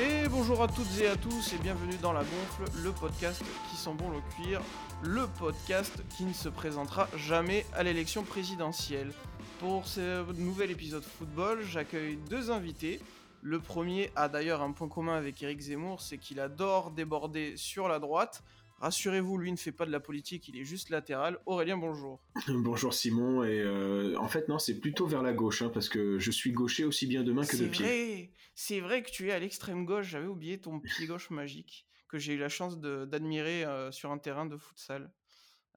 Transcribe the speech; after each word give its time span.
Et 0.00 0.28
bonjour 0.28 0.62
à 0.62 0.68
toutes 0.68 1.00
et 1.00 1.08
à 1.08 1.16
tous 1.16 1.52
et 1.54 1.58
bienvenue 1.58 1.96
dans 2.00 2.12
La 2.12 2.20
Gonfle, 2.20 2.70
le 2.84 2.92
podcast 2.92 3.42
qui 3.68 3.76
sent 3.76 3.94
bon 3.94 4.10
le 4.10 4.20
cuir, 4.32 4.60
le 5.02 5.26
podcast 5.26 5.92
qui 6.16 6.22
ne 6.22 6.32
se 6.32 6.48
présentera 6.48 7.08
jamais 7.16 7.66
à 7.74 7.82
l'élection 7.82 8.22
présidentielle. 8.22 9.10
Pour 9.58 9.88
ce 9.88 10.24
nouvel 10.34 10.70
épisode 10.70 11.02
football, 11.02 11.62
j'accueille 11.64 12.16
deux 12.30 12.52
invités. 12.52 13.00
Le 13.42 13.58
premier 13.58 14.12
a 14.14 14.28
d'ailleurs 14.28 14.62
un 14.62 14.70
point 14.70 14.86
commun 14.86 15.16
avec 15.16 15.42
Eric 15.42 15.58
Zemmour, 15.58 16.00
c'est 16.00 16.18
qu'il 16.18 16.38
adore 16.38 16.92
déborder 16.92 17.56
sur 17.56 17.88
la 17.88 17.98
droite. 17.98 18.44
Rassurez-vous, 18.80 19.38
lui 19.38 19.50
ne 19.50 19.56
fait 19.56 19.72
pas 19.72 19.86
de 19.86 19.90
la 19.90 19.98
politique, 19.98 20.46
il 20.46 20.56
est 20.56 20.64
juste 20.64 20.90
latéral. 20.90 21.38
Aurélien, 21.46 21.76
bonjour. 21.76 22.22
bonjour 22.48 22.94
Simon, 22.94 23.42
et 23.42 23.60
euh, 23.60 24.16
en 24.18 24.28
fait 24.28 24.48
non, 24.48 24.60
c'est 24.60 24.78
plutôt 24.78 25.06
vers 25.06 25.22
la 25.22 25.32
gauche, 25.32 25.62
hein, 25.62 25.70
parce 25.74 25.88
que 25.88 26.20
je 26.20 26.30
suis 26.30 26.52
gaucher 26.52 26.84
aussi 26.84 27.08
bien 27.08 27.24
de 27.24 27.32
main 27.32 27.44
que 27.44 27.56
de 27.56 27.66
pied. 27.66 28.32
C'est 28.54 28.78
vrai 28.78 29.02
que 29.02 29.10
tu 29.10 29.28
es 29.28 29.32
à 29.32 29.38
l'extrême 29.40 29.84
gauche, 29.84 30.06
j'avais 30.06 30.28
oublié 30.28 30.60
ton 30.60 30.78
pied 30.78 31.06
gauche 31.06 31.30
magique, 31.30 31.86
que 32.08 32.18
j'ai 32.18 32.34
eu 32.34 32.38
la 32.38 32.48
chance 32.48 32.78
d'admirer 32.78 33.64
euh, 33.64 33.90
sur 33.90 34.12
un 34.12 34.18
terrain 34.18 34.46
de 34.46 34.56
futsal. 34.56 35.12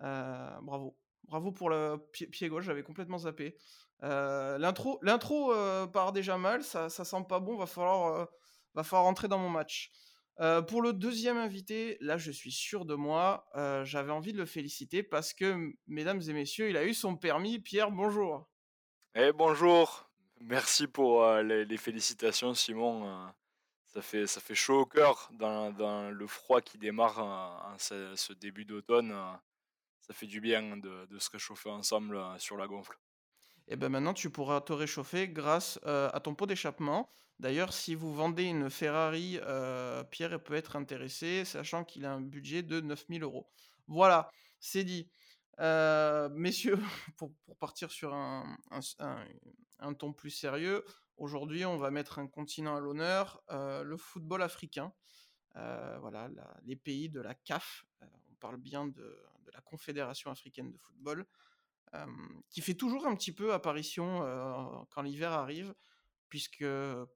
Euh, 0.03 0.49
bravo. 0.61 0.95
Bravo 1.23 1.51
pour 1.51 1.69
le 1.69 1.97
pied, 2.11 2.49
gauche, 2.49 2.65
j'avais 2.65 2.83
complètement 2.83 3.17
zappé. 3.19 3.55
l'intro, 4.01 4.99
l'intro 5.01 5.53
part 5.91 6.11
déjà 6.11 6.37
mal, 6.37 6.61
ça, 6.63 6.89
ça 6.89 7.05
sent 7.05 7.25
pas 7.27 7.39
bon, 7.39 7.55
va 7.55 7.65
falloir, 7.65 8.27
va 8.75 8.83
falloir 8.83 9.05
rentrer 9.05 9.27
dans 9.27 9.37
mon 9.37 9.49
match. 9.49 9.91
Pour 10.67 10.81
le 10.81 10.93
deuxième 10.93 11.37
invité, 11.37 11.97
là 12.01 12.17
je 12.17 12.31
suis 12.31 12.51
sûr 12.51 12.85
de 12.85 12.95
moi, 12.95 13.47
j'avais 13.83 14.11
envie 14.11 14.33
de 14.33 14.37
le 14.37 14.45
féliciter 14.45 15.03
parce 15.03 15.33
que, 15.33 15.73
mesdames 15.87 16.21
et 16.27 16.33
messieurs, 16.33 16.69
il 16.69 16.77
a 16.77 16.85
eu 16.85 16.93
son 16.93 17.15
permis. 17.15 17.59
Pierre, 17.59 17.91
bonjour. 17.91 18.49
Eh 19.13 19.31
bonjour, 19.31 20.09
merci 20.39 20.87
pour 20.87 21.25
les, 21.35 21.77
félicitations 21.77 22.53
Simon. 22.53 23.31
ça, 23.85 24.01
fait, 24.01 24.55
chaud 24.55 24.81
au 24.81 24.85
cœur 24.85 25.29
dans, 25.33 26.09
le 26.11 26.27
froid 26.27 26.61
qui 26.61 26.77
démarre 26.77 27.19
en 27.19 27.77
ce, 27.77 28.33
début 28.33 28.65
d'automne. 28.65 29.15
ça 29.99 30.13
fait 30.13 30.27
du 30.27 30.41
bien 30.41 30.77
de 30.77 31.19
se 31.19 31.29
réchauffer 31.29 31.69
ensemble 31.69 32.19
sur 32.39 32.57
la 32.57 32.67
gonfle. 32.67 32.97
Et 33.67 33.75
ben 33.75 33.89
maintenant 33.89 34.13
tu 34.13 34.29
pourras 34.29 34.61
te 34.61 34.73
réchauffer 34.73 35.29
grâce 35.29 35.79
à 35.85 36.19
ton 36.21 36.35
pot 36.35 36.45
d'échappement. 36.45 37.09
D'ailleurs, 37.41 37.73
si 37.73 37.95
vous 37.95 38.13
vendez 38.13 38.43
une 38.43 38.69
Ferrari, 38.69 39.39
euh, 39.41 40.03
Pierre 40.03 40.39
peut 40.43 40.53
être 40.53 40.75
intéressé, 40.75 41.43
sachant 41.43 41.83
qu'il 41.83 42.05
a 42.05 42.13
un 42.13 42.21
budget 42.21 42.61
de 42.61 42.79
9000 42.81 43.23
euros. 43.23 43.49
Voilà, 43.87 44.29
c'est 44.59 44.83
dit. 44.83 45.09
Euh, 45.59 46.29
messieurs, 46.33 46.77
pour, 47.17 47.33
partir 47.59 47.89
sur 47.89 48.13
un, 48.13 48.57
ton 49.97 50.13
plus 50.13 50.29
sérieux, 50.29 50.85
aujourd'hui 51.17 51.65
on 51.65 51.77
va 51.77 51.89
mettre 51.89 52.19
un 52.19 52.27
continent 52.27 52.75
à 52.75 52.79
l'honneur, 52.79 53.41
euh, 53.49 53.81
le 53.81 53.97
football 53.97 54.43
africain. 54.43 54.93
voilà, 55.55 56.29
les 56.63 56.75
pays 56.75 57.09
de 57.09 57.21
la 57.21 57.33
CAF, 57.33 57.85
on 58.03 58.35
parle 58.35 58.57
bien 58.57 58.85
de, 58.85 59.19
la 59.51 59.61
Confédération 59.61 60.29
africaine 60.29 60.71
de 60.71 60.77
football, 60.77 61.25
qui 62.49 62.61
fait 62.61 62.73
toujours 62.73 63.05
un 63.05 63.15
petit 63.15 63.33
peu 63.33 63.53
apparition 63.53 64.21
quand 64.89 65.01
l'hiver 65.01 65.31
arrive 65.31 65.73
puisque, 66.31 66.65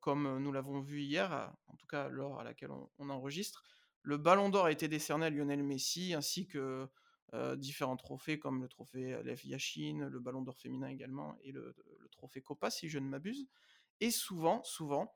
comme 0.02 0.40
nous 0.40 0.52
l'avons 0.52 0.82
vu 0.82 1.02
hier, 1.02 1.54
en 1.68 1.76
tout 1.78 1.88
cas 1.88 2.10
l'heure 2.10 2.38
à 2.38 2.44
laquelle 2.44 2.72
on, 2.98 3.10
enregistre, 3.10 3.64
le 4.02 4.18
Ballon 4.18 4.50
d'Or 4.50 4.66
a 4.66 4.72
été 4.74 4.90
décerné 4.90 5.28
à 5.28 5.30
Lionel 5.30 5.64
Messi, 5.64 6.14
ainsi 6.14 6.48
que 6.48 6.88
différents 7.56 7.96
trophées 7.96 8.38
comme 8.38 8.62
le 8.62 8.68
trophée 8.68 9.18
Lev 9.24 9.46
Yashin, 9.46 10.10
le 10.12 10.20
Ballon 10.20 10.42
d'Or 10.42 10.58
féminin 10.58 10.90
également, 10.90 11.38
et 11.44 11.54
le, 11.54 11.74
trophée 12.12 12.42
Copa, 12.42 12.70
si 12.70 12.90
je 12.90 13.00
ne 13.00 13.08
m'abuse. 13.08 13.48
Et 14.02 14.12
souvent, 14.12 14.62
souvent, 14.66 15.16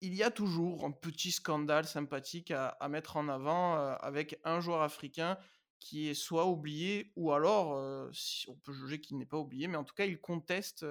il 0.00 0.14
y 0.14 0.22
a 0.22 0.30
toujours 0.30 0.84
un 0.84 0.92
petit 0.92 1.32
scandale 1.32 1.84
sympathique 1.84 2.52
à, 2.52 2.76
mettre 2.88 3.16
en 3.16 3.28
avant 3.28 3.74
avec 3.76 4.38
un 4.44 4.60
joueur 4.60 4.82
africain 4.82 5.36
qui 5.84 6.08
est 6.08 6.14
soit 6.14 6.46
oublié, 6.46 7.12
ou 7.16 7.32
alors, 7.32 8.08
si 8.14 8.48
on 8.48 8.56
peut 8.56 8.72
juger 8.72 9.00
qu'il 9.00 9.18
n'est 9.18 9.26
pas 9.26 9.38
oublié, 9.38 9.66
mais 9.68 9.76
en 9.76 9.84
tout 9.84 9.94
cas, 9.94 10.06
il 10.06 10.20
conteste 10.20 10.86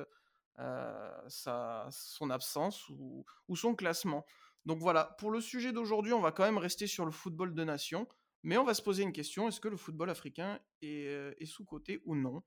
sa, 1.28 1.88
son 1.92 2.30
absence 2.30 2.88
ou, 2.90 3.26
son 3.56 3.76
classement. 3.76 4.26
Donc 4.66 4.80
voilà, 4.80 5.16
pour 5.18 5.32
le 5.32 5.42
sujet 5.42 5.72
d'aujourd'hui, 5.72 6.14
on 6.14 6.22
va 6.22 6.32
quand 6.32 6.44
même 6.44 6.58
rester 6.58 6.88
sur 6.88 7.06
le 7.06 7.12
football 7.12 7.56
de 7.56 7.64
nation, 7.64 8.08
mais 8.44 8.58
on 8.58 8.64
va 8.64 8.74
se 8.74 8.82
poser 8.82 9.04
une 9.04 9.14
question, 9.14 9.48
est-ce 9.48 9.60
que 9.60 9.68
le 9.68 9.78
football 9.78 10.10
africain 10.10 10.60
est, 10.82 11.46
sous-coté 11.46 12.02
ou 12.06 12.16
non? 12.16 12.44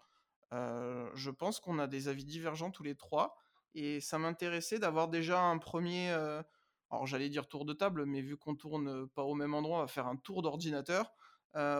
Je 0.52 1.30
pense 1.30 1.58
qu'on 1.60 1.78
a 1.78 1.86
des 1.86 2.08
avis 2.08 2.24
divergents 2.24 2.70
tous 2.70 2.84
les 2.84 2.94
trois, 2.94 3.36
et 3.74 4.00
ça 4.00 4.18
m'intéressait 4.18 4.78
d'avoir 4.78 5.08
déjà 5.08 5.40
un 5.40 5.58
premier, 5.58 6.10
alors 6.10 7.06
j'allais 7.06 7.28
dire 7.28 7.48
tour 7.48 7.64
de 7.64 7.72
table, 7.72 8.06
mais 8.06 8.20
vu 8.20 8.36
qu'on 8.36 8.54
tourne 8.54 9.08
pas 9.08 9.22
au 9.24 9.34
même 9.34 9.54
endroit, 9.54 9.78
on 9.78 9.82
va 9.82 9.88
faire 9.88 10.06
un 10.06 10.16
tour 10.16 10.42
d'ordinateur. 10.42 11.12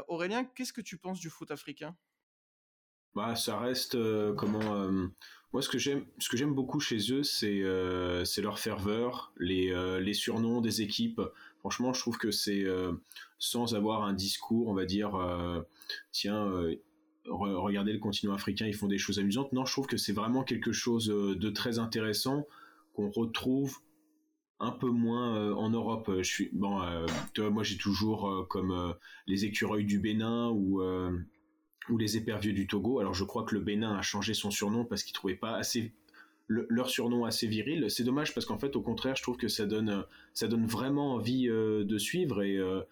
Aurélien, 0.09 0.45
qu'est-ce 0.45 0.73
que 0.73 0.81
tu 0.81 0.97
penses 0.97 1.21
du 1.21 1.31
foot 1.31 1.51
africain? 1.51 1.97
Bah, 3.15 3.37
ça 3.37 3.59
reste 3.59 3.97
comment 4.35 5.01
moi, 5.55 5.63
ce 5.63 5.69
que 5.69 5.79
j'aime, 5.79 6.05
ce 6.19 6.29
que 6.29 6.37
j'aime 6.37 6.53
beaucoup 6.53 6.81
chez 6.81 6.99
eux, 7.13 7.23
c'est 7.23 7.63
euh, 7.63 8.25
c'est 8.25 8.43
leur 8.43 8.59
ferveur, 8.59 9.33
les, 9.39 9.71
euh, 9.71 10.01
les 10.01 10.13
surnoms 10.13 10.61
des 10.61 10.83
équipes. 10.83 11.21
Franchement, 11.61 11.93
je 11.93 12.01
trouve 12.01 12.19
que 12.19 12.33
c'est 12.33 12.65
euh, 12.65 12.95
sans 13.39 13.77
avoir 13.77 14.03
un 14.03 14.15
discours, 14.15 14.67
on 14.67 14.75
va 14.75 14.85
dire, 14.85 15.13
tiens, 16.11 16.51
regardez 17.27 17.93
le 17.93 18.01
continent 18.01 18.35
africain, 18.35 18.67
ils 18.67 18.75
font 18.75 18.89
des 18.89 18.99
choses 18.99 19.21
amusantes. 19.21 19.53
Non, 19.53 19.65
je 19.65 19.71
trouve 19.71 19.87
que 19.87 19.97
c'est 19.97 20.13
vraiment 20.13 20.43
quelque 20.43 20.73
chose 20.73 21.07
de 21.07 21.51
très 21.51 21.79
intéressant 21.79 22.49
qu'on 22.93 23.11
retrouve 23.11 23.79
un 24.61 24.71
peu 24.71 24.89
moins 24.89 25.53
en 25.53 25.71
Europe. 25.71 26.11
Je 26.19 26.23
suis 26.23 26.51
bon, 26.53 26.81
moi 27.39 27.63
j'ai 27.63 27.77
toujours 27.77 28.47
comme 28.49 28.95
les 29.27 29.45
écureuils 29.45 29.85
du 29.85 29.99
Bénin 29.99 30.51
ou 30.51 30.83
ou 31.91 31.99
les 31.99 32.17
éperviers 32.17 32.53
du 32.53 32.67
Togo. 32.67 33.01
Alors 33.01 33.15
je 33.15 33.25
crois 33.25 33.45
que 33.45 33.55
le 33.55 33.61
Bénin 33.61 33.95
a 33.97 34.03
changé 34.03 34.33
son 34.33 34.51
surnom 34.51 34.85
parce 34.85 35.03
qu'ils 35.03 35.15
trouvaient 35.15 35.35
pas 35.35 35.57
assez 35.57 35.93
leur 36.49 36.91
surnom 36.91 37.25
assez 37.25 37.47
viril. 37.47 37.87
C'est 37.89 38.05
dommage 38.05 38.35
parce 38.35 38.47
qu'en 38.47 38.59
fait, 38.59 38.77
au 38.77 38.83
contraire, 38.83 39.17
je 39.17 39.23
trouve 39.23 39.37
que 39.37 39.49
ça 39.49 39.67
donne, 39.67 40.05
ça 40.33 40.49
donne 40.49 40.67
vraiment 40.67 41.15
envie 41.15 41.49
euh, 41.49 41.85
de 41.85 41.99
suivre. 41.99 42.43
Et 42.43 42.57
euh, 42.57 42.83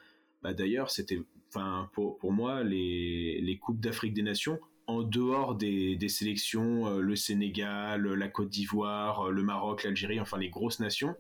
bah, 0.43 0.55
d'ailleurs, 0.55 0.91
c'était, 0.91 1.21
enfin, 1.49 1.91
pour, 1.93 2.19
pour 2.19 2.33
moi, 2.33 2.65
les, 2.65 3.41
les 3.41 3.59
coupes 3.59 3.81
d'Afrique 3.81 4.15
des 4.15 4.23
Nations, 4.23 4.59
en 4.87 5.03
dehors 5.03 5.55
des, 5.55 5.97
des 5.97 6.09
sélections, 6.09 6.87
euh, 6.89 7.01
le 7.01 7.15
Sénégal, 7.15 8.07
la 8.07 8.29
Côte 8.29 8.49
d'Ivoire, 8.49 9.31
le 9.31 9.43
Maroc, 9.43 9.85
l'Algérie, 9.85 10.21
enfin 10.21 10.39
les 10.39 10.49
grosses 10.49 10.81
nations, 10.81 11.15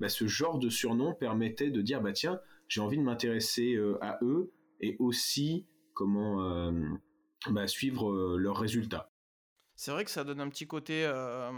bah, 0.00 0.08
ce 0.08 0.26
genre 0.26 0.58
de 0.58 0.68
surnom 0.68 1.14
permettait 1.14 1.70
de 1.70 1.82
dire, 1.82 2.00
bah 2.00 2.12
tiens, 2.12 2.40
j'ai 2.68 2.80
envie 2.80 2.98
de 2.98 3.02
m'intéresser 3.02 3.78
à 4.00 4.18
eux 4.22 4.52
et 4.80 4.96
aussi 4.98 5.66
comment 5.94 6.70
bah, 7.50 7.68
suivre 7.68 8.10
euh, 8.10 8.36
leurs 8.36 8.56
résultats. 8.56 9.12
C'est 9.76 9.90
vrai 9.90 10.04
que 10.04 10.10
ça 10.10 10.24
donne 10.24 10.40
un 10.40 10.48
petit 10.48 10.66
côté 10.66 11.04
euh, 11.04 11.52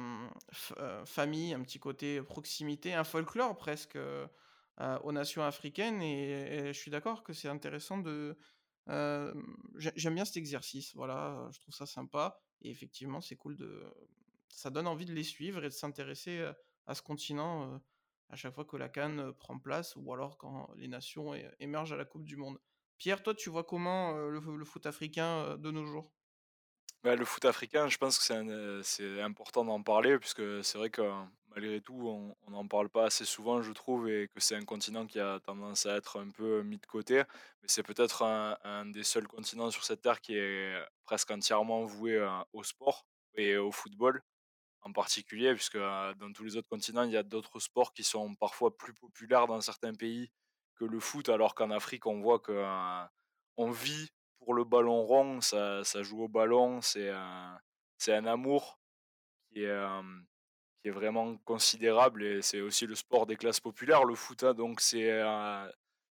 famille, 1.04 1.54
un 1.54 1.62
petit 1.62 1.78
côté 1.78 2.20
proximité, 2.20 2.92
un 2.92 3.04
folklore 3.04 3.56
presque 3.56 3.96
aux 5.04 5.12
nations 5.12 5.44
africaines. 5.44 6.02
Et, 6.02 6.72
je 6.72 6.78
suis 6.78 6.90
d'accord 6.90 7.22
que 7.22 7.32
c'est 7.32 7.48
intéressant 7.48 7.98
de. 7.98 8.36
J'aime 8.88 10.14
bien 10.14 10.24
cet 10.24 10.36
exercice, 10.36 10.96
voilà, 10.96 11.48
je 11.52 11.60
trouve 11.60 11.74
ça 11.74 11.86
sympa. 11.86 12.40
Et 12.62 12.70
effectivement, 12.70 13.20
c'est 13.20 13.36
cool 13.36 13.56
de. 13.56 13.84
Ça 14.48 14.70
donne 14.70 14.88
envie 14.88 15.06
de 15.06 15.14
les 15.14 15.22
suivre 15.22 15.64
et 15.64 15.68
de 15.68 15.74
s'intéresser 15.74 16.44
à 16.86 16.96
ce 16.96 17.02
continent 17.02 17.80
à 18.30 18.36
chaque 18.36 18.54
fois 18.54 18.64
que 18.64 18.76
la 18.76 18.88
Cannes 18.88 19.32
prend 19.34 19.58
place 19.58 19.94
ou 19.96 20.12
alors 20.12 20.38
quand 20.38 20.70
les 20.76 20.88
nations 20.88 21.34
émergent 21.60 21.92
à 21.92 21.96
la 21.96 22.04
Coupe 22.04 22.24
du 22.24 22.36
Monde. 22.36 22.58
Pierre, 22.98 23.22
toi, 23.22 23.34
tu 23.34 23.48
vois 23.48 23.64
comment 23.64 24.12
le, 24.12 24.64
foot 24.64 24.86
africain 24.86 25.56
de 25.56 25.70
nos 25.70 25.86
jours? 25.86 26.12
Bah, 27.04 27.14
Le 27.14 27.24
foot 27.24 27.44
africain, 27.44 27.88
je 27.88 27.96
pense 27.96 28.18
que 28.18 28.82
c'est 28.82 29.22
important 29.22 29.64
d'en 29.64 29.82
parler, 29.82 30.18
puisque 30.18 30.64
c'est 30.64 30.78
vrai 30.78 30.90
que 30.90 31.02
malgré 31.50 31.80
tout, 31.80 32.36
on 32.46 32.50
n'en 32.50 32.66
parle 32.66 32.88
pas 32.88 33.06
assez 33.06 33.24
souvent, 33.24 33.62
je 33.62 33.72
trouve, 33.72 34.08
et 34.08 34.28
que 34.28 34.40
c'est 34.40 34.56
un 34.56 34.64
continent 34.64 35.06
qui 35.06 35.20
a 35.20 35.38
tendance 35.40 35.86
à 35.86 35.96
être 35.96 36.20
un 36.20 36.30
peu 36.30 36.62
mis 36.62 36.78
de 36.78 36.86
côté. 36.86 37.22
Mais 37.62 37.68
c'est 37.68 37.84
peut-être 37.84 38.22
un, 38.22 38.86
des 38.86 39.04
seuls 39.04 39.28
continents 39.28 39.70
sur 39.70 39.84
cette 39.84 40.02
terre 40.02 40.20
qui 40.20 40.36
est 40.36 40.74
presque 41.04 41.30
entièrement 41.30 41.84
voué 41.84 42.20
au 42.52 42.64
sport 42.64 43.06
et 43.34 43.56
au 43.56 43.70
football 43.70 44.22
en 44.82 44.92
particulier, 44.92 45.54
puisque 45.54 45.76
dans 45.76 46.32
tous 46.34 46.44
les 46.44 46.56
autres 46.56 46.68
continents, 46.68 47.02
il 47.02 47.12
y 47.12 47.16
a 47.16 47.22
d'autres 47.22 47.58
sports 47.60 47.92
qui 47.92 48.04
sont 48.04 48.34
parfois 48.36 48.76
plus 48.76 48.94
populaires 48.94 49.46
dans 49.46 49.60
certains 49.60 49.92
pays 49.94 50.30
que 50.76 50.84
le 50.84 51.00
foot, 51.00 51.28
alors 51.28 51.54
qu'en 51.54 51.70
Afrique, 51.70 52.06
on 52.06 52.20
voit 52.20 52.38
qu'on 52.38 53.08
on 53.56 53.70
vit 53.70 54.08
pour 54.38 54.54
le 54.54 54.64
ballon 54.64 55.02
rond, 55.04 55.40
ça, 55.40 55.82
ça 55.84 56.02
joue 56.02 56.22
au 56.22 56.28
ballon, 56.28 56.80
c'est 56.80 57.10
un, 57.10 57.58
c'est 57.98 58.14
un 58.14 58.26
amour 58.26 58.78
qui 59.50 59.64
est, 59.64 59.86
qui 60.80 60.88
est 60.88 60.92
vraiment 60.92 61.36
considérable 61.38 62.22
et 62.22 62.42
c'est 62.42 62.60
aussi 62.60 62.86
le 62.86 62.94
sport 62.94 63.26
des 63.26 63.36
classes 63.36 63.60
populaires, 63.60 64.04
le 64.04 64.14
foot, 64.14 64.44
hein, 64.44 64.54
donc 64.54 64.80
c'est, 64.80 65.22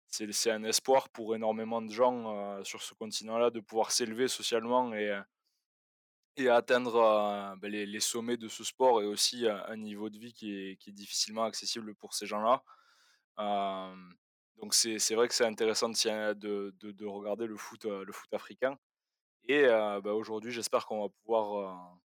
c'est 0.08 0.50
un 0.50 0.64
espoir 0.64 1.08
pour 1.10 1.36
énormément 1.36 1.80
de 1.80 1.92
gens 1.92 2.62
sur 2.64 2.82
ce 2.82 2.94
continent-là 2.94 3.50
de 3.50 3.60
pouvoir 3.60 3.92
s'élever 3.92 4.26
socialement 4.28 4.92
et, 4.92 5.16
et 6.36 6.48
atteindre 6.48 7.56
ben, 7.60 7.70
les, 7.70 7.86
les, 7.86 8.00
sommets 8.00 8.36
de 8.36 8.48
ce 8.48 8.64
sport 8.64 9.02
et 9.02 9.06
aussi 9.06 9.46
un 9.48 9.76
niveau 9.76 10.10
de 10.10 10.18
vie 10.18 10.32
qui 10.32 10.52
est, 10.54 10.90
difficilement 10.90 11.44
accessible 11.44 11.94
pour 11.94 12.14
ces 12.14 12.26
gens-là. 12.26 12.62
donc 14.56 14.74
c'est 14.74 15.14
vrai 15.14 15.28
que 15.28 15.34
c'est 15.34 15.46
intéressant 15.46 15.88
de, 15.88 16.34
de, 16.34 16.92
de, 16.92 17.06
regarder 17.06 17.46
le 17.46 17.56
foot, 17.56 17.84
le 17.84 18.12
foot 18.12 18.32
africain. 18.34 18.78
Et 19.48 19.66
bah, 19.66 20.12
aujourd'hui, 20.12 20.52
j'espère 20.52 20.86
qu'on 20.86 21.02
va 21.02 21.08
pouvoir 21.08 21.98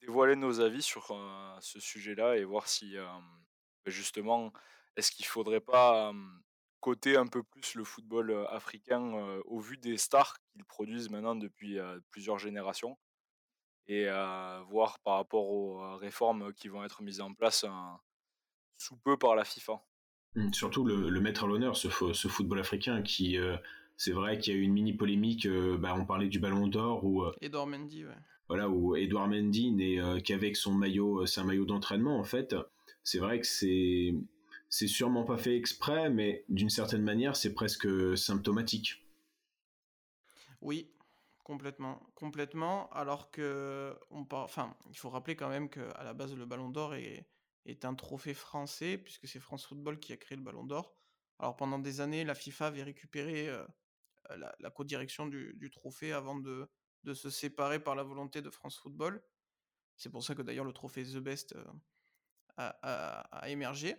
dévoiler 0.00 0.36
nos 0.36 0.60
avis 0.60 0.82
sur 0.82 1.16
ce 1.60 1.80
sujet-là 1.80 2.36
et 2.36 2.44
voir 2.44 2.68
si 2.68 2.96
bah, 2.96 3.90
justement, 3.90 4.52
est-ce 4.96 5.10
qu'il 5.10 5.26
faudrait 5.26 5.60
pas 5.60 6.12
coter 6.84 7.16
un 7.16 7.26
peu 7.26 7.42
plus 7.42 7.76
le 7.76 7.82
football 7.82 8.46
africain 8.50 9.40
au 9.46 9.58
vu 9.58 9.78
des 9.78 9.96
stars 9.96 10.36
qu'ils 10.52 10.66
produisent 10.66 11.08
maintenant 11.08 11.34
depuis 11.34 11.78
plusieurs 12.10 12.38
générations 12.38 12.98
et 13.86 14.04
voir 14.68 14.98
par 14.98 15.14
rapport 15.14 15.48
aux 15.48 15.96
réformes 15.96 16.52
qui 16.52 16.68
vont 16.68 16.84
être 16.84 17.02
mises 17.02 17.22
en 17.22 17.32
place 17.32 17.64
sous 18.76 18.98
peu 18.98 19.16
par 19.16 19.34
la 19.34 19.44
FIFA. 19.44 19.82
Mmh, 20.34 20.52
surtout 20.52 20.84
le, 20.84 21.20
mettre 21.22 21.44
à 21.44 21.46
l'honneur, 21.46 21.74
ce, 21.74 21.88
ce, 22.12 22.28
football 22.28 22.60
africain 22.60 23.00
qui, 23.00 23.38
c'est 23.96 24.12
vrai 24.12 24.36
qu'il 24.38 24.52
y 24.52 24.56
a 24.56 24.60
eu 24.60 24.62
une 24.62 24.74
mini 24.74 24.92
polémique, 24.92 25.48
bah, 25.78 25.94
on 25.98 26.04
parlait 26.04 26.28
du 26.28 26.38
ballon 26.38 26.66
d'or 26.66 27.02
ou... 27.02 27.24
Edouard 27.40 27.66
Mendy, 27.66 28.04
ouais. 28.04 28.18
Voilà, 28.48 28.68
où 28.68 28.94
Edouard 28.94 29.28
Mendy 29.28 29.72
n'est 29.72 30.20
qu'avec 30.20 30.54
son 30.54 30.74
maillot, 30.74 31.24
c'est 31.24 31.40
un 31.40 31.44
maillot 31.44 31.64
d'entraînement 31.64 32.18
en 32.18 32.24
fait. 32.24 32.54
C'est 33.02 33.20
vrai 33.20 33.40
que 33.40 33.46
c'est 33.46 34.14
c'est 34.74 34.88
sûrement 34.88 35.22
pas 35.22 35.38
fait 35.38 35.56
exprès, 35.56 36.10
mais 36.10 36.44
d'une 36.48 36.68
certaine 36.68 37.02
manière, 37.02 37.36
c'est 37.36 37.54
presque 37.54 37.86
symptomatique. 38.18 39.06
Oui, 40.60 40.92
complètement, 41.44 42.04
complètement. 42.16 42.90
Alors 42.90 43.30
que, 43.30 43.96
on 44.10 44.26
enfin, 44.32 44.76
il 44.90 44.98
faut 44.98 45.10
rappeler 45.10 45.36
quand 45.36 45.48
même 45.48 45.70
qu'à 45.70 46.02
la 46.02 46.12
base, 46.12 46.34
le 46.34 46.44
Ballon 46.44 46.70
d'Or 46.70 46.96
est, 46.96 47.24
un 47.84 47.94
trophée 47.94 48.34
français, 48.34 48.98
puisque 48.98 49.28
c'est 49.28 49.38
France 49.38 49.64
Football 49.64 50.00
qui 50.00 50.12
a 50.12 50.16
créé 50.16 50.36
le 50.36 50.42
Ballon 50.42 50.64
d'Or. 50.64 50.96
Alors 51.38 51.54
pendant 51.54 51.78
des 51.78 52.00
années, 52.00 52.24
la 52.24 52.34
FIFA 52.34 52.66
avait 52.66 52.82
récupéré 52.82 53.48
euh, 53.48 53.64
la, 54.36 54.52
la 54.58 54.70
co-direction 54.70 55.28
du, 55.28 55.70
trophée 55.70 56.12
avant 56.12 56.34
de, 56.34 56.68
se 57.14 57.30
séparer 57.30 57.78
par 57.78 57.94
la 57.94 58.02
volonté 58.02 58.42
de 58.42 58.50
France 58.50 58.76
Football. 58.78 59.22
C'est 59.96 60.10
pour 60.10 60.24
ça 60.24 60.34
que 60.34 60.42
d'ailleurs 60.42 60.64
le 60.64 60.72
trophée 60.72 61.04
The 61.04 61.18
Best 61.18 61.54
euh, 61.54 61.64
a, 62.56 63.48
émergé. 63.48 63.94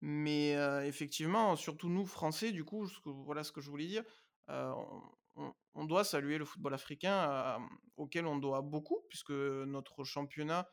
Mais 0.00 0.52
effectivement, 0.86 1.56
surtout 1.56 1.88
nous, 1.88 2.06
Français, 2.06 2.52
du 2.52 2.64
coup, 2.64 2.86
voilà 3.04 3.42
ce 3.42 3.52
que 3.52 3.60
je 3.60 3.70
voulais 3.70 3.86
dire, 3.86 4.04
on, 4.46 5.84
doit 5.84 6.04
saluer 6.04 6.38
le 6.38 6.44
football 6.44 6.74
africain 6.74 7.58
auquel 7.96 8.26
on 8.26 8.36
doit 8.36 8.62
beaucoup, 8.62 9.04
puisque 9.08 9.30
notre 9.30 10.04
championnat 10.04 10.68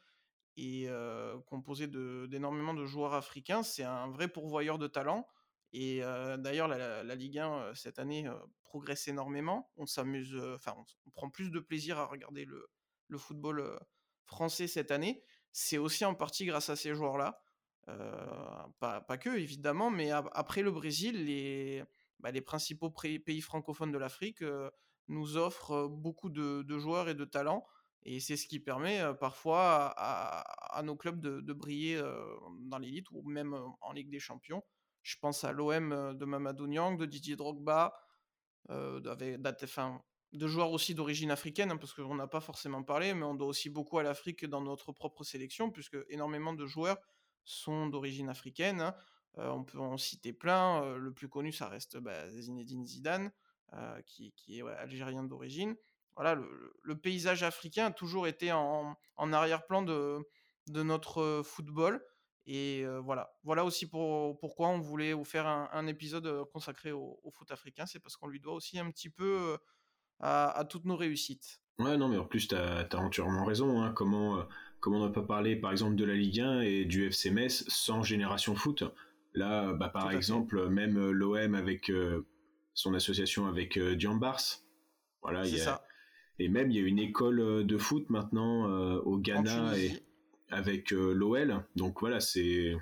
est 0.57 0.89
composé 1.47 1.87
d'énormément 1.87 2.73
de, 2.73 2.85
joueurs 2.85 3.13
africains. 3.13 3.63
C'est 3.63 3.83
un 3.83 4.09
vrai 4.09 4.27
pourvoyeur 4.27 4.77
de 4.77 4.87
talent. 4.87 5.27
Et 5.73 6.01
d'ailleurs, 6.37 6.67
la, 6.67 7.15
Ligue 7.15 7.39
1, 7.39 7.73
cette 7.73 7.99
année, 7.99 8.29
progresse 8.63 9.07
énormément. 9.07 9.71
On 9.77 9.85
s'amuse, 9.85 10.35
enfin, 10.53 10.75
on, 11.05 11.09
prend 11.11 11.29
plus 11.29 11.49
de 11.49 11.59
plaisir 11.59 11.97
à 11.97 12.05
regarder 12.05 12.45
le, 12.45 12.67
le 13.07 13.17
football 13.17 13.79
français 14.25 14.67
cette 14.67 14.91
année. 14.91 15.23
C'est 15.51 15.77
aussi 15.77 16.05
en 16.05 16.15
partie 16.15 16.45
grâce 16.45 16.69
à 16.69 16.75
ces 16.75 16.93
joueurs-là. 16.93 17.39
Euh, 17.89 18.63
pas, 18.79 19.17
que, 19.17 19.37
évidemment, 19.37 19.91
mais 19.91 20.11
après 20.11 20.61
le 20.61 20.71
Brésil, 20.71 21.25
les, 21.25 21.83
bah, 22.19 22.31
principaux 22.41 22.89
pays 22.89 23.41
francophones 23.41 23.91
de 23.91 23.97
l'Afrique 23.97 24.41
euh, 24.41 24.69
nous 25.07 25.37
offrent 25.37 25.87
beaucoup 25.87 26.29
de, 26.29 26.77
joueurs 26.77 27.09
et 27.09 27.15
de 27.15 27.25
talents. 27.25 27.65
Et 28.03 28.19
c'est 28.19 28.37
ce 28.37 28.47
qui 28.47 28.59
permet 28.59 29.01
euh, 29.01 29.13
parfois 29.13 29.93
à, 29.97 30.81
nos 30.83 30.95
clubs 30.95 31.19
de, 31.19 31.53
briller 31.53 32.01
dans 32.61 32.77
l'élite 32.79 33.07
ou 33.11 33.23
même 33.23 33.55
en 33.81 33.91
Ligue 33.91 34.09
des 34.09 34.19
Champions. 34.19 34.63
Je 35.03 35.17
pense 35.19 35.43
à 35.43 35.51
l'OM 35.51 36.17
de 36.17 36.25
Mamadou 36.25 36.67
Niang, 36.67 36.97
de 36.97 37.05
Didier 37.05 37.35
Drogba, 37.35 37.93
de 38.69 40.47
joueurs 40.47 40.71
aussi 40.71 40.95
d'origine 40.95 41.31
africaine, 41.31 41.71
hein, 41.71 41.77
parce 41.77 41.93
qu'on 41.93 42.15
n'a 42.15 42.27
pas 42.27 42.41
forcément 42.41 42.83
parlé, 42.83 43.13
mais 43.13 43.23
on 43.23 43.35
doit 43.35 43.47
aussi 43.47 43.69
beaucoup 43.69 43.99
à 43.99 44.03
l'Afrique 44.03 44.45
dans 44.45 44.61
notre 44.61 44.91
propre 44.91 45.23
sélection, 45.23 45.71
puisque 45.71 45.97
énormément 46.09 46.53
de 46.53 46.65
joueurs 46.65 46.97
sont 47.45 47.87
d'origine 47.87 48.29
africaine. 48.29 48.81
Hein. 48.81 48.95
on 49.37 49.63
peut 49.63 49.79
en 49.79 49.97
citer 49.97 50.33
plein. 50.33 50.95
le 50.97 51.13
plus 51.13 51.29
connu, 51.29 51.51
ça 51.51 51.67
reste 51.67 51.97
bah, 51.97 52.29
Zinedine 52.29 52.85
Zidane, 52.85 53.31
qui, 54.05 54.33
est 54.49 54.61
algérien 54.61 55.23
d'origine. 55.23 55.75
Voilà, 56.15 56.35
le, 56.35 56.97
paysage 56.97 57.43
africain 57.43 57.87
a 57.87 57.91
toujours 57.91 58.27
été 58.27 58.51
en, 58.51 58.95
arrière-plan 59.17 59.81
de, 59.81 60.25
notre 60.67 61.41
football. 61.43 62.03
Et 62.45 62.85
voilà, 63.03 63.35
voilà 63.43 63.65
aussi 63.65 63.89
pour, 63.89 64.37
pourquoi 64.39 64.69
on 64.69 64.79
voulait 64.79 65.13
vous 65.13 65.25
faire 65.25 65.47
un, 65.47 65.87
épisode 65.87 66.45
consacré 66.51 66.91
au, 66.91 67.19
foot 67.33 67.51
africain. 67.51 67.85
C'est 67.85 67.99
parce 67.99 68.15
qu'on 68.15 68.27
lui 68.27 68.39
doit 68.39 68.53
aussi 68.53 68.79
un 68.79 68.89
petit 68.89 69.09
peu 69.09 69.57
à, 70.19 70.65
toutes 70.69 70.85
nos 70.85 70.95
réussites. 70.95 71.61
Ouais, 71.77 71.97
non, 71.97 72.07
mais 72.07 72.17
en 72.17 72.25
plus, 72.25 72.47
tu 72.47 72.55
as, 72.55 72.87
entièrement 72.93 73.43
raison. 73.43 73.81
Hein. 73.81 73.91
Comment 73.93 74.45
Comment 74.85 75.01
on 75.01 75.07
peut 75.07 75.21
pas 75.21 75.27
parler 75.37 75.55
par 75.55 75.71
exemple 75.71 75.95
de 75.95 76.05
la 76.05 76.13
Ligue 76.13 76.41
1 76.41 76.61
et 76.61 76.85
du 76.85 77.07
FC 77.07 77.31
Metz 77.31 77.65
sans 77.69 78.03
Génération 78.03 78.53
Foot 78.53 78.83
Là, 79.33 79.73
bah, 79.73 79.89
par 79.89 80.11
exemple, 80.11 80.69
même 80.69 80.99
euh, 80.99 81.09
l'OM 81.11 81.55
avec 81.55 81.89
euh, 81.89 82.23
son 82.75 82.93
association 82.93 83.47
avec 83.47 83.77
euh, 83.77 83.97
Bars. 84.19 84.43
Voilà, 85.23 85.43
y 85.47 85.57
ça. 85.57 85.87
Et 86.37 86.49
même, 86.49 86.69
il 86.69 86.77
y 86.77 86.83
a 86.83 86.85
une 86.85 86.99
école 86.99 87.65
de 87.65 87.77
foot 87.79 88.11
maintenant 88.11 88.69
au 88.99 89.17
Ghana 89.17 89.75
et 89.75 90.03
avec 90.51 90.91
l'OL. 90.91 91.63
Donc 91.75 92.01
voilà, 92.01 92.19
c'est 92.19 92.77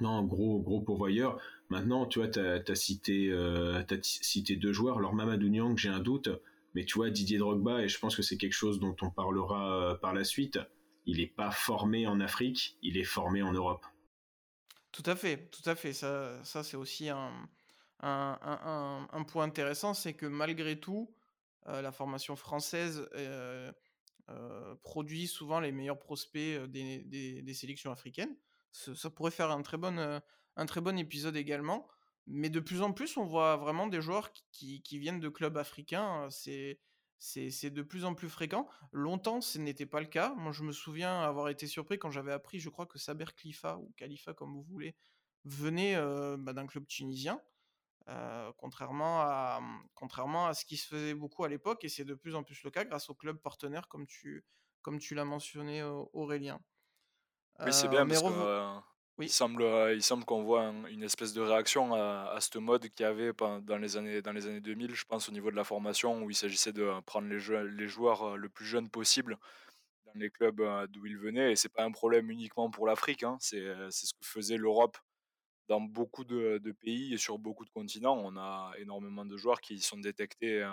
non 0.00 0.22
gros 0.22 0.60
gros 0.60 0.82
pourvoyeur. 0.82 1.40
Maintenant, 1.68 2.06
tu 2.06 2.20
vois, 2.20 2.28
tu 2.28 2.38
as, 2.38 2.74
cité 2.76 3.32
as 3.32 4.02
cité 4.02 4.54
deux 4.54 4.72
joueurs. 4.72 4.98
Alors 4.98 5.14
Mamadou 5.14 5.48
Niang, 5.48 5.76
j'ai 5.76 5.88
un 5.88 5.98
doute, 5.98 6.28
mais 6.74 6.84
tu 6.84 6.94
vois 6.94 7.10
Didier 7.10 7.38
Drogba 7.38 7.82
et 7.82 7.88
je 7.88 7.98
pense 7.98 8.14
que 8.14 8.22
c'est 8.22 8.36
quelque 8.36 8.52
chose 8.52 8.78
dont 8.78 8.94
on 9.02 9.10
parlera 9.10 9.98
par 10.00 10.14
la 10.14 10.22
suite 10.22 10.60
il 11.06 11.18
n'est 11.18 11.26
pas 11.26 11.50
formé 11.50 12.06
en 12.06 12.20
Afrique, 12.20 12.78
il 12.82 12.96
est 12.96 13.04
formé 13.04 13.42
en 13.42 13.52
Europe. 13.52 13.84
Tout 14.92 15.02
à 15.06 15.16
fait, 15.16 15.50
tout 15.50 15.68
à 15.68 15.74
fait. 15.74 15.92
Ça, 15.92 16.42
ça 16.44 16.62
c'est 16.62 16.76
aussi 16.76 17.08
un, 17.08 17.48
un, 18.00 19.24
point 19.26 19.44
intéressant, 19.44 19.94
c'est 19.94 20.14
que 20.14 20.26
malgré 20.26 20.78
tout, 20.78 21.14
euh, 21.68 21.80
la 21.80 21.92
formation 21.92 22.36
française 22.36 23.08
euh, 23.14 23.72
euh, 24.28 24.74
produit 24.82 25.26
souvent 25.26 25.60
les 25.60 25.72
meilleurs 25.72 25.98
prospects 25.98 26.62
des, 26.66 27.02
des, 27.42 27.54
sélections 27.54 27.90
africaines. 27.90 28.36
Ça, 28.72 29.10
pourrait 29.10 29.30
faire 29.30 29.50
un 29.50 29.62
très, 29.62 29.76
bon, 29.76 30.20
un 30.56 30.66
très 30.66 30.80
bon 30.80 30.98
épisode 30.98 31.36
également. 31.36 31.86
Mais 32.26 32.48
de 32.48 32.60
plus 32.60 32.82
en 32.82 32.92
plus, 32.92 33.16
on 33.16 33.24
voit 33.24 33.56
vraiment 33.56 33.86
des 33.86 34.00
joueurs 34.00 34.32
qui, 34.50 34.82
viennent 34.98 35.20
de 35.20 35.28
clubs 35.28 35.56
africains. 35.56 36.28
C'est 36.30 36.80
c'est 37.24 37.70
de 37.70 37.82
plus 37.82 38.04
en 38.04 38.14
plus 38.14 38.28
fréquent. 38.28 38.68
Longtemps, 38.92 39.40
ce 39.40 39.58
n'était 39.58 39.86
pas 39.86 40.00
le 40.00 40.06
cas. 40.06 40.34
Moi, 40.34 40.52
je 40.52 40.62
me 40.62 40.72
souviens 40.72 41.22
avoir 41.22 41.48
été 41.48 41.66
surpris 41.66 41.98
quand 41.98 42.10
j'avais 42.10 42.32
appris, 42.32 42.60
je 42.60 42.68
crois 42.68 42.84
que 42.84 42.98
Saber 42.98 43.24
Khalifa, 43.34 43.78
ou 43.78 43.90
Khalifa 43.96 44.34
comme 44.34 44.52
vous 44.52 44.62
voulez, 44.62 44.94
venait 45.44 45.96
euh, 45.96 46.36
bah, 46.38 46.52
d'un 46.52 46.66
club 46.66 46.86
tunisien, 46.86 47.40
euh, 48.08 48.52
contrairement, 48.58 49.22
à, 49.22 49.60
contrairement 49.94 50.46
à 50.48 50.54
ce 50.54 50.66
qui 50.66 50.76
se 50.76 50.86
faisait 50.86 51.14
beaucoup 51.14 51.44
à 51.44 51.48
l'époque, 51.48 51.82
et 51.84 51.88
c'est 51.88 52.04
de 52.04 52.14
plus 52.14 52.34
en 52.34 52.42
plus 52.42 52.62
le 52.62 52.70
cas 52.70 52.84
grâce 52.84 53.08
aux 53.08 53.14
clubs 53.14 53.38
partenaires, 53.38 53.88
comme 53.88 54.06
tu, 54.06 54.44
comme 54.82 54.98
tu 54.98 55.14
l'as 55.14 55.24
mentionné, 55.24 55.82
Aurélien. 55.82 56.60
Oui, 57.60 57.72
c'est 57.72 57.88
bien, 57.88 58.04
euh, 58.04 58.06
parce 58.06 58.22
que 58.22 58.93
il 59.22 59.30
semble, 59.30 59.62
euh, 59.62 59.94
il 59.94 60.02
semble 60.02 60.24
qu'on 60.24 60.42
voit 60.42 60.72
une 60.90 61.02
espèce 61.02 61.32
de 61.32 61.40
réaction 61.40 61.94
à, 61.94 62.36
ce 62.40 62.58
mode 62.58 62.88
qu'il 62.88 63.04
y 63.04 63.08
avait 63.08 63.32
dans 63.32 63.78
les, 63.78 63.96
années, 63.96 64.22
dans 64.22 64.32
les 64.32 64.46
années 64.46 64.60
2000, 64.60 64.94
je 64.94 65.04
pense, 65.04 65.28
au 65.28 65.32
niveau 65.32 65.50
de 65.50 65.56
la 65.56 65.64
formation, 65.64 66.22
où 66.22 66.30
il 66.30 66.34
s'agissait 66.34 66.72
de 66.72 67.00
prendre 67.02 67.28
les, 67.28 67.38
joueurs 67.38 68.22
euh, 68.22 68.36
le 68.36 68.48
plus 68.48 68.66
jeunes 68.66 68.90
possible 68.90 69.38
dans 70.06 70.12
les 70.16 70.30
clubs 70.30 70.60
euh, 70.60 70.86
d'où 70.88 71.06
ils 71.06 71.18
venaient. 71.18 71.52
Et 71.52 71.56
c'est 71.56 71.72
pas 71.72 71.84
un 71.84 71.92
problème 71.92 72.30
uniquement 72.30 72.70
pour 72.70 72.86
l'Afrique, 72.86 73.22
hein, 73.22 73.36
c'est 73.40 73.62
ce 73.90 74.12
que 74.14 74.26
faisait 74.26 74.56
l'Europe 74.56 74.98
dans 75.68 75.80
beaucoup 75.80 76.24
de, 76.24 76.58
de, 76.58 76.72
pays 76.72 77.14
et 77.14 77.18
sur 77.18 77.38
beaucoup 77.38 77.64
de 77.64 77.70
continents. 77.70 78.18
On 78.18 78.36
a 78.36 78.72
énormément 78.78 79.24
de 79.24 79.36
joueurs 79.36 79.60
qui 79.60 79.78
sont 79.80 79.96
détectés 79.98 80.68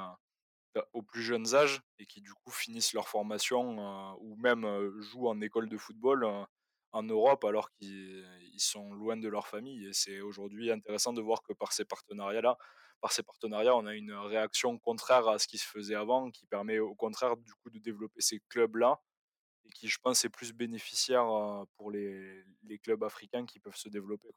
aux 0.92 1.02
plus 1.02 1.22
jeunes 1.22 1.54
âges 1.56 1.82
et 2.00 2.06
qui 2.06 2.22
du 2.22 2.34
coup 2.34 2.52
finissent 2.52 2.94
leur 2.94 3.08
formation 3.08 4.18
ou 4.20 4.36
même 4.36 4.66
jouent 5.00 5.30
en 5.30 5.40
école 5.40 5.70
de 5.70 5.78
football 5.78 6.46
en 6.92 7.04
Europe 7.04 7.44
alors 7.46 7.72
qu'ils 7.72 8.26
sont 8.58 8.94
loin 8.94 9.18
de 9.18 9.28
leur 9.28 9.48
famille. 9.48 9.88
Et 9.88 9.94
c'est 9.94 10.22
aujourd'hui 10.22 10.72
intéressant 10.72 11.14
de 11.14 11.22
voir 11.22 11.42
que 11.44 11.54
par 11.54 11.74
ces 11.74 11.86
partenariats-là, 11.86 12.58
par 13.02 13.12
ces 13.12 13.24
partenariats, 13.24 13.76
on 13.76 13.86
a 13.86 13.96
une 13.96 14.14
réaction 14.14 14.78
contraire 14.78 15.28
à 15.28 15.40
ce 15.40 15.48
qui 15.48 15.58
se 15.58 15.66
faisait 15.66 15.96
avant, 15.96 16.30
qui 16.30 16.46
permet 16.46 16.80
au 16.80 16.94
contraire 16.96 17.38
du 17.38 17.54
coup 17.56 17.70
de 17.70 17.80
développer 17.80 18.22
ces 18.22 18.40
clubs-là 18.50 19.02
et 19.66 19.70
qui, 19.70 19.88
je 19.88 19.98
pense, 20.00 20.24
est 20.26 20.30
plus 20.30 20.54
bénéficiaire 20.54 21.26
pour 21.76 21.92
les, 21.92 22.46
clubs 22.84 23.04
africains 23.04 23.46
qui 23.46 23.60
peuvent 23.60 23.76
se 23.76 23.90
développer. 23.90 24.30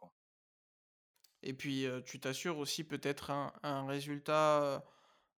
Et 1.43 1.53
puis, 1.53 1.87
tu 2.07 2.21
t'assures 2.21 2.59
aussi 2.59 2.85
peut-être 2.85 3.31
un, 3.31 3.53
un, 3.63 3.87
résultat 3.87 4.85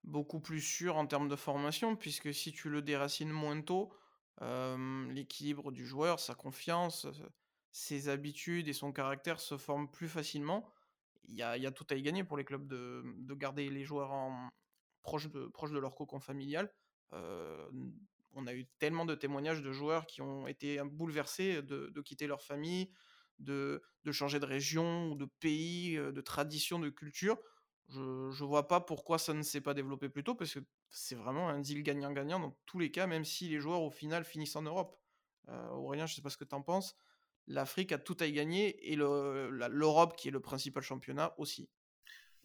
beaucoup 0.05 0.41
plus 0.41 0.61
sûr 0.61 0.97
en 0.97 1.07
termes 1.07 1.29
de 1.29 1.37
formation, 1.37 1.97
puisque 1.97 2.33
si 2.33 2.53
tu 2.53 2.69
le 2.69 2.83
déracines 2.83 3.31
moins 3.31 3.61
tôt, 3.61 3.93
l'équilibre 4.41 5.73
du 5.73 5.87
joueur, 5.87 6.21
sa 6.21 6.35
confiance, 6.35 7.07
ses 7.73 8.09
habitudes 8.09 8.69
et 8.69 8.73
son 8.73 8.93
caractère 8.93 9.41
se 9.41 9.57
forment 9.57 9.91
plus 9.91 10.09
facilement. 10.09 10.73
il 11.29 11.35
y 11.35 11.43
a, 11.43 11.71
tout 11.71 11.87
à 11.91 11.95
y 11.95 12.03
gagner 12.03 12.25
pour 12.25 12.37
les 12.37 12.45
clubs 12.45 12.67
de, 12.67 13.35
garder 13.35 13.69
les 13.69 13.85
joueurs 13.85 14.13
en, 14.13 14.51
proche, 15.03 15.29
de, 15.29 15.51
de 15.51 15.79
leur 15.79 15.95
cocon 15.95 16.21
familial. 16.21 16.73
on 17.13 18.47
a 18.47 18.55
eu 18.55 18.67
tellement 18.79 19.07
de 19.07 19.15
témoignages 19.15 19.63
de 19.63 19.73
joueurs 19.73 20.07
qui 20.07 20.21
ont 20.23 20.47
été 20.47 20.81
bouleversés 20.85 21.63
de, 21.63 22.01
quitter 22.03 22.27
leur 22.27 22.43
famille, 22.43 22.91
de, 23.39 23.83
changer 24.11 24.41
de 24.41 24.47
région, 24.47 25.15
de 25.15 25.27
pays, 25.41 25.97
de 25.97 26.21
tradition, 26.21 26.79
de 26.79 26.91
culture. 26.91 27.39
Je 27.89 28.01
ne 28.01 28.47
vois 28.47 28.67
pas 28.67 28.81
pourquoi 28.81 29.19
ça 29.19 29.33
ne 29.33 29.43
s'est 29.43 29.61
pas 29.61 29.75
développé 29.75 30.09
plus 30.09 30.25
tôt, 30.25 30.35
parce 30.35 30.53
que 30.53 30.61
c'est 30.91 31.15
vraiment 31.15 31.49
un 31.49 31.61
deal 31.61 31.83
gagnant-gagnant 31.83 32.41
dans 32.41 32.59
tous 32.67 32.79
les 32.79 32.91
cas, 32.91 33.07
même 33.07 33.25
si 33.25 33.49
les 33.49 33.61
joueurs 33.61 33.83
au 33.83 33.91
final 33.91 34.25
finissent 34.25 34.57
en 34.57 34.63
Europe. 34.63 34.99
Aurélien, 35.73 36.07
je 36.07 36.15
sais 36.15 36.23
pas 36.23 36.31
ce 36.31 36.37
que 36.37 36.45
tu 36.45 36.55
en 36.55 36.63
penses. 36.63 36.97
L'Afrique 37.47 37.93
a 37.93 37.99
tout 37.99 38.17
à 38.19 38.27
y 38.27 38.33
gagner 38.33 38.93
et 38.93 38.97
l'Europe, 38.97 40.17
qui 40.17 40.29
est 40.29 40.33
le 40.33 40.41
principal 40.41 40.83
championnat, 40.83 41.35
aussi. 41.39 41.69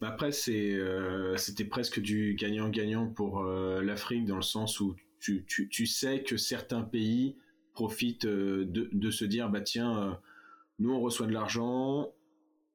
Bah, 0.00 0.08
après, 0.08 0.30
c'était 0.32 1.64
presque 1.68 2.00
du 2.00 2.34
gagnant-gagnant 2.34 3.08
pour 3.08 3.42
l'Afrique, 3.42 4.26
dans 4.26 4.36
le 4.36 4.42
sens 4.42 4.78
où 4.78 4.94
tu, 5.18 5.86
sais 5.86 6.22
que 6.22 6.36
certains 6.36 6.82
pays 6.82 7.36
profitent 7.72 8.26
de, 8.26 8.88
de, 8.92 9.10
se 9.10 9.24
dire, 9.24 9.48
bah 9.48 9.60
tiens, 9.60 10.20
nous 10.78 10.92
on 10.92 11.00
reçoit 11.00 11.26
de 11.26 11.32
l'argent, 11.32 12.12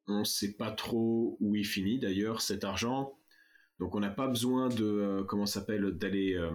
on 0.07 0.19
ne 0.19 0.23
sait 0.23 0.53
pas 0.53 0.71
trop 0.71 1.37
où 1.39 1.55
il 1.55 1.65
finit 1.65 1.99
d'ailleurs 1.99 2.41
cet 2.41 2.63
argent. 2.63 3.17
Donc 3.79 3.95
on 3.95 3.99
n'a 3.99 4.09
pas 4.09 4.27
besoin 4.27 4.69
de 4.69 4.85
euh, 4.85 5.23
comment 5.23 5.45
s'appelle 5.45 5.91
d'aller 5.91 6.33
euh, 6.33 6.51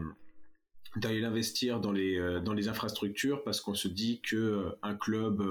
d'aller 0.97 1.21
l'investir 1.21 1.81
dans 1.81 1.93
les 1.93 2.19
euh, 2.19 2.41
dans 2.41 2.55
les 2.55 2.69
infrastructures 2.69 3.45
parce 3.45 3.61
qu'on 3.61 3.75
se 3.75 3.89
dit 3.89 4.21
que 4.23 4.75
un 4.83 4.95
club 4.95 5.43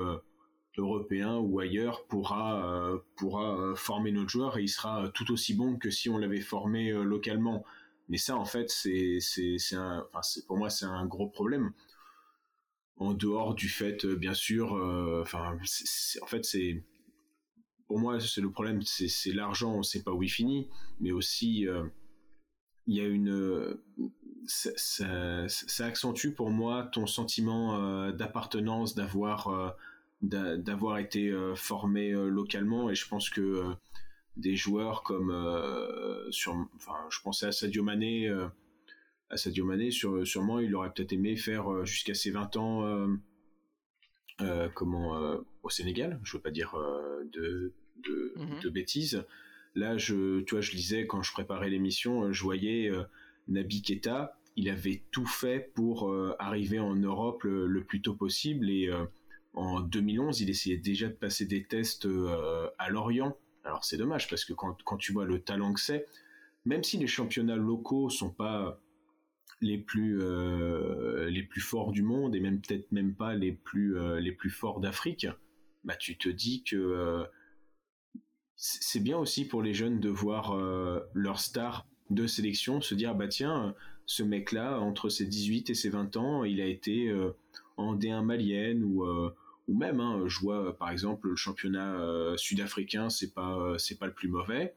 européen 0.77 1.37
ou 1.37 1.59
ailleurs 1.59 2.05
pourra 2.07 3.01
pourra 3.15 3.75
former 3.75 4.11
notre 4.11 4.29
joueur 4.29 4.57
et 4.57 4.63
il 4.63 4.69
sera 4.69 5.09
tout 5.13 5.31
aussi 5.31 5.53
bon 5.53 5.77
que 5.77 5.89
si 5.89 6.09
on 6.09 6.17
l'avait 6.17 6.41
formé 6.41 6.91
localement. 6.91 7.65
Mais 8.09 8.17
ça 8.17 8.35
en 8.35 8.45
fait 8.45 8.69
c'est 8.69 9.19
c'est 9.19 9.57
c'est 9.57 9.75
un 9.75 10.07
pour 10.47 10.57
moi 10.57 10.69
c'est 10.69 10.85
un 10.85 11.05
gros 11.05 11.27
problème. 11.27 11.71
En 12.97 13.13
dehors 13.13 13.55
du 13.55 13.69
fait 13.69 14.05
bien 14.05 14.33
sûr 14.33 14.73
enfin 15.21 15.57
en 16.21 16.27
fait 16.27 16.45
c'est 16.45 16.83
pour 17.91 17.99
moi, 17.99 18.21
c'est 18.21 18.39
le 18.39 18.49
problème, 18.49 18.81
c'est 18.83 19.33
l'argent, 19.33 19.73
on 19.73 19.83
sait 19.83 20.01
pas 20.01 20.13
où 20.13 20.23
il 20.23 20.29
finit, 20.29 20.69
mais 21.01 21.11
aussi 21.11 21.67
euh, 21.67 21.83
il 22.87 22.95
y 22.95 23.01
a 23.01 23.05
une 23.05 23.77
ça, 24.47 25.85
accentue 25.85 26.29
pour 26.29 26.51
moi 26.51 26.89
ton 26.93 27.05
sentiment 27.05 27.75
euh, 27.75 28.13
d'appartenance, 28.13 28.95
d'avoir 28.95 29.49
euh, 29.49 29.71
d'avoir 30.21 30.99
été 30.99 31.35
formé 31.55 32.11
localement, 32.11 32.89
et 32.89 32.95
je 32.95 33.05
pense 33.09 33.29
que 33.29 33.65
des 34.37 34.55
joueurs 34.55 35.03
comme 35.03 35.35
sur, 36.29 36.65
enfin, 36.77 36.95
je 37.09 37.19
pensais 37.21 37.47
à 37.47 37.51
Sadio 37.51 37.83
Mané, 37.83 38.29
à 39.29 39.35
Sadio 39.35 39.65
Mané, 39.65 39.91
sûrement 39.91 40.59
il 40.59 40.73
aurait 40.75 40.93
peut-être 40.93 41.11
aimé 41.11 41.35
faire 41.35 41.85
jusqu'à 41.85 42.13
ses 42.13 42.31
20 42.31 42.55
ans. 42.55 43.17
comment 44.75 45.41
au 45.63 45.69
Sénégal, 45.69 46.21
je 46.23 46.37
veux 46.37 46.41
pas 46.41 46.51
dire 46.51 46.73
de 47.33 47.73
Mhm. 48.35 48.59
de, 48.61 48.69
bêtises. 48.69 49.23
Là, 49.75 49.97
je, 49.97 50.41
tu 50.41 50.55
vois, 50.55 50.61
je 50.61 50.71
lisais 50.71 51.07
quand 51.07 51.21
je 51.21 51.31
préparais 51.31 51.69
l'émission, 51.69 52.25
euh, 52.25 52.33
je 52.33 52.43
voyais 52.43 52.89
euh, 52.89 53.03
Nabi 53.47 53.81
Keita, 53.81 54.37
il 54.57 54.69
avait 54.69 55.03
tout 55.11 55.25
fait 55.25 55.71
pour 55.73 56.09
euh, 56.09 56.35
arriver 56.39 56.79
en 56.79 56.95
Europe 56.95 57.43
le, 57.43 57.83
plus 57.83 58.01
tôt 58.01 58.15
possible 58.15 58.69
et 58.69 58.91
en 59.53 59.79
2011, 59.79 60.41
il 60.41 60.49
essayait 60.49 60.77
déjà 60.77 61.07
de 61.07 61.13
passer 61.13 61.45
des 61.45 61.63
tests 61.63 62.07
à 62.77 62.89
Lorient. 62.89 63.37
Alors 63.63 63.85
c'est 63.85 63.97
dommage 63.97 64.29
parce 64.29 64.43
que 64.43 64.53
quand, 64.53 64.81
quand, 64.83 64.97
tu 64.97 65.13
vois 65.13 65.25
le 65.25 65.41
talent 65.41 65.73
que 65.73 65.79
c'est, 65.79 66.05
même 66.65 66.83
si 66.83 66.97
les 66.97 67.07
championnats 67.07 67.55
locaux 67.55 68.09
sont 68.09 68.29
pas 68.29 68.79
les 69.61 69.77
plus 69.77 70.19
les 71.29 71.43
plus 71.43 71.61
forts 71.61 71.91
du 71.91 72.01
monde 72.01 72.35
et 72.35 72.39
même 72.39 72.59
peut-être 72.61 72.91
même 72.91 73.13
pas 73.13 73.35
les 73.35 73.51
plus 73.53 73.97
les 74.19 74.31
plus 74.31 74.49
forts 74.49 74.79
d'Afrique, 74.81 75.27
bah 75.83 75.95
tu 75.95 76.17
te 76.17 76.29
dis 76.29 76.63
que 76.63 77.25
c'est 78.63 78.99
bien 78.99 79.17
aussi 79.17 79.45
pour 79.45 79.63
les 79.63 79.73
jeunes 79.73 79.99
de 79.99 80.09
voir 80.09 80.55
euh, 80.55 80.99
leur 81.15 81.39
star 81.39 81.87
de 82.11 82.27
sélection 82.27 82.79
se 82.79 82.93
dire 82.93 83.15
bah 83.15 83.27
tiens 83.27 83.73
ce 84.05 84.21
mec 84.21 84.51
là 84.51 84.79
entre 84.79 85.09
ses 85.09 85.25
18 85.25 85.71
et 85.71 85.73
ses 85.73 85.89
20 85.89 86.15
ans 86.15 86.43
il 86.43 86.61
a 86.61 86.67
été 86.67 87.09
euh, 87.09 87.31
en 87.77 87.95
D1 87.95 88.23
malienne 88.23 88.83
ou 88.83 89.03
euh, 89.03 89.33
ou 89.67 89.75
même 89.75 89.99
hein, 89.99 90.25
je 90.27 90.39
vois 90.41 90.77
par 90.77 90.91
exemple 90.91 91.29
le 91.29 91.35
championnat 91.35 92.35
sud-africain 92.37 93.09
c'est 93.09 93.33
pas 93.33 93.75
c'est 93.79 93.97
pas 93.97 94.05
le 94.05 94.13
plus 94.13 94.27
mauvais. 94.27 94.75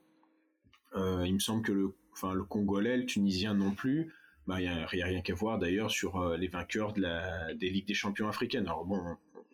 Il 0.96 1.34
me 1.34 1.40
semble 1.40 1.62
que 1.62 1.72
le 1.72 1.92
enfin 2.12 2.32
le 2.32 2.44
congolais 2.44 2.96
le 2.96 3.04
tunisien 3.04 3.52
non 3.52 3.72
plus. 3.72 4.14
Bah 4.46 4.60
il 4.60 4.64
y 4.64 4.68
a, 4.68 4.86
rien 4.86 5.20
qu'à 5.20 5.34
voir 5.34 5.58
d'ailleurs 5.58 5.90
sur 5.90 6.36
les 6.36 6.48
vainqueurs 6.48 6.92
de 6.92 7.00
la 7.00 7.52
des 7.54 7.70
ligues 7.70 7.88
des 7.88 7.94
champions 7.94 8.28
africaines. 8.28 8.66
Alors 8.66 8.84
bon 8.84 9.02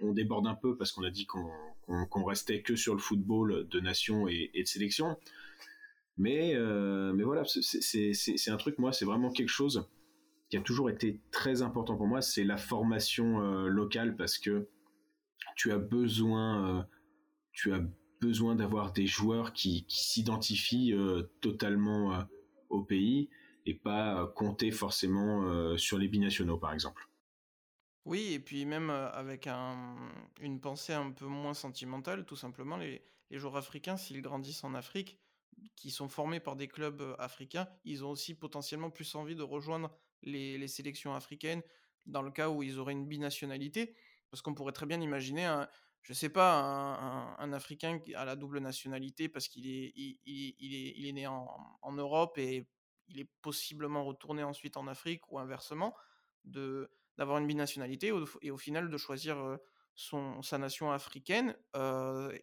on 0.02 0.12
déborde 0.12 0.46
un 0.46 0.54
peu 0.54 0.76
parce 0.76 0.92
qu'on 0.92 1.04
a 1.04 1.10
dit 1.10 1.26
qu'on 1.26 1.50
restait 1.88 2.62
que 2.62 2.76
sur 2.76 2.94
le 2.94 3.00
football 3.00 3.68
de 3.68 3.80
nation 3.80 4.28
et, 4.28 4.50
de 4.54 4.66
sélection. 4.66 5.16
Mais, 6.16 6.54
euh, 6.54 7.12
mais 7.14 7.24
voilà, 7.24 7.44
c'est 7.44 8.50
un 8.50 8.56
truc, 8.56 8.78
moi, 8.78 8.92
c'est 8.92 9.04
vraiment 9.04 9.30
quelque 9.30 9.48
chose 9.48 9.88
qui 10.50 10.56
a 10.56 10.60
toujours 10.60 10.90
été 10.90 11.20
très 11.30 11.62
important 11.62 11.96
pour 11.96 12.08
moi, 12.08 12.22
c'est 12.22 12.44
la 12.44 12.56
formation 12.56 13.40
euh, 13.40 13.68
locale 13.68 14.16
parce 14.16 14.36
que 14.36 14.68
tu 15.56 15.70
as 15.70 15.78
besoin, 15.78 16.86
euh, 17.68 17.80
besoin 18.20 18.56
d'avoir 18.56 18.92
des 18.92 19.06
joueurs 19.06 19.52
qui 19.52 19.86
s'identifient 19.88 20.94
totalement 21.40 22.24
au 22.68 22.82
pays 22.82 23.30
et 23.66 23.74
pas 23.74 24.26
compter 24.34 24.70
forcément 24.70 25.76
sur 25.76 25.98
les 25.98 26.08
binationaux, 26.08 26.58
par 26.58 26.72
exemple. 26.72 27.09
Oui, 28.10 28.32
et 28.32 28.40
puis 28.40 28.64
même 28.64 28.90
avec 28.90 29.46
une 29.46 30.60
pensée 30.60 30.92
un 30.92 31.12
peu 31.12 31.26
moins 31.26 31.54
sentimentale, 31.54 32.26
tout 32.26 32.34
simplement, 32.34 32.76
les, 32.76 33.04
joueurs 33.30 33.54
africains, 33.54 33.96
s'ils 33.96 34.20
grandissent 34.20 34.64
en 34.64 34.74
Afrique, 34.74 35.20
qui 35.76 35.92
sont 35.92 36.08
formés 36.08 36.40
par 36.40 36.56
des 36.56 36.66
clubs 36.66 37.14
africains, 37.20 37.68
ils 37.84 38.04
ont 38.04 38.10
aussi 38.10 38.34
potentiellement 38.34 38.90
plus 38.90 39.14
envie 39.14 39.36
de 39.36 39.44
rejoindre 39.44 39.96
les, 40.22 40.66
sélections 40.66 41.14
africaines 41.14 41.62
dans 42.04 42.22
le 42.22 42.32
cas 42.32 42.48
où 42.48 42.64
ils 42.64 42.80
auraient 42.80 42.94
une 42.94 43.06
binationalité, 43.06 43.94
parce 44.28 44.42
qu'on 44.42 44.54
pourrait 44.54 44.72
très 44.72 44.86
bien 44.86 45.00
imaginer, 45.00 45.44
un, 45.44 45.68
je 46.02 46.12
sais 46.12 46.30
pas, 46.30 46.58
un, 47.38 47.52
Africain 47.52 48.00
qui 48.00 48.16
a 48.16 48.24
la 48.24 48.34
double 48.34 48.58
nationalité 48.58 49.28
parce 49.28 49.46
qu'il 49.46 49.68
est, 49.68 49.92
il, 49.94 51.06
est, 51.06 51.12
né 51.12 51.28
en, 51.28 51.46
en 51.80 51.92
Europe 51.92 52.38
et 52.38 52.66
il 53.06 53.20
est 53.20 53.30
possiblement 53.40 54.04
retourné 54.04 54.42
ensuite 54.42 54.76
en 54.76 54.88
Afrique 54.88 55.30
ou 55.30 55.38
inversement, 55.38 55.94
de 56.44 56.90
d'avoir 57.18 57.38
une 57.38 57.46
binationalité 57.46 58.12
et 58.42 58.50
au 58.50 58.56
final 58.56 58.88
de 58.88 58.96
choisir 58.96 59.58
son, 59.94 60.42
sa 60.42 60.58
nation 60.58 60.90
africaine. 60.90 61.56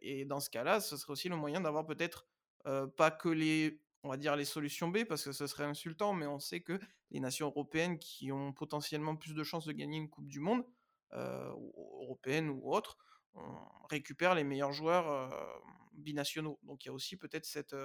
et 0.01 0.25
dans 0.25 0.39
ce 0.39 0.49
cas-là, 0.49 0.79
ce 0.79 0.97
serait 0.97 1.13
aussi 1.13 1.29
le 1.29 1.35
moyen 1.35 1.61
d'avoir 1.61 1.85
peut-être 1.85 2.27
pas 2.95 3.11
que 3.11 3.29
les, 3.29 3.81
on 4.03 4.09
va 4.09 4.17
dire 4.17 4.35
les 4.35 4.45
solutions 4.45 4.89
B 4.89 5.03
parce 5.05 5.23
que 5.23 5.31
ce 5.31 5.47
serait 5.47 5.63
insultant, 5.63 6.13
mais 6.13 6.27
on 6.27 6.39
sait 6.39 6.61
que 6.61 6.79
les 7.11 7.19
nations 7.19 7.47
européennes 7.47 7.97
qui 7.99 8.31
ont 8.31 8.53
potentiellement 8.53 9.15
plus 9.15 9.33
de 9.33 9.43
chances 9.43 9.65
de 9.65 9.71
gagner 9.71 9.97
une 9.97 10.09
Coupe 10.09 10.27
du 10.27 10.39
Monde, 10.39 10.63
européenne 11.11 12.49
ou 12.49 12.73
autre, 12.73 12.97
on 13.33 13.87
récupère 13.89 14.35
les 14.35 14.43
meilleurs 14.43 14.73
joueurs 14.73 15.33
binationaux. 15.93 16.59
Donc 16.63 16.85
il 16.85 16.89
y 16.89 16.91
a 16.91 16.93
aussi 16.93 17.17
peut-être 17.17 17.45
cette, 17.45 17.75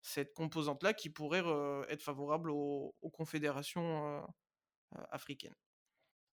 cette 0.00 0.32
composante-là 0.34 0.94
qui 0.94 1.10
pourrait 1.10 1.44
être 1.88 2.02
favorable 2.02 2.50
aux 2.50 3.10
confédérations 3.12 4.26
africaines. 5.10 5.54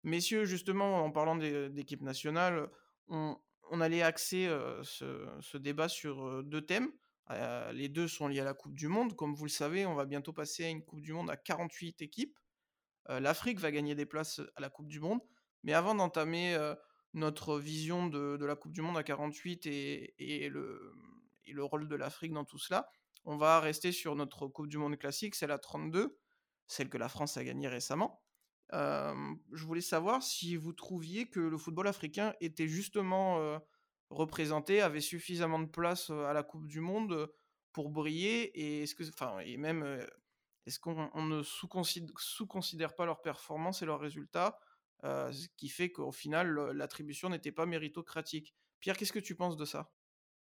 Messieurs, 0.05 0.45
justement, 0.45 1.05
en 1.05 1.11
parlant 1.11 1.37
d'équipe 1.37 2.02
nationale, 2.02 2.71
on, 3.09 3.37
allait 3.81 4.02
axer 4.02 4.49
ce, 4.83 5.57
débat 5.57 5.88
sur 5.88 6.43
deux 6.45 6.62
thèmes. 6.62 6.90
les 7.73 7.88
deux 7.88 8.09
sont 8.09 8.28
liés 8.28 8.40
à 8.40 8.45
la 8.45 8.55
Coupe 8.55 8.75
du 8.75 8.88
Monde. 8.88 9.17
Comme 9.17 9.35
vous 9.35 9.45
le 9.45 9.50
savez, 9.50 9.87
on 9.87 9.95
va 9.95 10.07
bientôt 10.07 10.33
passer 10.33 10.64
à 10.64 10.69
une 10.69 10.85
Coupe 10.85 11.00
du 11.00 11.12
Monde 11.12 11.31
à 11.31 11.37
48 11.37 12.02
équipes. 12.02 12.38
L'Afrique 13.09 13.59
va 13.59 13.71
gagner 13.71 13.95
des 13.95 14.07
places 14.07 14.40
à 14.57 14.61
la 14.61 14.71
Coupe 14.71 14.88
du 14.88 15.00
Monde. 15.00 15.21
Mais 15.64 15.73
avant 15.73 15.95
d'entamer 15.95 16.57
notre 17.14 17.59
vision 17.59 18.07
de, 18.07 18.45
la 18.45 18.55
Coupe 18.55 18.73
du 18.73 18.83
Monde 18.83 18.97
à 18.97 19.02
48 19.02 19.67
et, 19.67 20.49
le, 20.49 20.95
et 21.45 21.52
le 21.52 21.64
rôle 21.64 21.88
de 21.88 21.97
l'Afrique 21.97 22.33
dans 22.33 22.45
tout 22.45 22.59
cela, 22.59 22.88
on 23.25 23.37
va 23.37 23.61
rester 23.61 23.93
sur 23.93 24.14
notre 24.14 24.47
Coupe 24.47 24.69
du 24.69 24.78
Monde 24.78 24.97
classique, 24.97 25.35
celle 25.35 25.50
à 25.50 25.59
32, 25.59 26.19
celle 26.67 26.88
que 26.88 26.99
la 26.99 27.09
France 27.09 27.37
a 27.37 27.45
gagnée 27.45 27.69
récemment 27.69 28.23
je 28.72 29.64
voulais 29.64 29.80
savoir 29.80 30.22
si 30.22 30.56
vous 30.56 30.72
trouviez 30.72 31.28
que 31.28 31.40
le 31.40 31.58
football 31.58 31.88
africain 31.88 32.34
était 32.40 32.68
justement 32.68 33.60
représenté, 34.10 34.80
avait 34.80 35.00
suffisamment 35.00 35.58
de 35.58 35.68
place 35.68 36.10
à 36.10 36.32
la 36.32 36.42
Coupe 36.42 36.66
du 36.66 36.80
Monde 36.80 37.30
pour 37.72 37.90
briller, 37.90 38.44
et 38.58 38.82
est-ce 38.82 38.94
que, 38.94 39.04
enfin, 39.08 39.38
et 39.40 39.56
même, 39.56 40.04
est-ce 40.66 40.78
qu'on 40.80 41.22
ne 41.22 41.42
sous-considère 41.42 42.94
pas 42.94 43.06
leurs 43.06 43.22
performances 43.22 43.82
et 43.82 43.87
leurs 43.87 44.00
résultats, 44.00 44.58
ce 45.02 45.46
qui 45.56 45.68
fait 45.68 45.90
qu'au 45.90 46.12
final, 46.12 46.72
l'attribution 46.72 47.28
n'était 47.28 47.52
pas 47.52 47.66
méritocratique? 47.66 48.54
Pierre, 48.80 48.96
qu'est-ce 48.96 49.12
que 49.12 49.18
tu 49.18 49.34
penses 49.34 49.56
de 49.56 49.64
ça? 49.64 49.90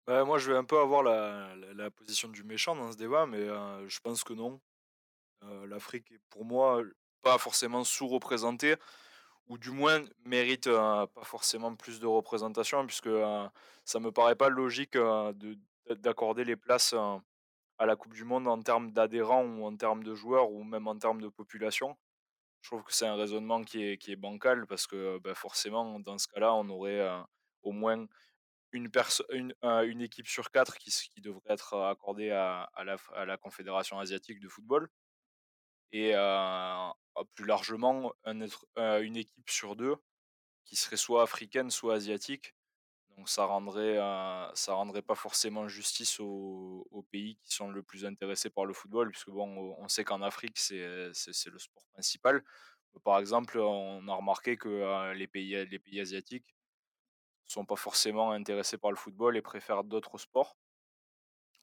Bah, 0.07 0.25
moi, 0.25 0.39
je 0.39 0.53
vais 0.53 0.59
un 0.59 0.65
peu 0.65 0.79
avoir 0.79 1.03
la, 1.03 1.55
la, 1.57 1.91
position 1.91 2.29
du 2.29 2.45
méchant 2.45 2.77
dans 2.77 2.93
ce 2.93 2.97
débat, 2.97 3.27
mais 3.27 3.47
je 3.89 4.01
pense 4.01 4.23
que 4.25 4.35
non. 4.35 4.61
L'Afrique 5.67 6.11
est 6.11 6.21
pour 6.31 6.45
moi 6.45 6.83
pas 7.25 7.39
forcément 7.39 7.85
sous-représentée, 7.85 8.77
ou 9.49 9.59
du 9.59 9.71
moins 9.71 10.05
mérite 10.25 10.69
pas 10.69 11.09
forcément 11.23 11.75
plus 11.75 12.01
de 12.01 12.07
représentation, 12.07 12.87
puisque 12.87 13.11
ça 13.85 14.01
me 14.01 14.13
paraît 14.13 14.37
pas 14.37 14.49
logique 14.49 14.95
de 14.95 15.59
d'accorder 15.91 16.45
les 16.45 16.57
places 16.57 16.95
à 17.79 17.87
la 17.87 17.97
Coupe 17.97 18.15
du 18.15 18.25
Monde 18.25 18.49
en 18.49 18.61
termes 18.63 18.93
d'adhérents 18.93 19.45
ou 19.45 19.65
en 19.65 19.77
termes 19.77 20.03
de 20.03 20.15
joueurs 20.15 20.51
ou 20.51 20.65
même 20.65 20.87
en 20.89 20.97
termes 20.99 21.21
de 21.21 21.29
population. 21.29 21.97
Je 22.63 22.71
trouve 22.71 22.83
que 22.83 22.95
c'est 22.95 23.07
un 23.07 23.17
raisonnement 23.17 23.63
qui 23.63 23.85
est, 23.85 23.99
qui 23.99 24.13
est 24.13 24.17
bancal 24.17 24.67
parce 24.67 24.87
que 24.87 25.19
bah, 25.19 25.35
forcément, 25.35 26.01
dans 26.01 26.17
ce 26.17 26.27
cas-là, 26.29 26.55
on 26.55 26.69
aurait 26.71 27.07
au 27.63 27.73
moins 27.73 28.07
une, 28.73 28.89
une, 29.31 29.55
une, 29.63 30.01
équipe 30.01 30.27
sur 30.27 30.51
quatre 30.51 30.79
qui, 30.79 30.91
qui 30.91 31.21
devrait 31.21 31.43
être 31.49 31.77
accordée 31.77 32.31
à, 32.31 32.63
à, 32.75 32.85
la, 32.85 32.97
à, 33.15 33.25
la, 33.27 33.37
Confédération 33.37 33.99
asiatique 33.99 34.41
de 34.41 34.49
football. 34.49 34.89
Et 35.93 36.15
plus 37.35 37.47
largement, 37.47 38.13
un, 38.25 38.41
une 39.01 39.17
équipe 39.17 39.51
sur 39.51 39.77
deux 39.77 39.97
qui 40.65 40.77
serait 40.77 40.97
soit 40.97 41.23
africaine, 41.23 41.71
soit 41.71 41.95
asiatique. 41.95 42.55
Donc 43.17 43.29
ça 43.29 43.45
rendrait, 43.45 43.97
ça 44.55 44.75
rendrait 44.75 45.03
pas 45.03 45.15
forcément 45.15 45.69
justice 45.69 46.19
aux, 46.21 47.07
pays 47.11 47.37
qui 47.45 47.55
sont 47.55 47.71
le 47.71 47.83
plus 47.83 48.05
intéressés 48.05 48.51
par 48.51 48.65
le 48.65 48.75
football, 48.75 49.11
puisque 49.11 49.31
bon, 49.31 49.77
on 49.79 49.89
sait 49.89 50.05
qu'en 50.05 50.23
Afrique, 50.23 50.59
c'est 50.59 50.79
le 50.81 51.59
sport 51.59 51.85
principal. 51.93 52.43
Par 53.05 53.19
exemple, 53.19 53.59
on 53.59 54.07
a 54.09 54.15
remarqué 54.15 54.57
que 54.57 55.13
les, 55.13 55.29
pays, 55.29 55.65
les 55.67 55.79
pays 55.79 56.01
asiatiques 56.01 56.57
sont 57.47 57.65
pas 57.65 57.77
forcément 57.77 58.33
intéressés 58.33 58.79
par 58.79 58.91
le 58.91 58.97
football 58.97 59.37
et 59.37 59.43
préfèrent 59.43 59.85
d'autres 59.85 60.19
sports. 60.19 60.57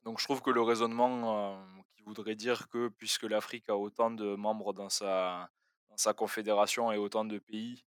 Donc 0.04 0.20
je 0.20 0.26
trouve 0.26 0.42
que 0.42 0.50
le 0.50 0.62
raisonnement 0.62 1.66
qui 2.02 2.08
voudrait 2.08 2.36
dire 2.36 2.68
que 2.70 2.90
puisque 2.90 3.24
l'Afrique 3.24 3.70
a 3.70 3.78
autant 3.78 4.12
de 4.12 4.36
membres 4.36 4.74
dans 4.74 4.90
sa, 4.90 5.50
dans 5.90 5.98
sa 5.98 6.14
confédération 6.14 6.92
et 6.92 6.98
autant 6.98 7.26
de 7.26 7.40
pays, 7.40 7.86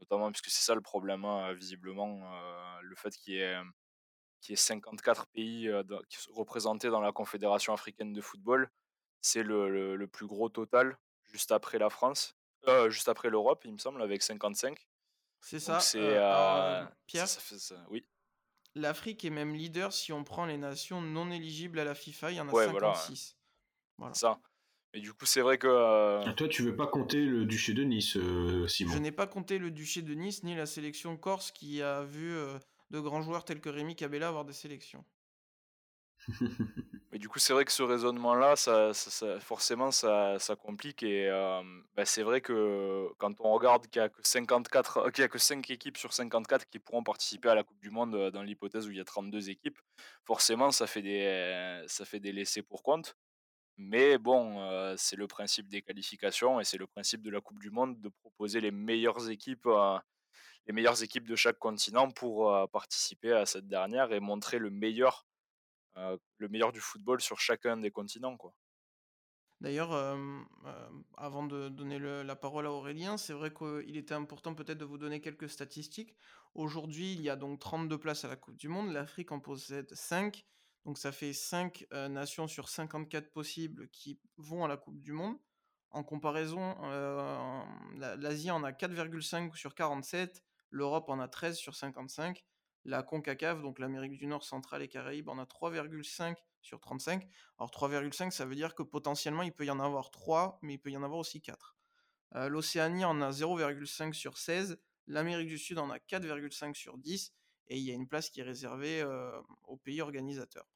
notamment 0.00 0.30
puisque 0.30 0.50
c'est 0.50 0.64
ça 0.64 0.74
le 0.74 0.80
problème, 0.80 1.24
hein, 1.24 1.52
visiblement, 1.54 2.20
le 2.82 2.94
fait 2.96 3.16
qu'il 3.16 3.34
y 3.34 3.38
ait, 3.38 3.58
qu'il 4.40 4.52
y 4.52 4.54
ait 4.54 4.56
54 4.56 5.26
pays 5.28 5.70
représentés 6.30 6.90
dans 6.90 7.00
la 7.00 7.12
Confédération 7.12 7.72
africaine 7.72 8.12
de 8.12 8.20
football, 8.20 8.70
c'est 9.20 9.42
le, 9.42 9.96
le, 9.96 10.06
plus 10.06 10.26
gros 10.26 10.48
total, 10.48 10.98
juste 11.32 11.52
après 11.52 11.78
la 11.78 11.90
France, 11.90 12.36
juste 12.88 13.08
après 13.08 13.30
l'Europe, 13.30 13.62
il 13.64 13.72
me 13.72 13.78
semble, 13.78 14.02
avec 14.02 14.22
55. 14.22 14.86
C'est 15.40 15.60
ça. 15.60 15.80
C'est 15.80 16.18
Pierre. 17.06 17.28
Ça, 17.28 17.40
fait 17.40 17.58
ça, 17.58 17.84
oui. 17.88 18.06
L'Afrique 18.74 19.24
est 19.24 19.30
même 19.30 19.54
leader 19.54 19.92
si 19.92 20.12
on 20.12 20.24
prend 20.24 20.46
les 20.46 20.56
nations 20.56 21.00
non 21.00 21.30
éligibles 21.30 21.78
à 21.78 21.84
la 21.84 21.94
FIFA, 21.94 22.32
il 22.32 22.36
y 22.36 22.40
en 22.40 22.48
a 22.48 22.52
56. 22.52 23.36
Voilà. 23.98 24.14
Ça. 24.14 24.38
Et 24.94 25.00
du 25.00 25.12
coup, 25.12 25.26
c'est 25.26 25.40
vrai 25.40 25.58
que. 25.58 25.66
Euh, 25.66 26.32
toi, 26.34 26.48
tu 26.48 26.62
veux 26.62 26.76
pas 26.76 26.86
compter 26.86 27.24
le 27.24 27.44
duché 27.44 27.74
de 27.74 27.82
Nice, 27.82 28.16
euh, 28.16 28.68
Simon? 28.68 28.92
Je 28.92 28.98
n'ai 28.98 29.10
pas 29.10 29.26
compté 29.26 29.58
le 29.58 29.72
duché 29.72 30.02
de 30.02 30.14
Nice 30.14 30.44
ni 30.44 30.54
la 30.54 30.66
sélection 30.66 31.16
corse 31.16 31.50
qui 31.50 31.82
a 31.82 32.04
vu 32.04 32.32
euh, 32.32 32.56
de 32.90 33.00
grands 33.00 33.20
joueurs 33.20 33.44
tels 33.44 33.60
que 33.60 33.68
Rémi 33.68 33.96
Cabella 33.96 34.28
avoir 34.28 34.44
des 34.44 34.52
sélections. 34.52 35.04
Mais 37.10 37.18
du 37.18 37.28
coup, 37.28 37.40
c'est 37.40 37.52
vrai 37.52 37.64
que 37.64 37.72
ce 37.72 37.82
raisonnement-là, 37.82 38.54
ça, 38.54 38.92
forcément, 39.40 39.90
ça, 39.90 40.38
complique. 40.60 41.02
Et 41.02 41.28
bah, 41.96 42.04
c'est 42.04 42.22
vrai 42.22 42.40
que 42.40 43.08
quand 43.18 43.32
on 43.40 43.52
regarde 43.52 43.88
qu'il 43.88 44.00
n'y 44.00 44.06
a, 44.06 44.08
que 44.08 44.20
54, 44.22 45.10
qu'il 45.10 45.24
a 45.24 45.28
que 45.28 45.38
5 45.38 45.70
équipes 45.70 45.96
sur 45.96 46.12
54 46.12 46.66
qui 46.70 46.78
pourront 46.78 47.02
participer 47.02 47.48
à 47.48 47.54
la 47.54 47.62
Coupe 47.62 47.80
du 47.80 47.90
Monde 47.90 48.30
dans 48.30 48.42
l'hypothèse 48.42 48.86
où 48.88 48.90
il 48.90 48.96
y 48.96 49.00
a 49.00 49.04
32 49.04 49.50
équipes, 49.50 49.78
forcément, 50.24 50.70
ça 50.70 50.86
fait 50.86 51.02
des, 51.02 51.84
ça 51.88 52.04
fait 52.04 52.20
des 52.20 52.32
laissés 52.32 52.62
pour 52.62 52.82
compte. 52.82 53.16
Mais 53.76 54.18
bon, 54.18 54.96
c'est 54.96 55.16
le 55.16 55.26
principe 55.26 55.68
des 55.68 55.82
qualifications 55.82 56.60
et 56.60 56.64
c'est 56.64 56.78
le 56.78 56.86
principe 56.86 57.22
de 57.22 57.30
la 57.30 57.40
Coupe 57.40 57.58
du 57.60 57.70
Monde 57.70 58.00
de 58.00 58.08
proposer 58.08 58.60
les 58.60 58.70
meilleures 58.70 59.30
équipes, 59.30 59.68
équipes 60.68 61.28
de 61.28 61.36
chaque 61.36 61.58
continent 61.58 62.10
pour 62.10 62.70
participer 62.70 63.32
à 63.32 63.46
cette 63.46 63.66
dernière 63.66 64.12
et 64.12 64.20
montrer 64.20 64.58
le 64.58 64.70
meilleur 64.70 65.26
le 65.96 66.48
meilleur 66.48 66.72
du 66.72 66.80
football 66.80 67.20
sur 67.20 67.38
chacun 67.38 67.76
des 67.76 67.90
continents. 67.92 68.36
D'ailleurs, 69.60 69.92
avant 71.16 71.46
de 71.46 71.68
donner 71.68 71.98
la 71.98 72.36
parole 72.36 72.66
à 72.66 72.72
Aurélien, 72.72 73.16
c'est 73.16 73.32
vrai 73.32 73.52
qu'il 73.54 73.96
était 73.96 74.14
important 74.14 74.54
peut-être 74.54 74.78
de 74.78 74.84
vous 74.84 74.98
donner 74.98 75.20
quelques 75.20 75.48
statistiques. 75.48 76.16
Aujourd'hui, 76.54 77.12
il 77.12 77.22
y 77.22 77.30
a 77.30 77.36
donc 77.36 77.60
32 77.60 77.96
places 77.98 78.24
à 78.24 78.28
la 78.28 78.36
Coupe 78.36 78.56
du 78.56 78.68
Monde, 78.68 78.92
l'Afrique 78.92 79.32
en 79.32 79.40
possède 79.40 79.94
5, 79.94 80.44
donc 80.84 80.98
ça 80.98 81.12
fait 81.12 81.32
5 81.32 81.86
nations 82.10 82.46
sur 82.46 82.68
54 82.68 83.32
possibles 83.32 83.88
qui 83.88 84.18
vont 84.36 84.64
à 84.64 84.68
la 84.68 84.76
Coupe 84.76 85.00
du 85.00 85.12
Monde. 85.12 85.36
En 85.90 86.02
comparaison, 86.02 86.76
l'Asie 87.96 88.50
en 88.50 88.64
a 88.64 88.72
4,5 88.72 89.54
sur 89.54 89.74
47, 89.74 90.42
l'Europe 90.70 91.08
en 91.08 91.20
a 91.20 91.28
13 91.28 91.56
sur 91.56 91.76
55, 91.76 92.44
la 92.84 93.02
CONCACAF, 93.02 93.62
donc 93.62 93.78
l'Amérique 93.78 94.18
du 94.18 94.26
Nord, 94.26 94.44
centrale 94.44 94.82
et 94.82 94.88
Caraïbes, 94.88 95.28
en 95.28 95.38
a 95.38 95.44
3,5 95.44 96.36
sur 96.60 96.80
35. 96.80 97.26
Alors 97.58 97.70
3,5, 97.70 98.30
ça 98.30 98.44
veut 98.44 98.54
dire 98.54 98.74
que 98.74 98.82
potentiellement 98.82 99.42
il 99.42 99.52
peut 99.52 99.64
y 99.64 99.70
en 99.70 99.80
avoir 99.80 100.10
3, 100.10 100.58
mais 100.62 100.74
il 100.74 100.78
peut 100.78 100.90
y 100.90 100.96
en 100.96 101.02
avoir 101.02 101.20
aussi 101.20 101.40
4. 101.40 101.76
Euh, 102.36 102.48
L'Océanie 102.48 103.04
en 103.04 103.20
a 103.20 103.30
0,5 103.30 104.12
sur 104.12 104.38
16, 104.38 104.78
l'Amérique 105.06 105.48
du 105.48 105.58
Sud 105.58 105.78
en 105.78 105.90
a 105.90 105.98
4,5 105.98 106.74
sur 106.74 106.98
10, 106.98 107.32
et 107.68 107.78
il 107.78 107.84
y 107.84 107.90
a 107.90 107.94
une 107.94 108.08
place 108.08 108.30
qui 108.30 108.40
est 108.40 108.44
réservée 108.44 109.00
euh, 109.00 109.30
aux 109.64 109.76
pays 109.76 110.00
organisateurs. 110.00 110.66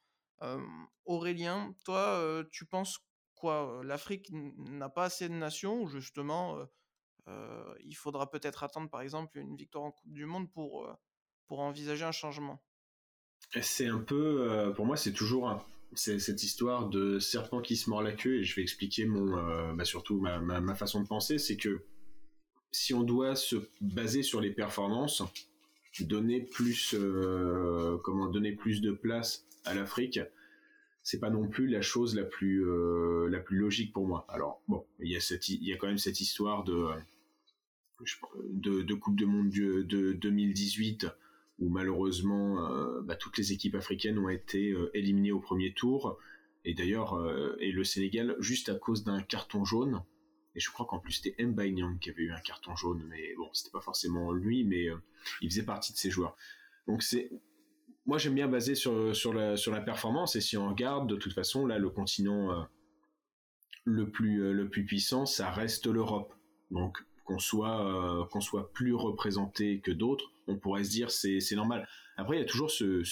Aurélien, 1.05 1.75
toi, 1.85 2.45
tu 2.53 2.65
penses 2.65 3.01
quoi? 3.35 3.81
L'Afrique 3.83 4.31
n'a 4.31 4.89
pas 4.89 5.05
assez 5.05 5.29
de 5.29 5.35
nations, 5.35 5.83
ou 5.83 5.89
justement, 5.89 6.65
il 7.81 7.97
faudra 7.97 8.31
peut-être 8.31 8.63
attendre 8.63 8.89
par 8.89 9.01
exemple 9.01 9.39
une 9.39 9.57
victoire 9.57 9.83
en 9.83 9.91
Coupe 9.91 10.13
du 10.13 10.27
Monde 10.27 10.49
pour 10.53 10.89
pour 11.49 11.59
envisager 11.59 12.05
un 12.05 12.13
changement? 12.13 12.63
C'est 13.61 13.89
un 13.89 13.99
peu, 13.99 14.73
pour 14.77 14.87
moi, 14.87 14.97
c'est 14.97 15.13
toujours 15.13 15.61
cette 15.95 16.43
histoire 16.43 16.89
de 16.89 17.19
serpent 17.19 17.61
qui 17.61 17.77
se 17.77 17.91
mord 17.91 18.03
la 18.03 18.13
queue, 18.13 18.37
et 18.37 18.45
je 18.45 18.55
vais 18.55 18.63
expliquer 18.63 19.07
mon, 19.07 19.75
bah, 19.75 19.85
surtout 19.85 20.21
ma, 20.21 20.75
façon 20.75 21.03
de 21.03 21.09
penser, 21.09 21.39
c'est 21.39 21.57
que 21.57 21.85
si 22.71 22.95
on 22.95 23.03
doit 23.03 23.35
se 23.35 23.57
baser 23.81 24.23
sur 24.23 24.41
les 24.41 24.51
performances, 24.51 25.23
donner 26.01 26.41
plus, 26.41 26.95
euh, 26.95 27.99
comment 28.05 28.29
donner 28.29 28.53
plus 28.53 28.81
de 28.81 28.93
place 28.93 29.47
à 29.65 29.75
l'Afrique, 29.75 30.21
c'est 31.03 31.21
pas 31.21 31.31
non 31.31 31.49
plus 31.49 31.69
la 31.69 31.83
chose 31.83 32.15
la 32.15 32.25
plus 32.25 32.65
la 33.29 33.41
plus 33.41 33.57
logique 33.57 33.93
pour 33.93 34.07
moi. 34.07 34.27
Alors 34.29 34.63
bon, 34.69 34.85
il 35.01 35.11
y 35.11 35.17
a 35.17 35.21
cette 35.21 35.49
il 35.49 35.65
y 35.65 35.73
a 35.73 35.77
quand 35.77 35.87
même 35.87 35.99
cette 35.99 36.21
histoire 36.21 36.65
de 36.65 36.89
de, 38.51 38.95
Coupe 38.95 39.17
de 39.17 39.25
Monde 39.25 39.51
de, 39.51 39.83
de 39.83 40.13
2018 40.13 41.07
où 41.59 41.69
malheureusement 41.69 42.71
euh, 42.71 43.01
bah, 43.03 43.17
toutes 43.17 43.39
les 43.39 43.53
équipes 43.53 43.75
africaines 43.75 44.19
ont 44.19 44.29
été 44.29 44.71
euh, 44.71 44.91
éliminées 44.95 45.33
au 45.33 45.41
premier 45.41 45.73
tour. 45.73 46.19
Et 46.65 46.75
d'ailleurs, 46.75 47.15
euh, 47.15 47.57
et 47.61 47.73
le 47.73 47.85
Sénégal, 47.85 48.37
juste 48.39 48.69
à 48.69 48.75
cause 48.75 49.05
d'un 49.05 49.21
carton 49.23 49.65
jaune, 49.65 50.03
et 50.59 50.61
je 50.61 50.71
crois 50.73 50.87
qu'en 50.87 50.99
plus 50.99 51.13
c'était 51.13 51.41
Mbaye 51.41 51.77
qui 52.01 52.11
avait 52.11 52.25
eu 52.25 52.33
un 52.33 52.41
carton 52.41 52.75
jaune, 52.75 53.05
mais 53.09 53.33
bon, 53.37 53.49
c'était 53.53 53.71
pas 53.71 53.81
forcément 53.81 54.33
lui, 54.33 54.65
mais 54.65 54.89
il 55.41 55.49
faisait 55.49 55.63
partie 55.63 55.93
de 55.93 55.99
ces 55.99 56.11
joueurs. 56.11 56.37
Donc 56.89 57.05
c'est, 57.05 57.31
moi 58.07 58.19
j'aime 58.19 58.35
bien 58.35 58.49
baser 58.49 58.75
sur 58.75 59.15
sur 59.15 59.33
la 59.33 59.57
sur 59.57 59.71
la 59.71 59.81
performance, 59.81 60.35
et 60.35 60.41
si 60.41 60.57
on 60.57 60.69
regarde, 60.69 61.09
de 61.09 61.15
toute 61.15 61.33
façon 61.33 61.65
là 61.65 61.79
le 61.79 61.91
continent 61.91 62.69
le 63.85 64.11
plus 64.11 64.53
le 64.53 64.69
plus 64.69 64.85
puissant, 64.85 65.27
ça 65.27 65.49
reste 65.53 65.87
l'Europe. 65.87 66.35
Donc 66.73 66.99
qu'on 67.25 67.39
soit 67.39 68.27
qu'on 68.33 68.41
soit 68.41 68.73
plus 68.73 68.95
représenté 68.95 69.79
que 69.79 69.93
d'autres, 69.93 70.33
on 70.49 70.57
pourrait 70.57 70.83
se 70.83 70.91
dire 70.91 71.13
c'est 71.13 71.39
c'est 71.39 71.55
normal. 71.55 71.87
Après, 72.17 72.37
il 72.37 72.41
y 72.41 72.43
a 72.43 72.47
toujours 72.47 72.73
ce, 72.73 73.05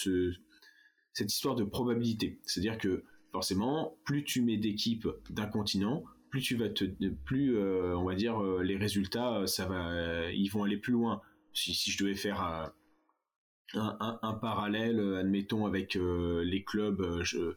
cette 1.13 1.31
histoire 1.31 1.55
de 1.55 1.63
probabilité, 1.63 2.41
c'est-à-dire 2.45 2.77
que 2.77 3.05
forcément, 3.31 3.97
plus 4.03 4.23
tu 4.23 4.41
mets 4.41 4.57
d'équipes 4.57 5.07
d'un 5.29 5.45
continent, 5.45 6.03
plus 6.29 6.41
tu 6.41 6.55
vas 6.55 6.69
te, 6.69 6.85
plus 7.25 7.57
euh, 7.57 7.95
on 7.97 8.05
va 8.05 8.15
dire 8.15 8.41
euh, 8.41 8.63
les 8.63 8.77
résultats, 8.77 9.45
ça 9.47 9.65
va, 9.65 10.31
ils 10.31 10.49
vont 10.49 10.63
aller 10.63 10.77
plus 10.77 10.93
loin. 10.93 11.21
Si, 11.53 11.73
si 11.73 11.91
je 11.91 12.03
devais 12.03 12.15
faire 12.15 12.71
un, 13.73 14.19
un, 14.21 14.33
parallèle, 14.33 14.99
admettons 15.19 15.65
avec 15.65 15.95
euh, 15.95 16.43
les 16.43 16.63
clubs 16.63 17.21
je, 17.23 17.55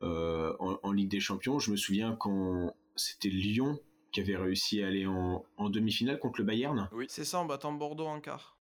en, 0.00 0.92
Ligue 0.92 1.10
des 1.10 1.20
Champions, 1.20 1.58
je 1.58 1.70
me 1.70 1.76
souviens 1.76 2.16
quand 2.16 2.74
c'était 2.96 3.28
Lyon 3.28 3.78
qui 4.12 4.20
avait 4.20 4.36
réussi 4.36 4.82
à 4.82 4.88
aller 4.88 5.06
en, 5.06 5.44
en 5.56 5.70
demi-finale 5.70 6.18
contre 6.18 6.40
le 6.40 6.44
Bayern. 6.46 6.88
Oui, 6.92 7.06
c'est 7.08 7.24
ça, 7.24 7.38
en 7.38 7.44
battant 7.44 7.72
Bordeaux 7.72 8.06
en 8.06 8.20
quart 8.20 8.60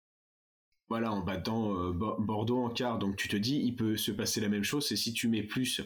voilà, 0.90 1.12
en 1.12 1.22
battant 1.22 1.74
euh, 1.74 1.92
Bordeaux 1.92 2.64
en 2.64 2.70
quart. 2.70 2.98
Donc 2.98 3.16
tu 3.18 3.28
te 3.28 3.36
dis, 3.36 3.60
il 3.64 3.76
peut 3.76 3.98
se 3.98 4.12
passer 4.12 4.42
la 4.42 4.50
même 4.50 4.64
chose. 4.64 4.92
Et 4.92 4.96
si 4.96 5.14
tu 5.14 5.28
mets 5.28 5.44
plus 5.44 5.82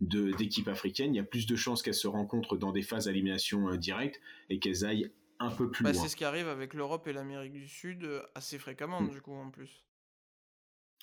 d'équipes 0.00 0.68
africaines, 0.68 1.14
il 1.14 1.16
y 1.16 1.20
a 1.20 1.24
plus 1.24 1.46
de 1.46 1.56
chances 1.56 1.82
qu'elles 1.82 1.94
se 1.94 2.08
rencontrent 2.08 2.56
dans 2.56 2.72
des 2.72 2.82
phases 2.82 3.04
d'élimination 3.04 3.70
euh, 3.70 3.76
directe 3.76 4.20
et 4.50 4.58
qu'elles 4.58 4.84
aillent 4.84 5.10
un 5.38 5.50
peu 5.50 5.70
plus 5.70 5.84
bah, 5.84 5.92
loin. 5.92 6.02
C'est 6.02 6.08
ce 6.08 6.16
qui 6.16 6.24
arrive 6.24 6.48
avec 6.48 6.74
l'Europe 6.74 7.06
et 7.06 7.12
l'Amérique 7.12 7.52
du 7.52 7.68
Sud 7.68 8.04
euh, 8.04 8.22
assez 8.34 8.58
fréquemment, 8.58 9.00
mm. 9.00 9.10
du 9.10 9.20
coup, 9.20 9.34
en 9.34 9.50
plus. 9.50 9.84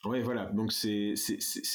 Ouais, 0.05 0.21
voilà. 0.21 0.45
Donc 0.45 0.71
c'est 0.71 1.15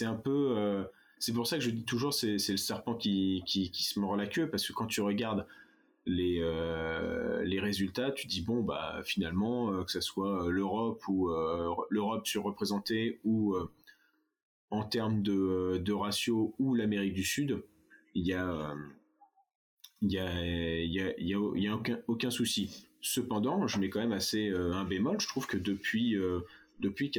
un 0.02 0.14
peu 0.14 0.54
euh, 0.56 0.84
c'est 1.18 1.32
pour 1.32 1.46
ça 1.46 1.58
que 1.58 1.62
je 1.62 1.70
dis 1.70 1.84
toujours 1.84 2.12
c'est 2.12 2.38
c'est 2.38 2.52
le 2.52 2.58
serpent 2.58 2.94
qui, 2.94 3.42
qui 3.46 3.70
qui 3.70 3.84
se 3.84 4.00
mord 4.00 4.16
la 4.16 4.26
queue 4.26 4.48
parce 4.50 4.66
que 4.66 4.72
quand 4.72 4.86
tu 4.86 5.00
regardes 5.00 5.46
les 6.06 6.40
euh, 6.40 7.44
les 7.44 7.60
résultats, 7.60 8.10
tu 8.10 8.26
dis 8.26 8.42
bon 8.42 8.62
bah 8.62 9.00
finalement 9.04 9.72
euh, 9.72 9.84
que 9.84 9.92
ce 9.92 10.00
soit 10.00 10.48
l'Europe 10.50 11.06
ou 11.08 11.30
l'Europe 11.90 12.26
surreprésentée 12.26 13.20
ou 13.24 13.56
en 14.70 14.84
termes 14.84 15.22
de 15.22 15.78
de 15.78 15.92
ratio 15.92 16.54
ou 16.58 16.74
l'Amérique 16.74 17.14
du 17.14 17.24
Sud, 17.24 17.62
il 18.14 18.26
y 18.26 18.32
a 18.32 18.74
il 20.02 20.12
y 20.12 20.18
a 20.18 20.42
y 20.44 21.00
a 21.00 21.12
y 21.18 21.68
a, 21.68 21.74
aucun 21.74 21.98
aucun 22.06 22.30
souci. 22.30 22.88
Cependant, 23.00 23.66
je 23.66 23.78
mets 23.78 23.88
quand 23.88 24.00
même 24.00 24.12
assez 24.12 24.50
un 24.50 24.84
bémol. 24.84 25.20
Je 25.20 25.28
trouve 25.28 25.46
que 25.46 25.56
depuis 25.56 26.16
depuis 26.80 27.10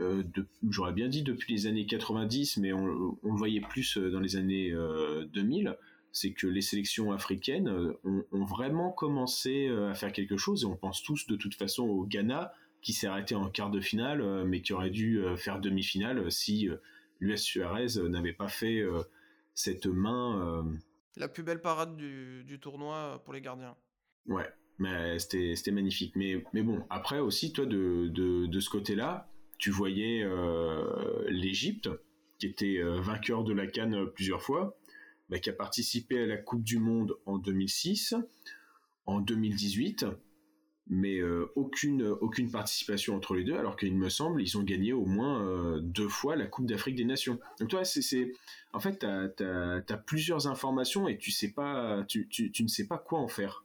euh, 0.00 0.22
j'aurais 0.68 0.92
bien 0.92 1.08
dit 1.08 1.22
depuis 1.22 1.52
les 1.52 1.66
années 1.66 1.86
90, 1.86 2.58
mais 2.58 2.72
on, 2.72 2.86
le 2.86 3.36
voyait 3.36 3.60
plus 3.60 3.98
euh, 3.98 4.10
dans 4.10 4.20
les 4.20 4.36
années 4.36 4.72
2000, 5.32 5.68
euh, 5.68 5.72
c'est 6.12 6.32
que 6.32 6.46
les 6.46 6.60
sélections 6.60 7.12
africaines 7.12 7.68
ont, 8.04 8.44
vraiment 8.44 8.90
commencé 8.90 9.68
à 9.68 9.94
faire 9.94 10.12
quelque 10.12 10.36
chose, 10.36 10.62
et 10.62 10.66
on 10.66 10.76
pense 10.76 11.02
tous 11.02 11.26
de 11.26 11.36
toute 11.36 11.54
façon 11.54 11.84
au 11.84 12.04
Ghana, 12.06 12.52
qui 12.88 12.94
s'est 12.94 13.06
arrêté 13.06 13.34
en 13.34 13.50
quart 13.50 13.70
de 13.70 13.80
finale, 13.80 14.46
mais 14.46 14.62
qui 14.62 14.72
aurait 14.72 14.88
dû 14.88 15.22
faire 15.36 15.60
demi-finale 15.60 16.32
si 16.32 16.70
l'US 17.20 17.36
Suarez 17.36 18.00
n'avait 18.08 18.32
pas 18.32 18.48
fait 18.48 18.82
cette 19.54 19.84
main. 19.84 20.64
La 21.16 21.28
plus 21.28 21.42
belle 21.42 21.60
parade 21.60 21.98
du, 21.98 22.58
tournoi 22.62 23.20
pour 23.26 23.34
les 23.34 23.42
gardiens. 23.42 23.76
Ouais, 24.24 24.48
mais 24.78 25.18
c'était 25.18 25.70
magnifique. 25.70 26.16
Mais, 26.16 26.42
mais 26.54 26.62
bon, 26.62 26.82
après 26.88 27.18
aussi, 27.18 27.52
toi, 27.52 27.66
de, 27.66 28.06
de 28.08 28.60
ce 28.60 28.70
côté-là, 28.70 29.28
tu 29.58 29.70
voyais 29.70 30.22
euh, 30.22 31.24
l'Égypte, 31.28 31.90
qui 32.38 32.46
était 32.46 32.78
euh, 32.78 33.00
vainqueur 33.00 33.44
de 33.44 33.52
la 33.52 33.66
Cannes 33.66 34.06
plusieurs 34.14 34.40
fois, 34.40 34.78
bah, 35.28 35.38
qui 35.38 35.50
a 35.50 35.52
participé 35.52 36.22
à 36.22 36.26
la 36.26 36.36
Coupe 36.36 36.62
du 36.62 36.78
Monde 36.78 37.18
en 37.26 37.38
2006, 37.38 38.14
en 39.06 39.20
2018, 39.20 40.06
mais 40.88 41.18
euh, 41.18 41.52
aucune, 41.54 42.02
aucune 42.02 42.50
participation 42.50 43.14
entre 43.14 43.34
les 43.34 43.44
deux, 43.44 43.56
alors 43.56 43.76
qu'il 43.76 43.96
me 43.96 44.08
semble, 44.08 44.42
ils 44.42 44.56
ont 44.56 44.62
gagné 44.62 44.92
au 44.92 45.04
moins 45.04 45.78
deux 45.80 46.08
fois 46.08 46.36
la 46.36 46.46
Coupe 46.46 46.66
d'Afrique 46.66 46.96
des 46.96 47.04
Nations. 47.04 47.38
Donc 47.60 47.68
toi, 47.68 47.84
c'est, 47.84 48.32
en 48.72 48.80
fait, 48.80 48.98
tu 49.36 49.44
as, 49.44 49.96
plusieurs 50.06 50.46
informations 50.46 51.08
et 51.08 51.18
tu, 51.18 51.30
sais 51.30 51.52
pas, 51.52 52.04
tu, 52.04 52.28
tu, 52.28 52.62
ne 52.62 52.68
sais 52.68 52.86
pas 52.86 52.98
quoi 52.98 53.18
en 53.18 53.28
faire. 53.28 53.64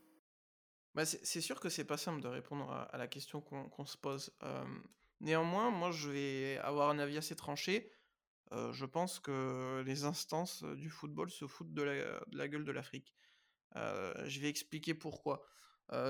Bah 0.96 1.06
c'est, 1.06 1.42
sûr 1.42 1.60
que 1.60 1.70
c'est 1.70 1.86
pas 1.86 1.98
simple 1.98 2.22
de 2.22 2.28
répondre 2.28 2.70
à, 2.72 2.98
la 2.98 3.08
question 3.08 3.42
qu'on, 3.42 3.86
se 3.86 3.98
pose. 3.98 4.36
Néanmoins, 5.22 5.72
moi, 5.72 5.92
je 5.92 6.10
vais 6.10 6.58
avoir 6.60 6.90
un 6.90 7.00
avis 7.00 7.18
assez 7.18 7.36
tranché. 7.36 7.90
je 8.52 8.86
pense 8.86 9.20
que 9.20 9.82
les 9.86 10.04
instances 10.04 10.64
du 10.64 10.90
football 10.90 11.30
se 11.32 11.48
foutent 11.48 11.74
de 11.74 11.84
la, 12.32 12.48
gueule 12.48 12.66
de 12.66 12.72
l'Afrique. 12.72 13.16
je 13.76 14.40
vais 14.40 14.50
expliquer 14.50 14.94
pourquoi. 14.94 15.46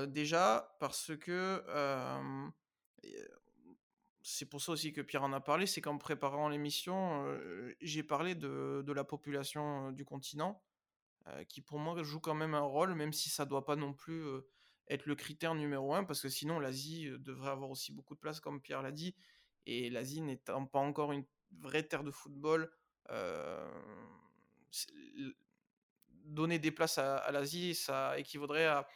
Déjà, 0.06 0.76
parce 0.80 1.12
que 1.16 1.62
c'est 4.22 4.46
pour 4.46 4.60
ça 4.60 4.72
aussi 4.72 4.92
que 4.92 5.00
Pierre 5.00 5.22
en 5.22 5.32
a 5.32 5.40
parlé, 5.40 5.66
c'est 5.66 5.80
qu'en 5.80 5.98
préparant 5.98 6.48
l'émission, 6.48 7.24
j'ai 7.80 8.02
parlé 8.02 8.34
de, 8.34 8.82
de, 8.86 8.92
la 8.92 9.04
population 9.04 9.92
du 9.92 10.04
continent, 10.04 10.62
qui 11.48 11.60
pour 11.60 11.78
moi 11.78 12.02
joue 12.02 12.20
quand 12.20 12.34
même 12.34 12.54
un 12.54 12.60
rôle, 12.60 12.94
même 12.94 13.12
si 13.12 13.28
ça 13.28 13.44
doit 13.44 13.64
pas 13.64 13.76
non 13.76 13.92
plus 13.92 14.24
être 14.88 15.06
le 15.06 15.14
critère 15.14 15.54
numéro 15.54 15.94
un, 15.94 16.04
parce 16.04 16.20
que 16.20 16.28
sinon 16.28 16.58
l'Asie 16.58 17.10
devrait 17.18 17.50
avoir 17.50 17.70
aussi 17.70 17.92
beaucoup 17.92 18.14
de 18.14 18.20
place, 18.20 18.40
comme 18.40 18.60
Pierre 18.60 18.82
l'a 18.82 18.92
dit, 18.92 19.14
et 19.66 19.90
l'Asie 19.90 20.20
n'étant 20.20 20.66
pas 20.66 20.78
encore 20.78 21.12
une 21.12 21.24
vraie 21.60 21.82
terre 21.82 22.04
de 22.04 22.10
football, 22.10 22.70
donner 26.24 26.58
des 26.58 26.70
places 26.70 26.98
à, 26.98 27.30
l'Asie, 27.30 27.74
ça 27.74 28.18
équivaudrait 28.18 28.66
à, 28.66 28.86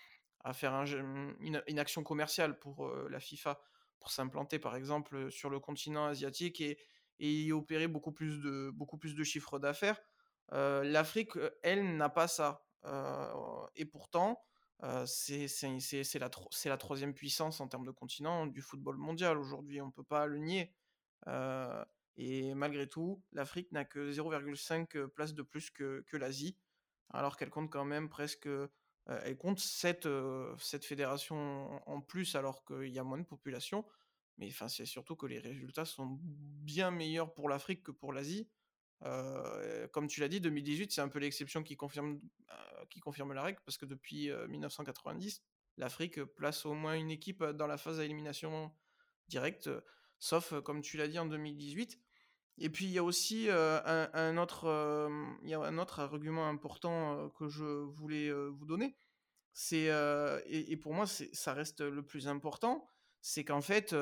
faire 0.53 0.75
une, 0.75 1.79
action 1.79 2.03
commerciale 2.03 2.59
pour 2.59 2.87
euh, 2.87 3.09
la 3.11 3.21
FIFA, 3.21 3.61
pour 3.99 4.11
s'implanter 4.11 4.59
par 4.59 4.77
exemple 4.77 5.31
sur 5.31 5.51
le 5.51 5.61
continent 5.61 6.07
asiatique 6.07 6.61
et, 6.61 6.79
y 7.21 7.51
opérer 7.53 7.89
beaucoup 7.89 8.13
plus 8.13 8.41
de, 8.41 8.71
beaucoup 8.73 8.97
plus 8.97 9.15
de 9.15 9.25
chiffres 9.25 9.59
d'affaires. 9.59 10.01
L'Afrique, 10.53 11.33
elle, 11.63 11.97
n'a 11.97 12.09
pas 12.09 12.29
ça. 12.29 12.65
et 13.75 13.85
pourtant, 13.85 14.41
c'est 15.05 15.49
la, 16.15 16.31
la, 16.65 16.77
troisième 16.77 17.15
puissance 17.15 17.61
en 17.61 17.67
termes 17.67 17.85
de 17.85 17.91
continent 17.91 18.47
du 18.47 18.63
football 18.63 18.97
mondial 18.97 19.37
aujourd'hui, 19.37 19.81
on 19.81 19.87
ne 19.87 19.93
peut 19.93 20.05
pas 20.05 20.27
le 20.27 20.39
nier. 20.39 20.73
et 22.17 22.55
malgré 22.55 22.87
tout, 22.87 23.21
l'Afrique 23.33 23.73
n'a 23.73 23.85
que 23.85 24.13
0,5 24.13 25.09
places 25.09 25.35
de 25.35 25.43
plus 25.43 25.71
que, 25.71 26.05
que 26.07 26.17
l'Asie, 26.17 26.57
alors 27.11 27.37
qu'elle 27.37 27.51
compte 27.51 27.69
quand 27.69 27.85
même 27.85 28.09
presque... 28.09 28.49
elle 29.09 29.37
compte 29.37 29.59
7, 29.59 30.07
cette 30.59 30.85
fédérations 30.85 31.89
en 31.89 32.01
plus 32.01 32.35
alors 32.35 32.65
qu'il 32.65 32.89
y 32.89 32.99
a 32.99 33.05
moins 33.05 33.19
de 33.19 33.25
population. 33.25 33.85
Mais 34.37 34.51
c'est 34.69 34.87
surtout 34.87 35.17
que 35.17 35.27
les 35.27 35.41
résultats 35.41 35.85
sont 35.85 36.19
bien 36.23 36.91
meilleurs 36.91 37.35
pour 37.35 37.49
l'Afrique 37.49 37.83
que 37.83 37.91
pour 37.91 38.13
l'Asie. 38.13 38.49
comme 39.93 40.09
tu 40.09 40.21
l'as 40.21 40.29
dit, 40.29 40.41
2018, 40.41 40.93
c'est 40.93 41.01
un 41.01 41.09
peu 41.09 41.19
l'exception 41.19 41.63
qui 41.63 41.77
confirme 41.77 42.21
qui 42.91 43.01
confirme 43.01 43.33
la 43.33 43.43
règle, 43.43 43.61
parce 43.65 43.77
que 43.77 43.87
depuis 43.87 44.31
1990, 44.49 45.43
l'Afrique 45.77 46.23
place 46.23 46.65
au 46.67 46.75
moins 46.75 46.95
une 46.95 47.11
équipe 47.11 47.45
dans 47.45 47.67
la 47.67 47.77
phase 47.77 47.99
d'élimination 47.99 48.73
directe, 49.29 49.69
sauf, 50.19 50.59
comme 50.63 50.81
tu 50.81 50.97
l'as 50.97 51.09
dit, 51.09 51.19
en 51.19 51.27
2018. 51.27 52.01
Et 52.61 52.71
puis 52.71 52.87
il 52.87 52.91
y 52.91 52.99
a 52.99 53.05
aussi 53.05 53.49
un, 53.51 54.37
autre, 54.37 55.09
il 55.43 55.49
y 55.49 55.55
a 55.55 55.61
un 55.61 55.79
autre 55.79 56.01
argument 56.01 56.49
important 56.49 57.31
que 57.39 57.49
je 57.49 57.65
voulais 57.65 58.33
vous 58.33 58.67
donner. 58.67 58.97
C'est 59.53 59.89
et, 60.47 60.77
pour 60.77 60.95
moi 60.95 61.07
ça 61.07 61.53
reste 61.53 61.81
le 61.81 62.03
plus 62.03 62.29
important, 62.29 62.89
c'est 63.21 63.45
qu'en 63.45 63.61
fait 63.61 63.95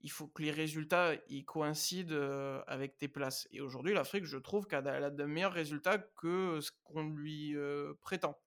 il 0.00 0.10
faut 0.10 0.28
que 0.28 0.42
les 0.42 0.52
résultats 0.52 1.14
ils 1.28 1.44
coïncident 1.44 2.62
avec 2.68 2.96
tes 2.96 3.08
places. 3.08 3.48
Et 3.50 3.60
aujourd'hui, 3.60 3.92
l'Afrique, 3.92 4.24
je 4.24 4.38
trouve 4.38 4.66
qu'elle 4.66 4.86
a, 4.86 5.10
de 5.10 5.24
meilleurs 5.24 5.52
résultats 5.52 5.98
que 5.98 6.60
ce 6.60 6.70
qu'on 6.84 7.08
lui 7.08 7.56
prétend 8.02 8.38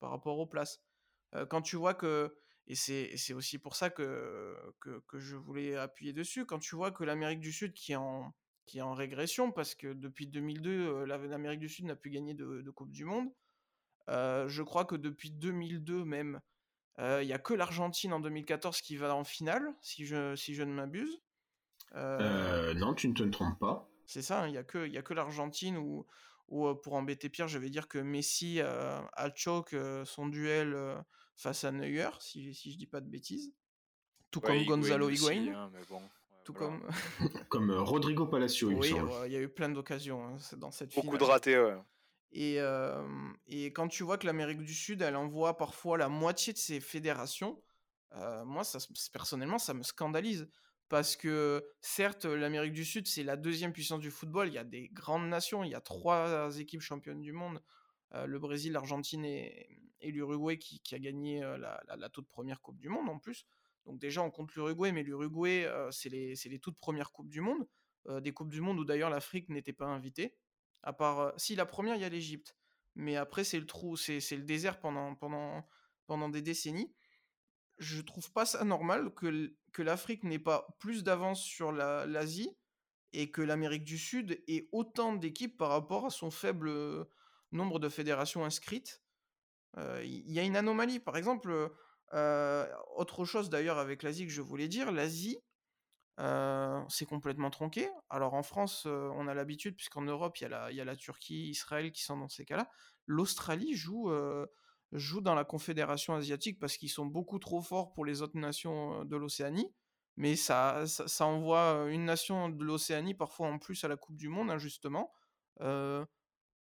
par 0.00 0.10
rapport 0.10 0.38
aux 0.38 0.46
places. 0.46 0.80
quand 1.50 1.60
tu 1.60 1.76
vois 1.76 1.94
que, 1.94 2.34
et 2.66 2.74
c'est 2.74 3.34
aussi 3.34 3.58
pour 3.58 3.76
ça 3.76 3.90
que, 3.90 4.56
que, 4.80 5.18
je 5.18 5.36
voulais 5.36 5.76
appuyer 5.76 6.14
dessus, 6.14 6.46
quand 6.46 6.58
tu 6.58 6.76
vois 6.76 6.92
que 6.92 7.04
l'Amérique 7.04 7.40
du 7.40 7.52
Sud 7.52 7.74
qui 7.74 7.92
est 7.92 7.96
en, 7.96 8.34
qui 8.66 8.78
est 8.78 8.82
en 8.82 8.94
régression, 8.94 9.52
parce 9.52 9.74
que 9.74 9.92
depuis 9.92 10.26
2002, 10.26 11.04
l'Amérique 11.04 11.60
du 11.60 11.68
Sud 11.68 11.86
n'a 11.86 11.96
plus 11.96 12.10
gagné 12.10 12.34
de, 12.34 12.62
de, 12.62 12.70
Coupe 12.70 12.90
du 12.90 13.04
Monde, 13.04 13.30
je 14.08 14.62
crois 14.62 14.84
que 14.84 14.96
depuis 14.96 15.30
2002 15.30 16.04
même, 16.04 16.40
il 16.98 17.26
n'y 17.26 17.32
a 17.32 17.38
que 17.38 17.54
l'Argentine 17.54 18.12
en 18.12 18.20
2014 18.20 18.80
qui 18.80 18.96
va 18.96 19.14
en 19.14 19.24
finale, 19.24 19.74
si 19.80 20.06
je, 20.06 20.34
si 20.36 20.54
je 20.54 20.62
ne 20.62 20.72
m'abuse. 20.72 21.20
non, 21.94 22.94
tu 22.94 23.08
ne 23.08 23.14
te 23.14 23.22
trompes 23.24 23.58
pas. 23.58 23.88
C'est 24.06 24.22
ça, 24.22 24.42
hein, 24.42 24.48
il 24.48 24.52
n'y 24.52 24.58
a 24.58 24.64
que, 24.64 25.00
que 25.00 25.14
l'Argentine 25.14 25.78
où, 25.78 26.06
pour 26.48 26.94
embêter 26.94 27.28
Pierre, 27.28 27.48
je 27.48 27.58
vais 27.58 27.70
dire 27.70 27.88
que 27.88 27.98
Messi 27.98 28.60
a 28.60 29.30
choke 29.34 29.74
son 30.04 30.28
duel 30.28 30.76
face 31.36 31.64
à 31.64 31.72
Neuer, 31.72 32.10
si, 32.20 32.54
si 32.54 32.72
je 32.72 32.78
dis 32.78 32.86
pas 32.86 33.00
de 33.00 33.08
bêtises. 33.08 33.52
Tout 34.30 34.40
comme 34.40 34.64
Gonzalo 34.64 35.10
Higuain. 35.10 35.54
Hein, 35.54 35.72
tout 36.44 36.52
comme... 36.52 36.86
comme 37.48 37.70
Rodrigo 37.70 38.26
Palacio, 38.26 38.70
il 38.70 38.76
Oui, 38.76 38.94
il 39.26 39.32
y 39.32 39.36
a 39.36 39.40
eu 39.40 39.48
plein 39.48 39.68
d'occasions 39.68 40.24
hein, 40.24 40.36
dans 40.56 40.70
cette 40.70 40.92
finale. 40.92 41.06
Beaucoup 41.06 41.18
de 41.18 41.24
ratés, 41.24 41.58
ouais. 41.58 41.76
Et, 42.32 42.58
et 43.46 43.66
quand 43.72 43.88
tu 43.88 44.02
vois 44.02 44.18
que 44.18 44.26
l'Amérique 44.26 44.62
du 44.62 44.74
Sud, 44.74 45.02
elle 45.02 45.14
envoie 45.14 45.56
parfois 45.56 45.96
la 45.96 46.08
moitié 46.08 46.52
de 46.52 46.58
ses 46.58 46.80
fédérations, 46.80 47.62
moi, 48.44 48.64
ça, 48.64 48.78
personnellement, 49.12 49.58
ça 49.58 49.72
me 49.72 49.82
scandalise. 49.82 50.48
Parce 50.88 51.16
que, 51.16 51.64
certes, 51.80 52.24
l'Amérique 52.24 52.72
du 52.72 52.84
Sud, 52.84 53.06
c'est 53.06 53.22
la 53.22 53.36
deuxième 53.36 53.72
puissance 53.72 54.00
du 54.00 54.10
football. 54.10 54.48
Il 54.48 54.54
y 54.54 54.58
a 54.58 54.64
des 54.64 54.88
grandes 54.88 55.28
nations, 55.28 55.64
il 55.64 55.70
y 55.70 55.74
a 55.74 55.80
trois 55.80 56.58
équipes 56.58 56.82
championnes 56.82 57.22
du 57.22 57.32
monde. 57.32 57.62
le 58.12 58.38
Brésil, 58.38 58.72
l'Argentine 58.72 59.24
et, 59.24 59.68
et 60.00 60.10
l'Uruguay 60.10 60.58
qui, 60.58 60.80
qui, 60.80 60.94
a 60.94 60.98
gagné 60.98 61.40
la, 61.40 61.82
la, 61.96 62.08
toute 62.08 62.28
première 62.28 62.60
Coupe 62.60 62.78
du 62.78 62.88
Monde 62.88 63.08
en 63.08 63.18
plus. 63.18 63.46
Donc 63.86 63.98
déjà, 63.98 64.22
on 64.22 64.30
compte 64.30 64.54
l'Uruguay, 64.54 64.92
mais 64.92 65.02
l'Uruguay, 65.02 65.70
c'est 65.90 66.08
les, 66.08 66.58
toutes 66.60 66.78
premières 66.78 67.12
Coupes 67.12 67.28
du 67.28 67.40
Monde. 67.40 67.66
des 68.20 68.32
Coupes 68.32 68.50
du 68.50 68.60
Monde 68.60 68.78
où 68.78 68.84
d'ailleurs 68.84 69.10
l'Afrique 69.10 69.48
n'était 69.48 69.72
pas 69.72 69.86
invitée. 69.86 70.34
À 70.82 70.92
part, 70.92 71.32
si 71.36 71.54
la 71.54 71.66
première, 71.66 71.96
il 71.96 72.02
y 72.02 72.04
a 72.04 72.08
l'Égypte, 72.08 72.56
mais 72.94 73.16
après 73.16 73.44
c'est 73.44 73.58
le 73.58 73.66
trou, 73.66 73.96
c'est 73.96 74.18
le 74.30 74.42
désert 74.42 74.80
pendant, 74.80 76.28
des 76.28 76.42
décennies. 76.42 76.94
Je 77.78 78.00
trouve 78.00 78.30
pas 78.32 78.46
ça 78.46 78.64
normal 78.64 79.12
que 79.14 79.82
l'Afrique 79.82 80.24
n'ait 80.24 80.38
pas 80.38 80.66
plus 80.78 81.02
d'avance 81.02 81.42
sur 81.42 81.72
l'Asie 81.72 82.50
et 83.12 83.30
que 83.30 83.42
l'Amérique 83.42 83.84
du 83.84 83.98
Sud 83.98 84.42
ait 84.48 84.68
autant 84.72 85.14
d'équipes 85.14 85.56
par 85.56 85.70
rapport 85.70 86.06
à 86.06 86.10
son 86.10 86.30
faible 86.30 86.70
nombre 87.52 87.78
de 87.78 87.88
fédérations 87.88 88.44
inscrites. 88.44 89.02
Il 89.76 90.30
y 90.30 90.38
a 90.38 90.42
une 90.42 90.56
anomalie, 90.56 91.00
par 91.00 91.16
exemple, 91.16 91.72
autre 92.14 93.24
chose 93.24 93.50
d'ailleurs 93.50 93.78
avec 93.78 94.02
l'Asie 94.02 94.26
que 94.26 94.32
je 94.32 94.42
voulais 94.42 94.68
dire, 94.68 94.92
l'Asie, 94.92 95.38
c'est 96.88 97.06
complètement 97.06 97.50
tronqué. 97.50 97.88
Alors 98.08 98.34
en 98.34 98.42
France, 98.42 98.86
on 98.86 99.26
a 99.26 99.34
l'habitude, 99.34 99.76
puisqu'en 99.76 100.02
Europe, 100.02 100.36
il 100.38 100.42
y, 100.42 100.80
a 100.80 100.84
la, 100.84 100.96
Turquie, 100.96 101.48
Israël 101.48 101.92
qui 101.92 102.02
sont 102.02 102.16
dans 102.16 102.28
ces 102.28 102.44
cas-là. 102.44 102.68
L'Australie 103.06 103.74
joue, 103.74 104.10
dans 105.22 105.34
la 105.34 105.44
Confédération 105.44 106.14
asiatique 106.14 106.58
parce 106.60 106.76
qu'ils 106.76 106.90
sont 106.90 107.06
beaucoup 107.06 107.38
trop 107.38 107.60
forts 107.60 107.92
pour 107.92 108.04
les 108.04 108.22
autres 108.22 108.38
nations 108.38 109.04
de 109.04 109.16
l'Océanie. 109.16 109.72
Mais 110.16 110.36
ça, 110.36 110.84
envoie 111.20 111.86
une 111.90 112.04
nation 112.04 112.48
de 112.48 112.62
l'Océanie 112.62 113.14
parfois 113.14 113.48
en 113.48 113.58
plus 113.58 113.82
à 113.82 113.88
la 113.88 113.96
Coupe 113.96 114.16
du 114.16 114.28
Monde, 114.28 114.50
injustement. 114.50 115.12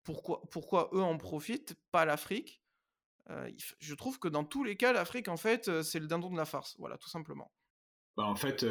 pourquoi, 0.03 0.41
pourquoi 0.51 0.89
eux 0.93 1.01
en 1.01 1.17
profitent, 1.17 1.75
pas 1.91 2.03
l'Afrique 2.03 2.61
Je 3.79 3.93
trouve 3.93 4.19
que 4.19 4.27
dans 4.27 4.43
tous 4.43 4.63
les 4.63 4.75
cas, 4.75 4.93
l'Afrique, 4.93 5.27
en 5.27 5.37
fait, 5.37 5.81
c'est 5.81 5.99
le 5.99 6.07
dindon 6.07 6.31
de 6.31 6.37
la 6.37 6.45
farce. 6.45 6.75
Voilà, 6.79 6.97
tout 6.97 7.09
simplement. 7.09 7.51
Bah, 8.15 8.25
en 8.25 8.35
fait, 8.35 8.65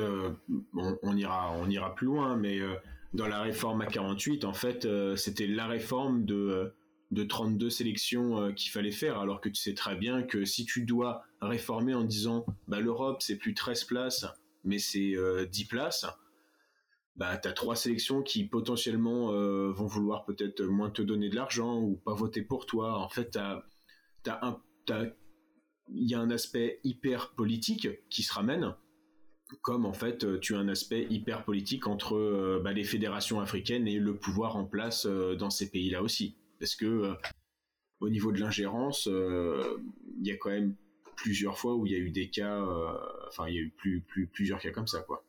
on, 1.03 1.17
ira, 1.17 1.53
on 1.53 1.69
ira 1.69 1.95
plus 1.95 2.07
loin, 2.07 2.37
mais 2.37 2.61
dans 3.13 3.29
la 3.29 3.43
réforme 3.43 3.83
à 3.83 3.87
48, 3.87 4.45
en 4.45 4.55
fait, 4.55 4.89
c'était 5.17 5.47
la 5.47 5.67
réforme 5.67 6.25
de 6.25 6.75
de 7.13 7.23
32 7.23 7.71
sélections 7.71 8.53
qu'il 8.55 8.71
fallait 8.71 8.91
faire, 8.91 9.19
alors 9.19 9.41
que 9.41 9.49
tu 9.49 9.63
sais 9.63 9.75
très 9.75 9.97
bien 9.97 10.23
que 10.23 10.45
si 10.45 10.65
tu 10.65 10.85
dois 10.85 11.23
réformer 11.41 11.95
en 11.95 12.05
disant 12.05 12.47
bah, 12.69 12.81
l'Europe 12.81 13.23
c'est 13.23 13.37
plus 13.37 13.55
13 13.55 13.85
places, 13.85 14.27
mais 14.65 14.79
c'est 14.79 15.11
10 15.11 15.17
euh, 15.17 15.47
places, 15.69 16.07
bah 17.15 17.41
as 17.43 17.53
trois 17.53 17.77
sélections 17.77 18.23
qui 18.23 18.45
potentiellement 18.45 19.29
vont 19.71 19.87
vouloir 19.87 20.25
peut-être 20.25 20.63
moins 20.65 20.91
te 20.91 21.01
donner 21.01 21.31
de 21.31 21.37
l'argent 21.37 21.81
ou 21.81 21.97
pas 22.05 22.13
voter 22.13 22.43
pour 22.43 22.67
toi. 22.67 22.99
En 22.99 23.09
fait, 23.09 23.39
il 24.27 26.11
y 26.11 26.15
a 26.15 26.21
un 26.21 26.31
aspect 26.31 26.81
hyper 26.85 27.31
politique 27.35 27.89
qui 28.11 28.23
se 28.23 28.33
ramène, 28.33 28.75
comme 29.63 29.87
en 29.87 29.93
fait 29.93 30.41
tu 30.41 30.55
as 30.55 30.59
un 30.59 30.69
aspect 30.69 31.07
hyper 31.11 31.45
politique 31.45 31.87
entre 31.87 32.61
bah, 32.65 32.73
les 32.73 32.85
fédérations 32.85 33.41
africaines 33.41 33.87
et 33.87 33.99
le 33.99 34.17
pouvoir 34.17 34.57
en 34.57 34.65
place 34.65 35.07
dans 35.07 35.51
ces 35.51 35.71
pays-là 35.71 36.03
aussi 36.03 36.37
parce 36.59 36.75
que 36.75 36.87
euh, 36.87 37.15
au 38.01 38.09
niveau 38.09 38.33
de 38.33 38.41
l'ingérence, 38.41 39.09
euh, 39.09 39.83
il 40.19 40.27
y 40.27 40.33
a 40.33 40.37
quand 40.37 40.51
même 40.51 40.75
plusieurs 41.17 41.59
fois 41.59 41.75
où 41.75 41.87
il 41.87 41.93
y 41.93 41.95
a 41.95 41.99
eu 41.99 42.11
des 42.11 42.29
cas, 42.29 42.61
euh, 42.61 42.93
enfin 43.29 43.49
il 43.49 43.55
y 43.55 43.59
a 43.59 43.63
eu 43.63 43.71
plus, 43.71 44.01
plus, 44.01 44.27
plusieurs 44.27 44.61
cas 44.61 44.71
comme 44.71 44.87
ça, 44.87 45.01
quoi. 45.01 45.25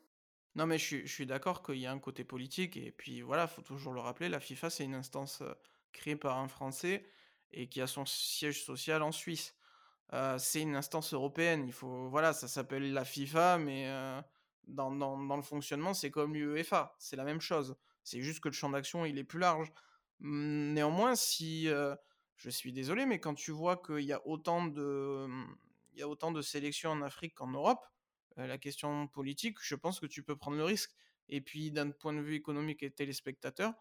Non, 0.56 0.66
mais 0.66 0.80
je 0.80 1.06
suis, 1.06 1.26
d'accord 1.28 1.62
qu'il 1.62 1.78
y 1.78 1.86
a 1.86 1.92
un 1.92 2.00
côté 2.00 2.24
politique, 2.24 2.78
et 2.78 2.92
puis 2.92 3.22
voilà, 3.22 3.48
faut 3.48 3.62
toujours 3.62 3.94
le 3.94 4.00
rappeler, 4.00 4.28
la 4.28 4.40
FIFA, 4.40 4.72
c'est 4.72 4.86
une 4.86 4.96
instance 4.96 5.44
créée 5.94 6.16
par 6.16 6.40
un 6.40 6.48
Français 6.48 7.06
et 7.52 7.68
qui 7.68 7.82
a 7.82 7.88
son 7.88 8.06
siège 8.06 8.64
social 8.64 9.02
en 9.04 9.12
Suisse. 9.12 9.56
c'est 10.38 10.62
une 10.62 10.76
instance 10.76 11.14
européenne, 11.14 11.66
il 11.66 11.74
faut, 11.74 12.10
voilà, 12.10 12.34
ça 12.34 12.48
s'appelle 12.48 12.94
la 12.94 13.06
FIFA, 13.06 13.58
mais 13.58 13.88
dans, 14.68 14.92
dans, 14.92 15.36
le 15.36 15.42
fonctionnement, 15.42 15.94
c'est 15.94 16.12
comme 16.12 16.34
l'UEFA, 16.34 16.96
c'est 17.00 17.16
la 17.16 17.24
même 17.24 17.42
chose. 17.42 17.76
C'est 18.04 18.22
juste 18.22 18.40
que 18.40 18.50
le 18.50 18.54
champ 18.54 18.70
d'action, 18.70 19.06
il 19.06 19.18
est 19.18 19.24
plus 19.24 19.40
large. 19.40 19.72
Mmh, 20.20 20.74
néanmoins, 20.74 21.16
si 21.16 21.68
je 22.36 22.50
suis 22.50 22.74
désolé, 22.74 23.06
mais 23.06 23.20
quand 23.20 23.34
tu 23.34 23.52
vois 23.52 23.78
qu'il 23.78 24.06
y 24.06 24.14
a 24.14 24.26
autant 24.28 24.66
de, 24.66 25.26
mmh, 25.28 25.58
il 25.94 26.00
y 26.00 26.04
a 26.04 26.08
autant 26.08 26.32
de 26.32 26.42
sélections 26.42 26.92
en 26.92 27.02
Afrique 27.02 27.34
qu'en 27.34 27.48
Europe, 27.48 27.84
la 28.38 28.60
question 28.60 29.08
politique, 29.08 29.58
je 29.62 29.74
pense 29.74 30.00
que 30.00 30.06
tu 30.06 30.22
peux 30.22 30.36
prendre 30.36 30.58
le 30.58 30.64
risque. 30.64 30.92
Et 31.28 31.42
puis, 31.42 31.72
d'un 31.72 31.90
point 31.90 32.14
de 32.14 32.22
vue 32.22 32.36
économique 32.36 32.84
et 32.84 32.92
téléspectateur, 32.92 33.74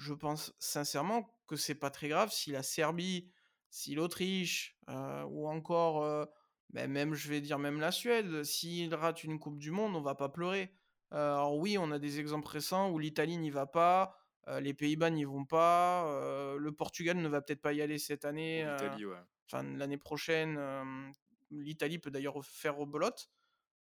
je 0.00 0.14
pense 0.14 0.54
sincèrement 0.58 1.36
que 1.46 1.56
c'est 1.56 1.74
pas 1.74 1.90
très 1.90 2.08
grave 2.08 2.32
si 2.32 2.50
la 2.50 2.62
Serbie, 2.62 3.30
si 3.68 3.94
l'Autriche, 3.94 4.78
ou 4.88 5.48
encore, 5.48 6.26
ben, 6.70 6.90
même, 6.90 7.14
je 7.14 7.28
vais 7.28 7.40
dire 7.40 7.58
même 7.58 7.80
la 7.80 7.92
Suède, 7.92 8.42
s'ils 8.42 8.94
ratent 8.94 9.24
une 9.24 9.38
Coupe 9.38 9.58
du 9.58 9.70
Monde, 9.70 9.94
on 9.94 10.00
va 10.00 10.14
pas 10.14 10.30
pleurer. 10.30 10.72
alors 11.10 11.56
oui, 11.56 11.76
on 11.78 11.90
a 11.90 11.98
des 11.98 12.18
exemples 12.18 12.48
récents 12.48 12.90
où 12.90 12.98
l'Italie 12.98 13.36
n'y 13.36 13.50
va 13.50 13.66
pas, 13.66 14.16
les 14.60 14.72
Pays-Bas 14.72 15.10
n'y 15.10 15.24
vont 15.24 15.44
pas. 15.44 16.04
le 16.58 16.72
Portugal 16.72 17.18
ne 17.18 17.28
va 17.28 17.42
peut-être 17.42 17.62
pas 17.62 17.74
y 17.74 17.82
aller 17.82 17.98
cette 17.98 18.24
année. 18.24 18.66
Enfin, 19.46 19.62
l'année 19.64 19.98
prochaine, 19.98 20.58
l'Italie 21.50 21.98
peut 21.98 22.10
d'ailleurs 22.10 22.42
faire 22.44 22.86
belote. 22.86 23.30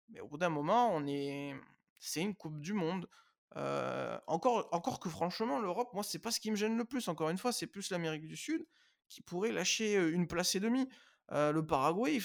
Mais 0.09 0.21
au 0.21 0.27
bout 0.27 0.39
d'un 0.39 0.49
moment, 0.49 0.93
on 0.93 1.07
est, 1.07 1.55
c'est 2.01 2.21
une 2.21 2.35
Coupe 2.35 2.61
du 2.61 2.73
Monde. 2.73 3.09
Encore, 3.57 4.69
encore 4.73 5.01
que 5.01 5.09
franchement, 5.09 5.59
l'Europe, 5.61 5.93
moi, 5.93 6.03
c'est 6.03 6.19
pas 6.19 6.31
ce 6.31 6.41
qui 6.41 6.51
me 6.51 6.57
gêne 6.57 6.77
le 6.77 6.85
plus. 6.85 7.09
Encore 7.09 7.31
une 7.31 7.39
fois, 7.39 7.53
c'est 7.53 7.67
plus 7.67 7.91
l'Amérique 7.91 8.27
du 8.27 8.37
Sud 8.37 8.67
qui 9.09 9.23
pourrait 9.23 9.53
lâcher 9.53 9.97
une 9.97 10.27
place 10.27 10.55
et 10.55 10.61
demie. 10.61 10.89
le 11.31 11.61
Paraguay, 11.63 12.21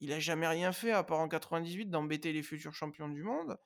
il, 0.00 0.12
a 0.12 0.20
jamais 0.20 0.46
rien 0.46 0.72
fait 0.72 0.92
à 0.92 1.02
part 1.02 1.20
en 1.20 1.28
98 1.28 1.90
d'embêter 1.90 2.32
les 2.32 2.42
futurs 2.42 2.74
champions 2.74 3.08
du 3.08 3.22
monde 3.22 3.58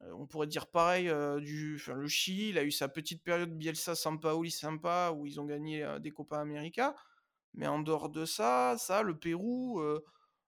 on 0.00 0.26
pourrait 0.26 0.46
dire 0.46 0.66
pareil 0.66 1.10
du, 1.40 1.80
le 1.86 2.08
Chili, 2.08 2.50
il 2.50 2.58
a 2.58 2.64
eu 2.64 2.70
sa 2.70 2.88
petite 2.88 3.22
période 3.22 3.56
Bielsa 3.56 3.94
Sampaoli 3.94 4.50
sympa 4.50 5.12
où 5.14 5.26
ils 5.26 5.40
ont 5.40 5.44
gagné 5.44 5.86
des 6.00 6.10
Copa 6.10 6.38
América. 6.38 6.94
Mais 7.54 7.66
en 7.66 7.80
dehors 7.80 8.10
de 8.10 8.24
ça, 8.24 8.76
ça, 8.78 9.02
le 9.02 9.18
Pérou, 9.18 9.82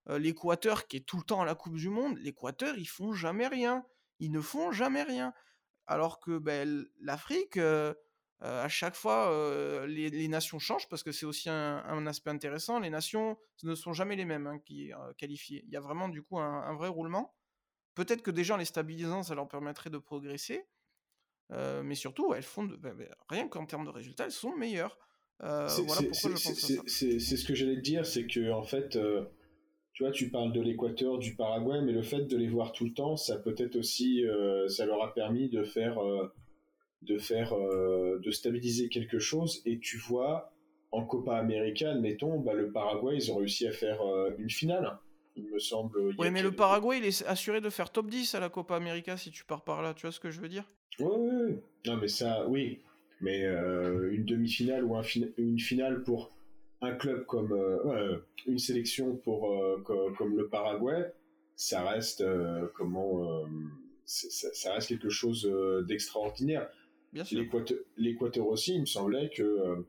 l'Équateur 0.07 0.87
qui 0.87 0.99
est 0.99 1.07
tout 1.07 1.17
le 1.17 1.23
temps 1.23 1.41
à 1.41 1.45
la 1.45 1.55
Coupe 1.55 1.77
du 1.77 1.89
Monde, 1.89 2.19
l'Équateur, 2.19 2.77
ils 2.77 2.89
font 2.89 3.13
jamais 3.13 3.47
rien. 3.47 3.85
Ils 4.19 4.33
ne 4.33 4.41
font 4.41 4.73
jamais 4.73 5.03
rien. 5.03 5.33
Alors 5.87 6.21
que 6.21 6.39
ben, 6.39 6.87
l'Afrique, 7.01 7.59
à 8.41 8.69
chaque 8.69 8.95
fois, 8.95 9.87
les, 9.87 10.29
nations 10.29 10.59
changent 10.59 10.89
parce 10.89 11.03
que 11.03 11.13
c'est 11.13 11.27
aussi 11.27 11.49
un, 11.49 12.07
aspect 12.07 12.31
intéressant. 12.31 12.79
Les 12.79 12.91
nations 12.91 13.39
ne 13.63 13.75
sont 13.75 13.93
jamais 13.93 14.17
les 14.17 14.25
mêmes 14.25 14.47
hein, 14.47 14.59
qui 14.59 14.93
qualifiées. 15.17 15.65
Il 15.67 15.73
y 15.73 15.77
a 15.77 15.81
vraiment 15.81 16.09
du 16.09 16.23
coup 16.23 16.39
un 16.39 16.75
vrai 16.75 16.89
roulement. 16.89 17.35
Peut-être 17.99 18.23
que 18.23 18.31
déjà 18.31 18.55
en 18.55 18.59
les 18.59 18.65
stabilisant, 18.65 19.25
ça 19.25 19.35
leur 19.35 19.49
permettrait 19.49 19.91
de 19.91 19.99
progresser. 19.99 20.65
Mais 21.51 21.97
surtout, 21.97 22.33
elles 22.35 22.43
font 22.43 22.65
bah, 22.65 22.93
bah, 22.95 23.05
rien 23.29 23.49
qu'en 23.49 23.67
termes 23.67 23.85
de 23.85 23.91
résultats, 23.91 24.25
elles 24.25 24.31
sont 24.31 24.55
meilleures. 24.55 24.99
Voilà 25.41 25.69
pourquoi 25.77 26.31
je 26.35 26.45
pense 26.45 26.83
C'est 26.87 27.19
ce 27.19 27.45
que 27.45 27.55
j'allais 27.55 27.77
te 27.77 27.81
dire, 27.81 28.07
c'est 28.07 28.27
que 28.27 28.53
en 28.53 28.63
fait, 28.63 28.97
tu 29.99 30.05
vois, 30.05 30.13
tu 30.13 30.31
parles 30.31 30.53
de 30.53 30.61
l'Équateur, 30.61 31.19
du 31.19 31.35
Paraguay, 31.35 31.81
mais 31.83 31.91
le 31.91 32.03
fait 32.03 32.23
de 32.23 32.37
les 32.37 32.47
voir 32.47 32.71
tout 32.71 32.85
le 32.85 32.93
temps, 32.93 33.17
ça 33.17 33.37
peut-être 33.37 33.75
aussi, 33.75 34.25
ça 34.69 34.87
leur 34.87 35.03
a 35.03 35.13
permis 35.13 35.49
de 35.49 35.65
faire, 35.65 35.99
de 37.03 37.19
faire, 37.19 37.53
de 37.53 38.31
stabiliser 38.31 38.91
quelque 38.91 39.19
chose. 39.19 39.61
Et 39.67 39.81
tu 39.81 39.97
vois, 39.97 40.53
en 40.93 41.05
Copa 41.05 41.35
América, 41.35 41.91
admettons, 41.91 42.39
bah, 42.39 42.55
le 42.55 42.71
Paraguay, 42.71 43.17
ils 43.17 43.33
ont 43.33 43.39
réussi 43.39 43.67
à 43.67 43.73
faire 43.73 43.99
une 44.39 44.51
finale 44.51 45.01
il 45.39 45.51
me 45.51 45.59
semble. 45.59 46.15
Oui, 46.19 46.31
mais 46.31 46.43
le 46.43 46.53
Paraguay, 46.53 46.99
il 46.99 47.05
est 47.05 47.25
assuré 47.27 47.61
de 47.61 47.71
faire 47.71 47.91
top 47.91 48.09
10 48.09 48.35
à 48.35 48.41
la 48.41 48.49
Copa 48.49 48.77
América 48.77 49.17
si 49.17 49.31
tu 49.31 49.45
pars 49.45 49.63
par 49.63 49.83
là. 49.83 49.95
Tu 49.95 50.03
vois 50.03 50.13
ce 50.13 50.21
que 50.21 50.31
je 50.31 50.41
veux 50.41 50.49
dire? 50.49 50.65
Oui, 50.99 51.07
oui, 51.17 51.57
Non, 51.87 51.97
mais 51.97 52.09
ça, 52.09 52.47
oui. 52.49 52.81
Mais 53.21 53.45
euh, 53.45 54.13
une 54.13 54.25
demi-finale 54.25 54.85
ou 54.85 54.97
une 55.39 55.59
finale 55.59 56.03
pour 56.03 56.31
un 56.81 56.95
club 56.95 57.25
comme. 57.27 57.53
Euh, 57.53 58.19
une 58.47 58.59
sélection 58.59 59.17
pour, 59.17 59.53
euh, 59.53 59.83
comme, 60.17 60.37
le 60.37 60.49
Paraguay, 60.49 61.13
ça 61.57 61.83
reste. 61.89 62.25
comment. 62.75 63.45
Ça, 64.05 64.73
reste 64.73 64.89
quelque 64.89 65.11
chose 65.11 65.51
d'extraordinaire. 65.87 66.69
Bien 67.13 67.25
sûr. 67.25 67.45
L'Équateur 67.97 68.47
aussi, 68.47 68.75
il 68.75 68.81
me 68.81 68.87
semblait 68.87 69.31
que 69.31 69.85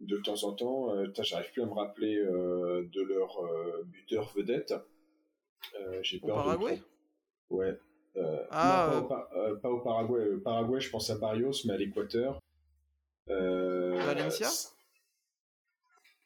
de 0.00 0.16
temps 0.18 0.44
en 0.44 0.52
temps, 0.52 0.88
j'arrive 1.22 1.50
plus 1.52 1.62
à 1.62 1.66
me 1.66 1.72
rappeler 1.72 2.16
de 2.16 3.02
leur 3.02 3.42
buteur 3.86 4.32
vedette. 4.36 4.74
Euh, 5.80 6.00
j'ai 6.02 6.18
peur. 6.18 6.36
Au 6.36 6.42
Paraguay? 6.42 6.82
Ouais. 7.50 7.78
Euh, 8.16 8.44
ah, 8.50 9.02
euh, 9.34 9.56
pas, 9.56 9.70
au 9.70 9.80
Paraguay. 9.80 10.36
Paraguay, 10.42 10.80
je 10.80 10.90
pense 10.90 11.10
à 11.10 11.16
Barrios, 11.16 11.64
mais 11.64 11.74
à 11.74 11.76
l'Équateur. 11.76 12.40
Valencia? 13.26 14.48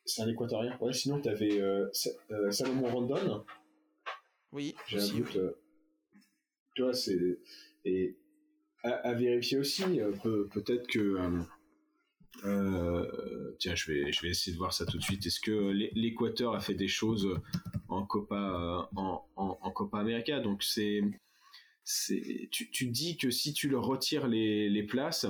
C'est 0.08 0.22
un 0.22 0.28
Équatorien. 0.28 0.76
Ouais, 0.80 0.92
sinon, 0.94 1.20
tu 1.20 1.28
avais 1.28 1.60
Salomon 2.50 2.90
Rondon. 2.90 3.44
Oui. 4.52 4.74
J'ai 4.86 5.00
un 5.00 5.08
doute. 5.08 5.38
tu 6.74 6.82
vois, 6.82 6.94
c'est. 6.94 7.38
Et 7.84 8.16
à, 8.82 9.12
vérifier 9.12 9.58
aussi, 9.58 9.84
peut, 10.22 10.48
peut-être 10.50 10.86
que. 10.86 11.18
tiens, 13.58 13.74
je 13.74 13.92
vais, 13.92 14.10
je 14.12 14.22
vais 14.22 14.30
essayer 14.30 14.52
de 14.54 14.58
voir 14.58 14.72
ça 14.72 14.86
tout 14.86 14.96
de 14.96 15.02
suite. 15.02 15.26
Est-ce 15.26 15.40
que 15.40 15.70
l'Équateur 15.94 16.54
a 16.54 16.60
fait 16.60 16.74
des 16.74 16.88
choses 16.88 17.28
en 17.88 18.06
Copa 18.06 18.88
en, 18.96 19.26
en, 19.36 19.70
Copa 19.72 19.98
América? 19.98 20.40
Donc 20.40 20.62
c'est 20.62 21.02
c'est 21.84 22.48
tu, 22.50 22.70
tu 22.70 22.86
dis 22.86 23.18
que 23.18 23.30
si 23.30 23.52
tu 23.52 23.68
leur 23.68 23.84
retires 23.84 24.26
les, 24.26 24.70
les 24.70 24.82
places, 24.84 25.26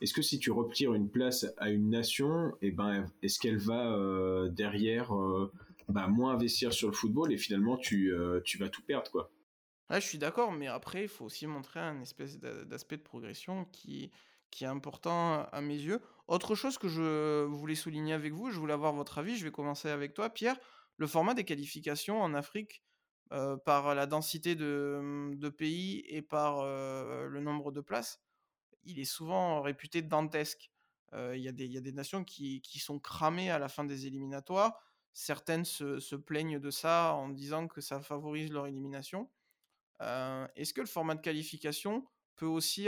est-ce 0.00 0.14
que 0.14 0.22
si 0.22 0.38
tu 0.38 0.50
retires 0.50 0.94
une 0.94 1.10
place 1.10 1.46
à 1.58 1.70
une 1.70 1.90
nation, 1.90 2.56
eh 2.62 2.70
ben 2.70 3.06
est-ce 3.22 3.38
qu'elle 3.38 3.58
va 3.58 3.92
euh, 3.92 4.48
derrière 4.48 5.14
euh, 5.14 5.52
bah, 5.88 6.06
moins 6.08 6.32
investir 6.32 6.72
sur 6.72 6.88
le 6.88 6.94
football 6.94 7.32
et 7.32 7.36
finalement 7.36 7.76
tu, 7.76 8.12
euh, 8.12 8.40
vas 8.58 8.68
tout 8.68 8.82
perdre 8.82 9.10
quoi? 9.10 9.30
je 9.92 9.98
suis 9.98 10.18
d'accord, 10.18 10.52
mais 10.52 10.68
après 10.68 11.02
il 11.02 11.08
faut 11.08 11.24
aussi 11.24 11.46
montrer 11.46 11.80
un 11.80 12.00
espèce 12.00 12.38
d'aspect 12.38 12.96
de 12.96 13.02
progression 13.02 13.64
qui 13.72 14.10
est 14.60 14.64
important 14.64 15.48
à 15.50 15.60
mes 15.60 15.76
yeux. 15.76 16.00
Autre 16.28 16.54
chose 16.54 16.78
que 16.78 16.88
je 16.88 17.44
voulais 17.44 17.74
souligner 17.74 18.12
avec 18.12 18.32
vous, 18.32 18.50
je 18.50 18.58
voulais 18.58 18.72
avoir 18.72 18.92
votre 18.92 19.18
avis, 19.18 19.36
je 19.36 19.44
vais 19.44 19.50
commencer 19.50 19.88
avec 19.88 20.14
toi 20.14 20.30
Pierre 20.30 20.56
le 20.96 21.08
format 21.08 21.34
des 21.34 21.44
qualifications 21.44 22.22
en 22.22 22.34
Afrique, 22.34 22.84
par 23.64 23.94
la 23.94 24.06
densité 24.06 24.54
de, 24.54 25.32
de 25.34 25.48
pays 25.48 26.04
et 26.08 26.22
par 26.22 26.64
le 26.64 27.40
nombre 27.40 27.72
de 27.72 27.80
places, 27.80 28.20
il 28.84 28.98
est 28.98 29.04
souvent 29.04 29.60
réputé 29.62 30.02
dantesque. 30.02 30.70
Il 31.12 31.40
y, 31.40 31.48
a 31.48 31.52
des 31.52 31.92
nations 31.92 32.22
qui, 32.22 32.62
sont 32.78 33.00
cramées 33.00 33.50
à 33.50 33.58
la 33.58 33.68
fin 33.68 33.84
des 33.84 34.06
éliminatoires. 34.06 34.78
Certaines 35.12 35.64
se, 35.64 36.14
plaignent 36.14 36.60
de 36.60 36.70
ça 36.70 37.14
en 37.14 37.28
disant 37.30 37.66
que 37.66 37.80
ça 37.80 38.00
favorise 38.00 38.52
leur 38.52 38.68
élimination. 38.68 39.28
Est-ce 40.00 40.72
que 40.72 40.80
le 40.80 40.86
format 40.86 41.16
de 41.16 41.20
qualification 41.20 42.06
peut 42.36 42.46
aussi 42.46 42.86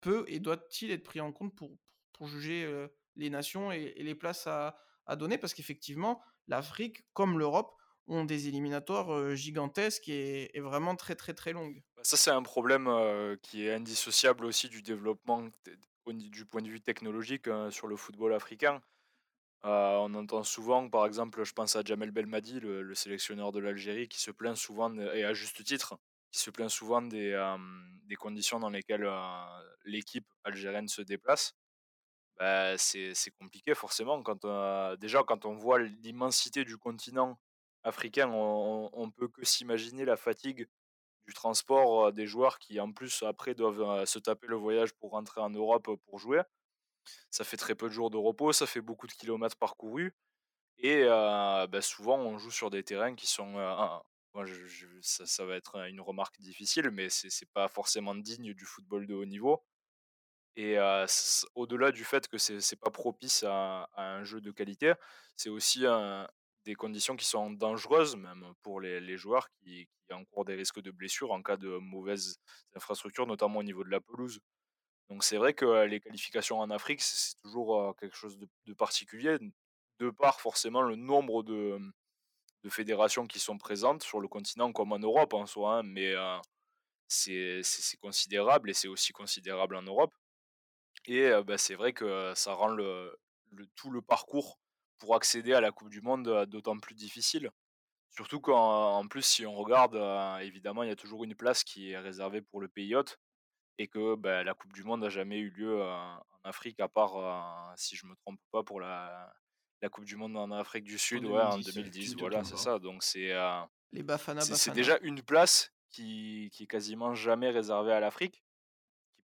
peut 0.00 0.24
et 0.28 0.38
doit-il 0.38 0.90
être 0.90 1.02
pris 1.02 1.20
en 1.20 1.32
compte 1.32 1.54
pour, 1.54 1.78
juger 2.26 2.88
les 3.16 3.30
nations 3.30 3.72
et, 3.72 3.94
les 3.96 4.14
places 4.14 4.46
à, 4.46 4.76
à 5.06 5.16
donner? 5.16 5.38
Parce 5.38 5.54
qu'effectivement, 5.54 6.22
l'Afrique, 6.46 7.04
comme 7.14 7.38
l'Europe, 7.38 7.74
ont 8.06 8.24
des 8.24 8.48
éliminatoires 8.48 9.34
gigantesques 9.34 10.08
et, 10.08 10.50
vraiment 10.60 10.96
très 10.96 11.14
très 11.14 11.34
très 11.34 11.52
longues. 11.52 11.82
Ça, 12.06 12.18
c'est 12.18 12.30
un 12.30 12.42
problème 12.42 12.86
qui 13.40 13.66
est 13.66 13.72
indissociable 13.72 14.44
aussi 14.44 14.68
du 14.68 14.82
développement 14.82 15.48
du 16.06 16.44
point 16.44 16.60
de 16.60 16.68
vue 16.68 16.82
technologique 16.82 17.48
hein, 17.48 17.70
sur 17.70 17.86
le 17.86 17.96
football 17.96 18.34
africain. 18.34 18.82
on 19.62 20.14
entend 20.14 20.42
souvent, 20.44 20.90
par 20.90 21.06
exemple, 21.06 21.44
je 21.44 21.54
pense 21.54 21.76
à 21.76 21.82
Jamel 21.82 22.10
Belmadi, 22.10 22.60
le, 22.60 22.94
sélectionneur 22.94 23.52
de 23.52 23.60
l'Algérie, 23.60 24.06
qui 24.08 24.20
se 24.20 24.30
plaint 24.30 24.54
souvent, 24.54 24.94
et 24.98 25.24
à 25.24 25.32
juste 25.32 25.64
titre, 25.64 25.98
qui 26.30 26.40
se 26.40 26.50
plaint 26.50 26.68
souvent 26.68 27.00
des, 27.00 27.32
des 28.04 28.16
conditions 28.16 28.60
dans 28.60 28.68
lesquelles 28.70 29.08
l'équipe 29.86 30.26
algérienne 30.44 30.88
se 30.88 31.00
déplace. 31.00 31.54
Bah, 32.38 32.76
c'est 32.76 33.14
compliqué 33.38 33.74
forcément. 33.74 34.22
Quand 34.22 34.44
déjà, 34.98 35.22
quand 35.24 35.46
on 35.46 35.54
voit 35.54 35.78
l'immensité 35.80 36.66
du 36.66 36.76
continent 36.76 37.38
africain, 37.82 38.28
on, 38.30 38.90
on 38.92 39.10
peut 39.10 39.28
que 39.28 39.42
s'imaginer 39.46 40.04
la 40.04 40.18
fatigue 40.18 40.68
du 41.26 41.34
transport 41.34 42.12
des 42.12 42.26
joueurs 42.26 42.58
qui 42.58 42.80
en 42.80 42.92
plus 42.92 43.22
après 43.22 43.54
doivent 43.54 44.04
se 44.04 44.18
taper 44.18 44.46
le 44.46 44.56
voyage 44.56 44.92
pour 44.94 45.12
rentrer 45.12 45.40
en 45.40 45.50
Europe 45.50 45.88
pour 46.06 46.18
jouer. 46.18 46.42
Ça 47.30 47.44
fait 47.44 47.56
très 47.56 47.74
peu 47.74 47.88
de 47.88 47.92
jours 47.92 48.10
de 48.10 48.16
repos, 48.16 48.52
ça 48.52 48.66
fait 48.66 48.80
beaucoup 48.80 49.06
de 49.06 49.12
kilomètres 49.12 49.56
parcourus 49.56 50.14
et 50.78 51.04
bah, 51.04 51.80
souvent 51.80 52.18
on 52.18 52.38
joue 52.38 52.50
sur 52.50 52.70
des 52.70 52.82
terrains 52.82 53.14
qui 53.14 53.26
sont 53.26 53.54
ça, 55.02 55.44
va 55.44 55.56
être 55.56 55.76
une 55.88 56.00
remarque 56.00 56.40
difficile, 56.40 56.90
mais 56.90 57.08
c'est 57.08 57.50
pas 57.52 57.68
forcément 57.68 58.14
digne 58.14 58.52
du 58.52 58.64
football 58.64 59.06
de 59.06 59.14
haut 59.14 59.24
niveau. 59.24 59.62
Et 60.56 60.76
au-delà 61.54 61.92
du 61.92 62.04
fait 62.04 62.28
que 62.28 62.38
c'est 62.38 62.76
pas 62.76 62.90
propice 62.90 63.44
à, 63.46 63.88
un 63.96 64.24
jeu 64.24 64.40
de 64.40 64.50
qualité, 64.50 64.94
c'est 65.36 65.50
aussi 65.50 65.84
des 66.64 66.74
conditions 66.74 67.16
qui 67.16 67.26
sont 67.26 67.50
dangereuses, 67.50 68.16
même 68.16 68.52
pour 68.62 68.80
les, 68.80 69.16
joueurs 69.16 69.48
qui, 69.50 69.86
qui, 70.06 70.14
encourent 70.14 70.44
des 70.44 70.54
risques 70.54 70.80
de 70.80 70.90
blessures 70.90 71.32
en 71.32 71.42
cas 71.42 71.56
de 71.56 71.78
mauvaises 71.78 72.38
infrastructures, 72.74 73.26
notamment 73.26 73.58
au 73.58 73.62
niveau 73.62 73.84
de 73.84 73.90
la 73.90 74.00
pelouse. 74.00 74.40
Donc 75.10 75.22
c'est 75.22 75.36
vrai 75.36 75.52
que 75.54 75.84
les 75.84 76.00
qualifications 76.00 76.58
en 76.58 76.70
Afrique, 76.70 77.02
c'est 77.02 77.36
toujours 77.42 77.94
quelque 77.96 78.16
chose 78.16 78.38
de, 78.38 78.72
particulier, 78.72 79.36
de 79.98 80.10
par 80.10 80.40
forcément 80.40 80.82
le 80.82 80.96
nombre 80.96 81.42
de, 81.42 81.78
de, 82.62 82.70
fédérations 82.70 83.26
qui 83.26 83.38
sont 83.38 83.58
présentes 83.58 84.02
sur 84.02 84.20
le 84.20 84.28
continent 84.28 84.72
comme 84.72 84.92
en 84.92 84.98
Europe 84.98 85.34
en 85.34 85.46
soi, 85.46 85.78
hein, 85.78 85.82
mais 85.82 86.14
c'est 87.06 87.62
considérable 88.00 88.70
et 88.70 88.74
c'est 88.74 88.88
aussi 88.88 89.12
considérable 89.12 89.76
en 89.76 89.82
Europe. 89.82 90.14
Et 91.06 91.30
bah, 91.46 91.58
c'est 91.58 91.74
vrai 91.74 91.92
que 91.92 92.32
ça 92.34 92.54
rend 92.54 92.68
le, 92.68 93.18
tout 93.76 93.90
le 93.90 94.00
parcours 94.00 94.58
pour 94.98 95.14
accéder 95.14 95.52
à 95.52 95.60
la 95.60 95.72
Coupe 95.72 95.90
du 95.90 96.00
Monde 96.00 96.46
d'autant 96.46 96.78
plus 96.78 96.94
difficile. 96.94 97.50
Surtout 98.10 98.40
qu'en 98.40 99.06
plus, 99.08 99.22
si 99.22 99.44
on 99.44 99.54
regarde, 99.54 99.96
évidemment, 100.42 100.82
il 100.82 100.88
y 100.88 100.92
a 100.92 100.96
toujours 100.96 101.24
une 101.24 101.34
place 101.34 101.64
qui 101.64 101.90
est 101.90 101.98
réservée 101.98 102.42
pour 102.42 102.60
le 102.60 102.68
pays 102.68 102.94
hôte 102.94 103.18
et 103.78 103.88
que 103.88 104.14
bah, 104.14 104.44
la 104.44 104.54
Coupe 104.54 104.72
du 104.72 104.84
Monde 104.84 105.00
n'a 105.00 105.08
jamais 105.08 105.38
eu 105.38 105.50
lieu 105.50 105.82
en 105.82 106.22
Afrique, 106.44 106.78
à 106.78 106.88
part, 106.88 107.74
si 107.76 107.96
je 107.96 108.06
ne 108.06 108.10
me 108.12 108.16
trompe 108.16 108.38
pas, 108.52 108.62
pour 108.62 108.80
la, 108.80 109.34
la 109.82 109.88
Coupe 109.88 110.04
du 110.04 110.16
Monde 110.16 110.36
en 110.36 110.50
Afrique 110.52 110.84
du 110.84 110.98
Sud, 110.98 111.26
en 111.26 111.30
2010. 111.30 111.34
Ouais, 111.34 111.42
en 111.42 111.58
2010 111.58 112.16
voilà, 112.16 112.44
c'est 112.44 112.56
ça. 112.56 112.78
Donc 112.78 113.02
c'est 113.02 113.32
déjà 114.72 114.98
une 115.02 115.22
place 115.22 115.72
qui, 115.90 116.50
qui 116.52 116.64
est 116.64 116.68
quasiment 116.68 117.14
jamais 117.14 117.50
réservée 117.50 117.92
à 117.92 118.00
l'Afrique 118.00 118.44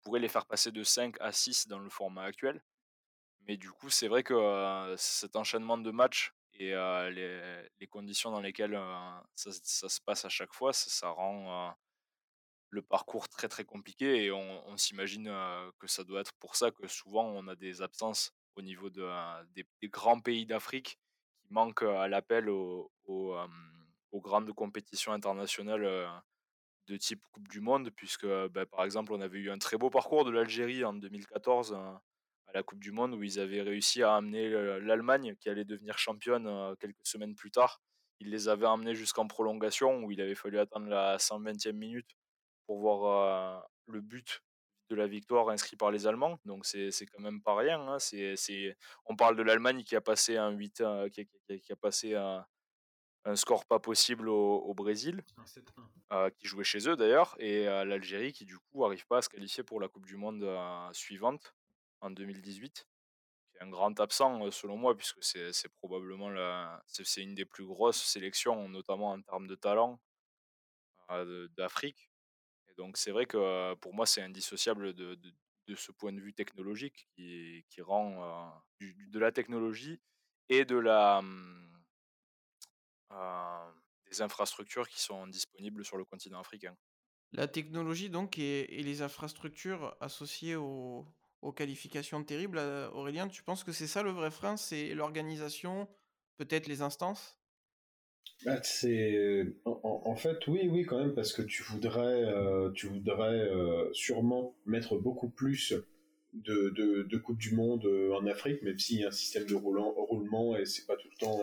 pourrait 0.03 0.21
les 0.21 0.29
faire 0.29 0.47
passer 0.47 0.73
de 0.73 0.83
5 0.83 1.17
à 1.21 1.33
6 1.33 1.69
dans 1.69 1.79
le 1.79 1.91
format 1.91 2.25
actuel. 2.25 2.63
Mais 3.49 3.57
du 3.57 3.71
coup, 3.71 3.89
c'est 3.89 4.09
vrai 4.09 4.23
que 4.23 4.95
cet 4.99 5.35
enchaînement 5.35 5.79
de 5.79 5.91
matchs 5.91 6.35
et 6.53 6.73
les, 6.73 7.87
conditions 7.89 8.31
dans 8.31 8.43
lesquelles 8.43 8.79
ça, 9.35 9.51
se 9.89 10.01
passe 10.03 10.27
à 10.27 10.29
chaque 10.29 10.53
fois, 10.53 10.75
ça, 10.75 11.09
rend 11.09 11.75
le 12.71 12.83
parcours 12.83 13.29
très 13.31 13.49
très 13.49 13.65
compliqué 13.65 14.25
et 14.25 14.31
on, 14.31 14.77
s'imagine 14.77 15.33
que 15.79 15.87
ça 15.87 16.05
doit 16.05 16.21
être 16.21 16.35
pour 16.35 16.57
ça 16.57 16.71
que 16.71 16.87
souvent 16.87 17.25
on 17.25 17.49
a 17.49 17.57
des 17.57 17.81
absences 17.81 18.35
au 18.57 18.63
niveau 18.63 18.91
de, 18.91 19.09
des, 19.55 19.89
grands 19.89 20.21
pays 20.21 20.45
d'Afrique 20.45 20.99
qui 21.41 21.49
manquent 21.51 21.85
à 21.85 22.07
l'appel 22.07 22.51
aux, 22.51 22.93
aux, 23.07 23.41
grandes 24.21 24.53
compétitions 24.53 25.13
internationales 25.13 26.11
de 26.87 26.97
type 26.99 27.23
Coupe 27.33 27.49
du 27.49 27.61
Monde, 27.61 27.91
puisque 27.97 28.27
bah, 28.27 28.67
par 28.67 28.85
exemple 28.85 29.15
on 29.15 29.23
avait 29.23 29.39
eu 29.39 29.51
un 29.51 29.59
très 29.59 29.79
beau 29.79 29.89
parcours 29.89 30.27
de 30.27 30.31
l'Algérie 30.31 30.85
en 30.85 30.93
2014 30.93 31.73
hein, 31.73 32.03
à 32.49 32.53
la 32.55 32.63
Coupe 32.63 32.81
du 32.81 32.93
Monde 32.93 33.15
où 33.15 33.23
ils 33.23 33.39
avaient 33.39 33.63
réussi 33.63 34.03
à 34.03 34.17
amener 34.17 34.49
l'Allemagne 34.81 35.37
qui 35.37 35.49
allait 35.49 35.65
devenir 35.65 35.99
championne 35.99 36.75
quelques 36.81 37.07
semaines 37.07 37.35
plus 37.35 37.51
tard. 37.51 37.81
Ils 38.21 38.31
les 38.31 38.49
avaient 38.49 38.67
emmenés 38.67 38.95
jusqu'en 38.95 39.27
prolongation 39.27 40.03
où 40.03 40.11
il 40.11 40.21
avait 40.21 40.35
fallu 40.35 40.59
attendre 40.59 40.89
la 40.89 41.19
120e 41.19 41.73
minute 41.73 42.11
pour 42.67 42.79
voir 42.79 43.69
le 43.87 44.01
but 44.01 44.43
de 44.91 44.97
la 44.97 45.07
victoire 45.07 45.51
inscrit 45.51 45.77
par 45.77 45.91
les 45.91 46.07
Allemands. 46.07 46.39
Donc 46.45 46.65
c'est 46.65 47.07
quand 47.13 47.21
même 47.21 47.43
pas 47.43 47.55
rien. 47.55 47.81
Hein. 47.81 47.99
On 49.07 49.17
parle 49.17 49.37
de 49.37 49.43
l'Allemagne 49.43 49.85
qui 49.85 49.95
a 49.95 50.01
passé 50.01 50.37
un 50.37 50.51
8 50.51 50.83
qui, 51.13 51.29
qui, 51.61 51.73
a 51.73 51.77
passé 51.77 52.15
un, 52.15 52.45
un 53.25 53.37
score 53.37 53.67
pas 53.67 53.79
possible 53.79 54.29
au, 54.29 54.75
Brésil, 54.75 55.23
euh, 56.13 56.31
qui 56.31 56.47
jouait 56.47 56.65
chez 56.65 56.89
eux 56.89 56.97
d'ailleurs, 56.97 57.37
et 57.39 57.65
l'Algérie 57.65 58.33
qui 58.33 58.45
du 58.45 58.59
coup 58.59 58.83
n'arrive 58.83 59.07
pas 59.07 59.19
à 59.19 59.23
se 59.23 59.29
qualifier 59.29 59.63
pour 59.63 59.81
la 59.81 59.89
Coupe 59.89 60.07
du 60.07 60.17
Monde 60.17 60.43
euh, 60.43 60.93
suivante 60.93 61.55
en 62.01 62.11
2018. 62.11 62.87
C'est 63.53 63.63
un 63.63 63.69
grand 63.69 63.99
absent 64.01 64.51
selon 64.51 64.77
moi, 64.77 64.97
puisque 64.97 65.23
c'est 65.23 65.69
probablement 65.81 66.31
la, 66.31 66.83
c'est 66.87 67.23
une 67.23 67.35
des 67.35 67.45
plus 67.45 67.67
grosses 67.67 68.03
sélections, 68.03 68.69
notamment 68.69 69.13
en 69.13 69.23
termes 69.23 69.47
de 69.47 69.55
talent 69.55 70.01
d'Afrique. 71.57 72.11
Et 72.69 72.75
donc 72.75 72.97
c'est 72.97 73.11
vrai 73.11 73.27
que 73.27 73.75
pour 73.77 73.95
moi 73.95 74.07
c'est 74.07 74.23
indissociable 74.23 74.93
de, 74.93 75.15
de, 75.67 75.75
ce 75.75 75.93
point 75.93 76.13
de 76.13 76.21
vue 76.21 76.35
technologique 76.35 77.09
qui, 77.15 77.65
qui 77.69 77.81
rend 77.83 78.53
de 78.81 79.19
la 79.19 79.33
technologie 79.33 80.01
et 80.49 80.65
de 80.65 80.77
la 80.77 81.19
hum, 81.19 81.69
des 84.11 84.23
infrastructures 84.23 84.89
qui 84.89 85.01
sont 85.01 85.27
disponibles 85.27 85.85
sur 85.85 85.97
le 85.97 86.05
continent 86.05 86.41
africain. 86.41 86.77
La 87.33 87.47
technologie 87.47 88.09
donc 88.09 88.39
et, 88.39 88.67
les 88.67 89.03
infrastructures 89.03 89.97
associées 90.01 90.57
aux, 91.43 91.53
qualifications 91.53 92.23
terribles, 92.25 92.59
euh, 92.59 92.91
Aurélien, 92.91 93.29
tu 93.29 93.43
penses 93.43 93.65
que 93.65 93.73
c'est 93.73 93.87
ça 93.87 94.03
le 94.03 94.11
vrai 94.11 94.31
frein 94.31 94.57
C'est 94.57 94.95
l'organisation, 94.95 95.89
peut-être 96.37 96.67
les 96.67 96.83
instances? 96.83 97.39
Bah, 98.45 98.61
c'est 98.63 99.47
en, 99.65 100.15
fait 100.15 100.47
oui 100.47 100.69
oui 100.71 100.85
quand 100.85 100.99
même 100.99 101.13
parce 101.13 101.33
que 101.33 101.43
tu 101.43 101.65
voudrais 101.65 102.23
euh, 102.23 102.71
tu 102.71 102.87
voudrais 102.87 103.35
euh, 103.35 103.93
sûrement 103.93 104.55
mettre 104.65 104.97
beaucoup 104.97 105.29
plus 105.29 105.75
de, 106.35 106.69
de, 106.69 107.17
Coupe 107.17 107.39
du 107.39 107.57
Monde 107.57 107.85
en 108.15 108.25
Afrique 108.27 108.63
même 108.63 108.79
s'il 108.79 109.01
y 109.01 109.05
a 109.05 109.09
un 109.09 109.11
système 109.11 109.45
de 109.45 109.55
roulement 109.57 110.57
et 110.57 110.67
c'est 110.67 110.87
pas 110.87 110.95
tout 110.95 111.09
le 111.11 111.19
temps 111.19 111.41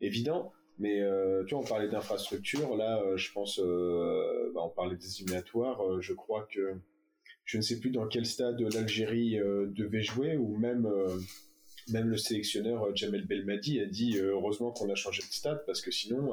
évident. 0.00 0.52
Mais 0.78 1.02
tu 1.46 1.54
vois, 1.54 1.64
on 1.64 1.66
parlait 1.66 1.88
d'infrastructure. 1.88 2.76
Là, 2.76 3.02
je 3.16 3.32
pense, 3.32 3.58
bah, 3.58 4.60
on 4.62 4.70
parlait 4.70 4.96
des 4.96 5.22
éliminatoires. 5.22 6.00
je 6.00 6.12
crois 6.12 6.46
que 6.52 6.80
je 7.50 7.56
ne 7.56 7.62
sais 7.62 7.80
plus 7.80 7.90
dans 7.90 8.06
quel 8.06 8.26
stade 8.26 8.60
l'Algérie 8.60 9.38
devait 9.38 10.02
jouer, 10.02 10.36
ou 10.36 10.56
même 10.56 10.88
même 11.88 12.08
le 12.08 12.16
sélectionneur 12.16 12.94
Jamel 12.94 13.26
Belmadi 13.26 13.80
a 13.80 13.86
dit 13.86 14.18
heureusement 14.18 14.70
qu'on 14.70 14.88
a 14.88 14.94
changé 14.94 15.22
de 15.22 15.32
stade 15.32 15.64
parce 15.66 15.80
que 15.80 15.90
sinon, 15.90 16.32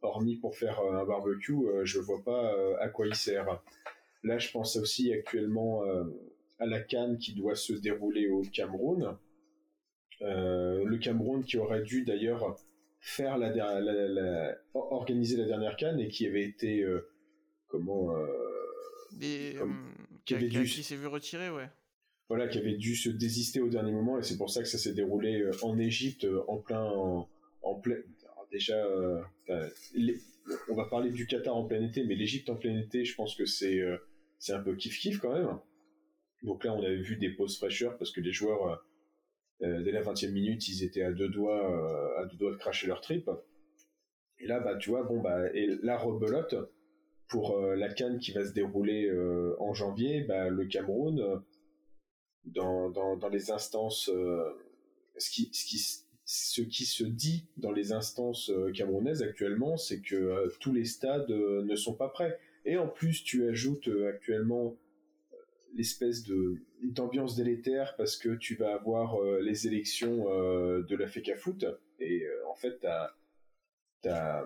hormis 0.00 0.36
pour 0.36 0.56
faire 0.56 0.80
un 0.80 1.04
barbecue, 1.04 1.66
je 1.82 1.98
vois 1.98 2.22
pas 2.24 2.54
à 2.80 2.88
quoi 2.88 3.06
il 3.06 3.14
sert. 3.14 3.60
Là, 4.22 4.38
je 4.38 4.50
pense 4.50 4.76
aussi 4.76 5.12
actuellement 5.12 5.82
à 6.58 6.64
la 6.64 6.80
Cannes 6.80 7.18
qui 7.18 7.34
doit 7.34 7.56
se 7.56 7.74
dérouler 7.74 8.30
au 8.30 8.40
Cameroun. 8.50 9.18
le 10.20 10.96
Cameroun 10.96 11.44
qui 11.44 11.58
aurait 11.58 11.82
dû 11.82 12.04
d'ailleurs 12.04 12.56
faire 13.04 13.36
la, 13.36 13.50
la, 13.50 14.56
organiser 14.72 15.36
la 15.36 15.44
dernière 15.44 15.76
canne 15.76 16.00
et 16.00 16.08
qui 16.08 16.26
avait 16.26 16.42
été 16.42 16.82
euh, 16.82 17.06
comment 17.68 18.16
euh, 18.16 18.26
euh, 19.22 19.66
qui, 20.24 20.34
avait 20.34 20.48
dû 20.48 20.66
s'est 20.66 20.96
vu 20.96 21.06
retirer 21.06 21.50
ouais 21.50 21.68
voilà 22.28 22.48
qui 22.48 22.58
avait 22.58 22.76
dû 22.76 22.96
se 22.96 23.10
désister 23.10 23.60
au 23.60 23.68
dernier 23.68 23.92
moment 23.92 24.18
et 24.18 24.22
c'est 24.22 24.36
pour 24.36 24.50
ça 24.50 24.62
que 24.62 24.68
ça 24.68 24.78
s'est 24.78 24.94
déroulé 24.94 25.44
en 25.62 25.78
Égypte 25.78 26.26
en 26.48 26.58
plein 26.58 26.84
en, 27.62 27.74
plein 27.74 27.96
déjà 28.50 28.76
on 30.68 30.74
va 30.74 30.84
parler 30.86 31.10
du 31.10 31.26
Qatar 31.26 31.56
en 31.56 31.64
plein 31.64 31.82
été, 31.82 32.04
mais 32.04 32.14
l'Égypte 32.14 32.50
en 32.50 32.56
plein 32.56 32.78
été, 32.78 33.04
je 33.04 33.14
pense 33.14 33.34
que 33.34 33.46
c'est 33.46 33.80
c'est 34.38 34.52
un 34.52 34.60
peu 34.60 34.74
kiff 34.76 34.98
kiff 34.98 35.18
quand 35.18 35.32
même. 35.32 35.58
Donc 36.42 36.64
là, 36.64 36.74
on 36.74 36.82
avait 36.82 37.00
vu 37.00 37.16
des 37.16 37.30
pauses 37.30 37.56
fraîcheurs 37.56 37.96
parce 37.96 38.10
que 38.10 38.20
les 38.20 38.32
joueurs, 38.32 38.84
dès 39.60 39.90
la 39.90 40.02
20e 40.02 40.30
minute, 40.32 40.68
ils 40.68 40.84
étaient 40.84 41.02
à 41.02 41.12
deux 41.12 41.28
doigts, 41.28 42.20
à 42.20 42.26
deux 42.26 42.36
doigts 42.36 42.52
de 42.52 42.56
cracher 42.56 42.86
leur 42.86 43.00
trip. 43.00 43.30
Et 44.38 44.46
là, 44.46 44.60
bah, 44.60 44.76
tu 44.76 44.90
vois, 44.90 45.04
bon, 45.04 45.20
bah, 45.20 45.50
et 45.54 45.78
la 45.82 45.96
rebelote 45.96 46.54
pour 47.28 47.58
la 47.60 47.92
canne 47.92 48.18
qui 48.18 48.32
va 48.32 48.44
se 48.44 48.52
dérouler 48.52 49.10
en 49.58 49.74
janvier, 49.74 50.22
bah, 50.22 50.48
le 50.48 50.66
Cameroun, 50.66 51.42
dans, 52.44 52.90
dans, 52.90 53.16
dans 53.16 53.28
les 53.28 53.50
instances, 53.50 54.10
ce 55.16 55.30
qui, 55.30 55.50
ce 55.52 55.64
qui, 55.64 56.04
ce 56.24 56.62
qui 56.62 56.84
se 56.84 57.04
dit 57.04 57.46
dans 57.56 57.72
les 57.72 57.92
instances 57.92 58.50
euh, 58.50 58.72
camerounaises 58.72 59.22
actuellement, 59.22 59.76
c'est 59.76 60.00
que 60.00 60.14
euh, 60.14 60.48
tous 60.60 60.72
les 60.72 60.84
stades 60.84 61.30
euh, 61.30 61.62
ne 61.64 61.76
sont 61.76 61.94
pas 61.94 62.08
prêts. 62.08 62.38
Et 62.64 62.78
en 62.78 62.88
plus, 62.88 63.22
tu 63.24 63.46
ajoutes 63.46 63.90
actuellement 64.08 64.76
l'espèce 65.74 66.22
de 66.22 66.62
d'ambiance 66.82 67.36
délétère 67.36 67.94
parce 67.96 68.16
que 68.16 68.34
tu 68.36 68.54
vas 68.54 68.74
avoir 68.74 69.20
les 69.40 69.66
élections 69.66 70.24
de 70.24 70.96
la 70.96 71.06
FECA 71.06 71.36
Foot 71.36 71.64
et 71.98 72.24
en 72.48 72.54
fait 72.54 72.78
t'as 74.00 74.44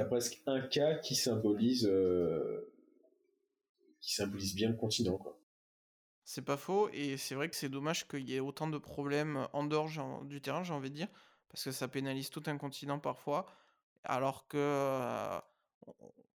t'as 0.00 0.06
as 0.06 0.08
presque 0.08 0.42
un 0.46 0.60
cas 0.60 0.94
qui 0.96 1.14
symbolise 1.14 1.90
qui 4.00 4.14
symbolise 4.14 4.54
bien 4.54 4.70
le 4.70 4.76
continent 4.76 5.18
quoi. 5.18 5.40
C'est 6.32 6.44
pas 6.44 6.56
faux, 6.56 6.88
et 6.92 7.16
c'est 7.16 7.34
vrai 7.34 7.48
que 7.48 7.56
c'est 7.56 7.68
dommage 7.68 8.06
qu'il 8.06 8.28
y 8.28 8.36
ait 8.36 8.40
autant 8.40 8.68
de 8.68 8.78
problèmes 8.78 9.48
en 9.52 9.64
dehors 9.64 9.90
du 10.24 10.40
terrain, 10.40 10.62
j'ai 10.62 10.72
envie 10.72 10.90
de 10.90 10.94
dire, 10.94 11.08
parce 11.48 11.64
que 11.64 11.72
ça 11.72 11.88
pénalise 11.88 12.30
tout 12.30 12.44
un 12.46 12.56
continent 12.56 13.00
parfois, 13.00 13.46
alors 14.04 14.46
que 14.46 14.56
euh, 14.56 15.40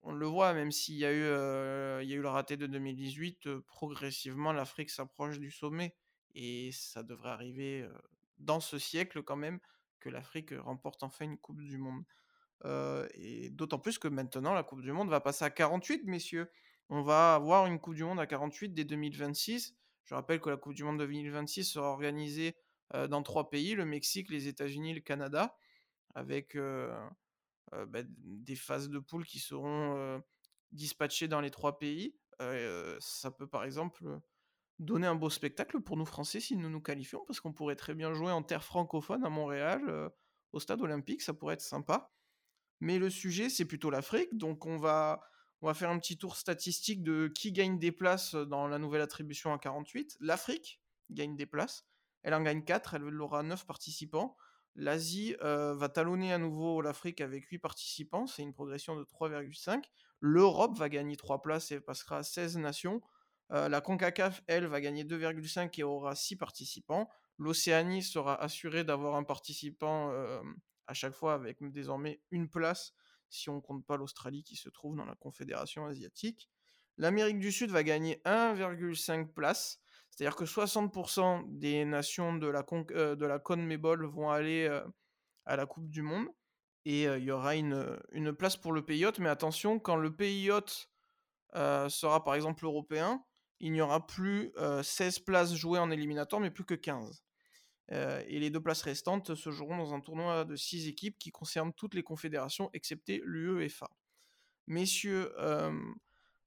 on, 0.03 0.11
le 0.11 0.25
voit, 0.25 0.53
même 0.53 0.73
s'il 0.73 0.95
y 0.95 1.05
a 1.05 1.13
eu, 1.13 1.23
euh, 1.23 2.03
il 2.03 2.09
y 2.09 2.13
a 2.13 2.17
eu 2.17 2.21
le 2.21 2.27
raté 2.27 2.57
de 2.57 2.67
2018, 2.67 3.47
euh, 3.47 3.61
progressivement 3.67 4.51
l'Afrique 4.51 4.89
s'approche 4.89 5.39
du 5.39 5.49
sommet, 5.49 5.95
et 6.33 6.71
ça 6.73 7.01
devrait 7.01 7.29
arriver 7.29 7.87
dans 8.37 8.59
ce 8.59 8.77
siècle 8.77 9.23
quand 9.23 9.37
même 9.37 9.61
que 10.01 10.09
l'Afrique 10.09 10.53
remporte 10.57 11.03
enfin 11.03 11.23
une 11.23 11.37
Coupe 11.37 11.61
du 11.61 11.77
Monde. 11.77 12.03
Et 12.63 13.49
d'autant 13.49 13.79
plus 13.79 13.97
que 13.99 14.07
maintenant 14.07 14.53
la 14.53 14.63
Coupe 14.63 14.81
du 14.81 14.91
Monde 14.91 15.09
va 15.09 15.19
passer 15.19 15.45
à 15.45 15.49
48, 15.49 16.05
messieurs. 16.05 16.49
On 16.89 17.01
va 17.01 17.35
avoir 17.35 17.65
une 17.65 17.79
Coupe 17.79 17.95
du 17.95 18.03
Monde 18.03 18.19
à 18.19 18.27
48 18.27 18.69
dès 18.69 18.85
2026. 18.85 19.75
Je 20.03 20.13
rappelle 20.13 20.39
que 20.39 20.49
la 20.49 20.57
Coupe 20.57 20.73
du 20.73 20.83
Monde 20.83 20.99
de 20.99 21.05
2026 21.05 21.65
sera 21.65 21.89
organisée 21.89 22.55
dans 23.09 23.23
trois 23.23 23.49
pays, 23.49 23.73
le 23.73 23.85
Mexique, 23.85 24.29
les 24.29 24.47
États-Unis, 24.47 24.93
le 24.93 25.01
Canada, 25.01 25.57
avec 26.13 26.55
bah, 26.55 28.01
des 28.03 28.55
phases 28.55 28.89
de 28.89 28.99
poule 28.99 29.25
qui 29.25 29.39
seront 29.39 30.21
dispatchées 30.71 31.27
dans 31.27 31.41
les 31.41 31.51
trois 31.51 31.79
pays. 31.79 32.15
ça 32.99 33.31
peut 33.31 33.47
par 33.47 33.63
exemple 33.63 34.05
donner 34.77 35.07
un 35.07 35.15
beau 35.15 35.29
spectacle 35.29 35.79
pour 35.81 35.97
nous 35.97 36.05
Français 36.05 36.39
si 36.39 36.55
nous 36.55 36.69
nous 36.69 36.81
qualifions, 36.81 37.23
parce 37.25 37.39
qu'on 37.39 37.53
pourrait 37.53 37.75
très 37.75 37.95
bien 37.95 38.13
jouer 38.13 38.31
en 38.31 38.43
terre 38.43 38.63
francophone 38.63 39.25
à 39.25 39.29
Montréal, 39.29 40.11
au 40.51 40.59
stade 40.59 40.81
olympique, 40.81 41.21
ça 41.21 41.33
pourrait 41.33 41.55
être 41.55 41.61
sympa. 41.61 42.11
Mais 42.85 42.99
le 42.99 43.09
sujet, 43.09 43.49
c'est 43.49 43.65
plutôt 43.65 43.89
l'Afrique, 43.89 44.37
donc 44.37 44.67
on 44.67 44.77
va 44.77 45.19
on 45.61 45.65
va 45.65 45.73
faire 45.73 45.89
un 45.89 45.97
petit 45.97 46.19
tour 46.19 46.35
statistique 46.35 47.01
de 47.01 47.27
qui 47.33 47.51
gagne 47.51 47.79
des 47.79 47.91
places 47.91 48.35
dans 48.35 48.67
la 48.67 48.77
nouvelle 48.77 49.01
attribution 49.01 49.51
à 49.51 49.57
48. 49.57 50.17
L'Afrique 50.19 50.79
gagne 51.09 51.35
des 51.35 51.47
places. 51.47 51.83
Elle 52.21 52.35
en 52.35 52.43
gagne 52.43 52.63
4, 52.63 52.93
elle 52.93 53.21
aura 53.21 53.41
9 53.41 53.65
participants. 53.65 54.37
L'Asie 54.75 55.35
va 55.41 55.89
talonner 55.89 56.31
à 56.31 56.37
nouveau 56.37 56.79
l'Afrique 56.81 57.21
avec 57.21 57.45
8 57.45 57.57
participants, 57.57 58.27
c'est 58.27 58.43
une 58.43 58.53
progression 58.53 58.95
de 58.95 59.03
3,5. 59.03 59.81
L'Europe 60.19 60.77
va 60.77 60.87
gagner 60.87 61.15
3 61.15 61.41
places 61.41 61.71
et 61.71 61.79
passera 61.79 62.19
à 62.19 62.23
16 62.23 62.57
nations. 62.57 63.01
la 63.49 63.81
CONCACAF, 63.81 64.43
elle, 64.45 64.67
va 64.67 64.79
gagner 64.79 65.05
2,5 65.05 65.71
et 65.79 65.83
aura 65.83 66.13
6 66.13 66.35
participants. 66.35 67.09
L'Océanie 67.39 68.03
sera 68.03 68.39
assurée 68.39 68.83
d'avoir 68.83 69.15
un 69.15 69.23
participant 69.23 70.11
à 70.87 70.93
chaque 70.93 71.13
fois 71.13 71.33
avec 71.33 71.57
désormais 71.71 72.21
une 72.31 72.49
place 72.49 72.93
si 73.29 73.49
on 73.49 73.61
compte 73.61 73.85
pas 73.85 73.97
l'Australie 73.97 74.43
qui 74.43 74.55
se 74.55 74.69
trouve 74.69 74.95
dans 74.95 75.05
la 75.05 75.15
Confédération 75.15 75.85
asiatique. 75.85 76.49
L'Amérique 76.97 77.39
du 77.39 77.51
Sud 77.51 77.71
va 77.71 77.83
gagner 77.83 78.21
1,5 78.25 79.33
places, 79.33 79.81
c'est-à-dire 80.09 80.35
que 80.35 80.45
60% 80.45 81.45
des 81.59 81.83
nations 81.83 82.35
de 82.35 82.47
la, 82.47 82.65
euh, 82.91 83.15
de 83.15 83.25
la 83.25 83.39
CONMEBOL 83.39 84.05
vont 84.05 84.29
aller 84.29 84.65
euh, 84.65 84.81
à 85.45 85.55
la 85.55 85.65
Coupe 85.65 85.89
du 85.89 86.01
Monde, 86.01 86.27
et 86.85 87.07
euh, 87.07 87.17
il 87.17 87.25
y 87.25 87.31
aura 87.31 87.55
une, 87.55 88.33
place 88.37 88.55
pour 88.55 88.71
le 88.71 88.85
pays 88.85 89.05
hôte, 89.05 89.19
mais 89.19 89.29
attention, 89.29 89.79
quand 89.79 89.97
le 89.97 90.15
pays 90.15 90.49
hôte 90.51 90.89
sera 91.53 92.21
par 92.21 92.35
exemple 92.35 92.65
européen, 92.65 93.23
il 93.61 93.71
n'y 93.71 93.79
aura 93.79 94.05
plus 94.05 94.51
16 94.83 95.19
places 95.19 95.53
jouées 95.53 95.79
en 95.79 95.89
éliminatoire, 95.89 96.41
mais 96.41 96.51
plus 96.51 96.65
que 96.65 96.73
15. 96.73 97.23
Euh, 97.91 98.23
et 98.27 98.39
les 98.39 98.49
deux 98.49 98.61
places 98.61 98.81
restantes 98.81 99.35
se 99.35 99.51
joueront 99.51 99.77
dans 99.77 99.93
un 99.93 99.99
tournoi 99.99 100.45
de 100.45 100.55
6 100.55 100.87
équipes 100.87 101.17
qui 101.19 101.31
concerne 101.31 101.71
toutes 101.73 101.93
les 101.93 102.03
confédérations 102.03 102.69
excepté 102.73 103.21
l'UEFA. 103.23 103.89
Messieurs, 104.67 105.31
euh, 105.37 105.71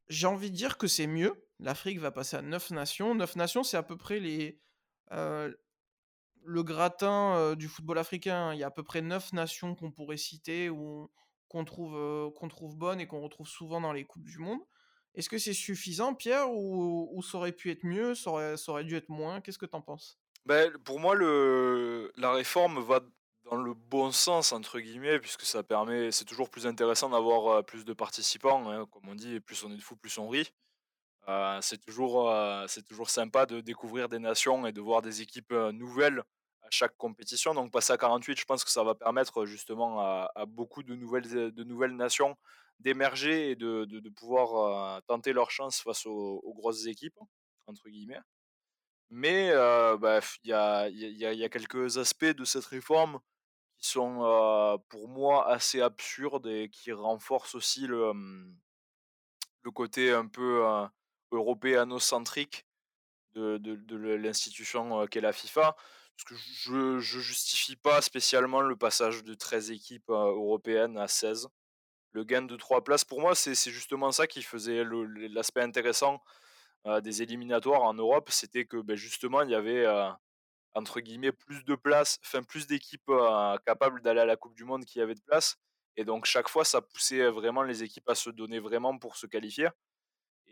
j'ai 0.09 0.26
envie 0.26 0.51
de 0.51 0.57
dire 0.57 0.78
que 0.78 0.89
c'est 0.89 1.07
mieux. 1.07 1.47
L'Afrique 1.61 2.01
va 2.01 2.11
passer 2.11 2.36
à 2.36 2.43
9 2.43 2.70
nations. 2.70 3.14
9 3.14 3.36
nations, 3.36 3.62
c'est 3.62 3.76
à 3.76 3.82
peu 3.82 3.97
près 3.97 4.59
euh, 5.12 5.55
le 6.43 6.62
gratin 6.62 7.55
du 7.55 7.68
football 7.68 7.99
africain. 7.99 8.53
Il 8.55 8.59
y 8.59 8.64
a 8.64 8.68
à 8.68 8.72
peu 8.72 8.82
près 8.82 9.03
9 9.03 9.32
nations 9.32 9.74
qu'on 9.76 9.93
pourrait 9.93 10.16
citer 10.16 10.70
ou 10.70 11.11
qu'on 11.47 11.64
trouve, 11.64 12.32
qu'on 12.34 12.49
trouve 12.49 12.76
bonnes 12.76 13.01
et 13.01 13.07
qu'on 13.07 13.20
retrouve 13.20 13.49
souvent 13.49 13.80
dans 13.80 13.93
les 13.93 14.05
Coupes 14.05 14.24
du 14.24 14.39
Monde. 14.39 14.61
Est-ce 15.14 15.28
que 15.28 15.39
c'est 15.39 15.53
suffisant, 15.53 16.14
Pierre, 16.14 16.51
ou, 16.53 17.20
ça 17.22 17.39
aurait 17.39 17.53
pu 17.53 17.70
être 17.70 17.84
mieux, 17.84 18.14
aurait, 18.26 18.57
ça 18.57 18.72
aurait 18.72 18.84
dû 18.84 18.95
être 18.95 19.09
moins? 19.09 19.41
Qu'est-ce 19.41 19.59
que 19.59 19.66
tu 19.66 19.74
en 19.74 19.82
penses? 19.82 20.20
Ben, 20.47 20.72
pour 20.84 20.99
moi, 21.01 21.14
le, 21.14 22.12
la 22.16 22.32
réforme 22.32 22.80
va 22.82 23.01
dans 23.51 23.57
le 23.57 23.74
bon 23.74 24.12
sens, 24.12 24.53
entre 24.53 24.80
guillemets, 24.80 25.18
puisque 25.18 25.43
ça 25.43 25.62
permet, 25.62 26.11
c'est 26.12 26.24
toujours 26.24 26.51
plus 26.51 26.66
intéressant 26.66 27.11
d'avoir 27.11 27.64
plus 27.64 27.84
de 27.84 27.93
participants, 27.93 28.70
hein, 28.70 28.86
comme 28.91 29.09
on 29.09 29.14
dit, 29.14 29.41
plus 29.41 29.64
on 29.64 29.72
est 29.72 29.76
de 29.76 29.82
fous, 29.82 29.97
plus 29.97 30.18
on 30.18 30.28
rit. 30.28 30.53
c'est 31.62 31.80
toujours, 31.80 32.34
c'est 32.68 32.84
toujours 32.84 33.11
sympa 33.11 33.47
de 33.47 33.61
découvrir 33.61 34.09
des 34.09 34.18
nations 34.18 34.66
et 34.66 34.72
de 34.72 34.80
voir 34.80 35.03
des 35.03 35.22
équipes 35.22 35.53
nouvelles 35.53 36.22
à 36.62 36.68
chaque 36.70 36.97
compétition. 36.97 37.55
Donc 37.55 37.72
passer 37.72 37.93
à 37.93 37.99
48, 37.99 38.39
je 38.39 38.45
pense 38.45 38.64
que 38.64 38.70
ça 38.70 38.84
va 38.84 38.95
permettre 38.95 39.47
justement 39.47 40.01
à, 40.01 40.45
beaucoup 40.47 40.82
de 40.82 40.95
nouvelles, 40.95 41.53
de 41.53 41.64
nouvelles 41.64 41.97
nations 41.97 42.36
d'émerger 42.80 43.51
et 43.51 43.57
de, 43.57 43.84
de, 43.86 44.11
pouvoir 44.11 45.03
tenter 45.07 45.32
leur 45.32 45.51
chance 45.51 45.80
face 45.80 46.07
aux 46.07 46.55
grosses 46.57 46.86
équipes, 46.86 47.18
entre 47.66 47.89
guillemets. 47.89 48.20
Mais 49.11 49.46
il 49.46 50.50
y, 50.50 50.52
a, 50.52 51.48
quelques 51.48 51.98
aspects 51.98 52.24
de 52.24 52.44
cette 52.44 52.66
réforme 52.66 53.20
qui 53.78 53.88
sont 53.88 54.80
pour 54.88 55.09
moi 55.09 55.48
assez 55.48 55.80
absurdes 55.80 56.46
et 56.46 56.68
qui 56.68 56.92
renforcent 56.92 57.54
aussi 57.54 57.86
le, 57.86 58.12
le 59.62 59.70
côté 59.70 60.12
un 60.12 60.26
peu 60.26 60.64
européanocentrique 61.32 62.66
de, 63.34 63.96
l'institution 64.16 65.06
qu'est 65.06 65.20
la 65.20 65.32
FIFA. 65.32 65.76
Je 66.16 66.72
ne 66.72 66.98
justifie 66.98 67.76
pas 67.76 68.02
spécialement 68.02 68.61
le 68.61 68.76
passage 68.76 69.22
de 69.22 69.34
13 69.34 69.70
équipes 69.70 70.09
européennes 70.09 70.98
à 70.98 71.06
16. 71.06 71.48
Le 72.12 72.24
gain 72.24 72.42
de 72.42 72.56
3 72.56 72.82
places, 72.82 73.04
pour 73.04 73.20
moi, 73.20 73.34
c'est 73.34 73.54
justement 73.70 74.11
ça 74.11 74.26
qui 74.26 74.42
faisait 74.42 74.84
l'aspect 75.30 75.62
intéressant 75.62 76.22
des 77.02 77.22
éliminatoires 77.22 77.82
en 77.82 77.94
Europe, 77.94 78.30
c'était 78.30 78.64
que 78.64 78.78
ben, 78.78 78.96
justement, 78.96 79.42
il 79.42 79.50
y 79.50 79.54
avait 79.54 79.84
euh, 79.84 80.08
entre 80.74 81.00
guillemets 81.00 81.32
plus 81.32 81.64
de 81.64 81.74
places, 81.74 82.18
plus 82.48 82.66
d'équipes 82.66 83.08
euh, 83.10 83.56
capables 83.66 84.00
d'aller 84.02 84.20
à 84.20 84.26
la 84.26 84.36
Coupe 84.36 84.54
du 84.54 84.64
Monde 84.64 84.84
qui 84.84 85.00
avaient 85.00 85.14
de 85.14 85.20
place. 85.20 85.56
Et 85.96 86.04
donc 86.04 86.24
chaque 86.24 86.48
fois, 86.48 86.64
ça 86.64 86.80
poussait 86.80 87.28
vraiment 87.30 87.62
les 87.62 87.82
équipes 87.82 88.08
à 88.08 88.14
se 88.14 88.30
donner 88.30 88.60
vraiment 88.60 88.96
pour 88.98 89.16
se 89.16 89.26
qualifier. 89.26 89.68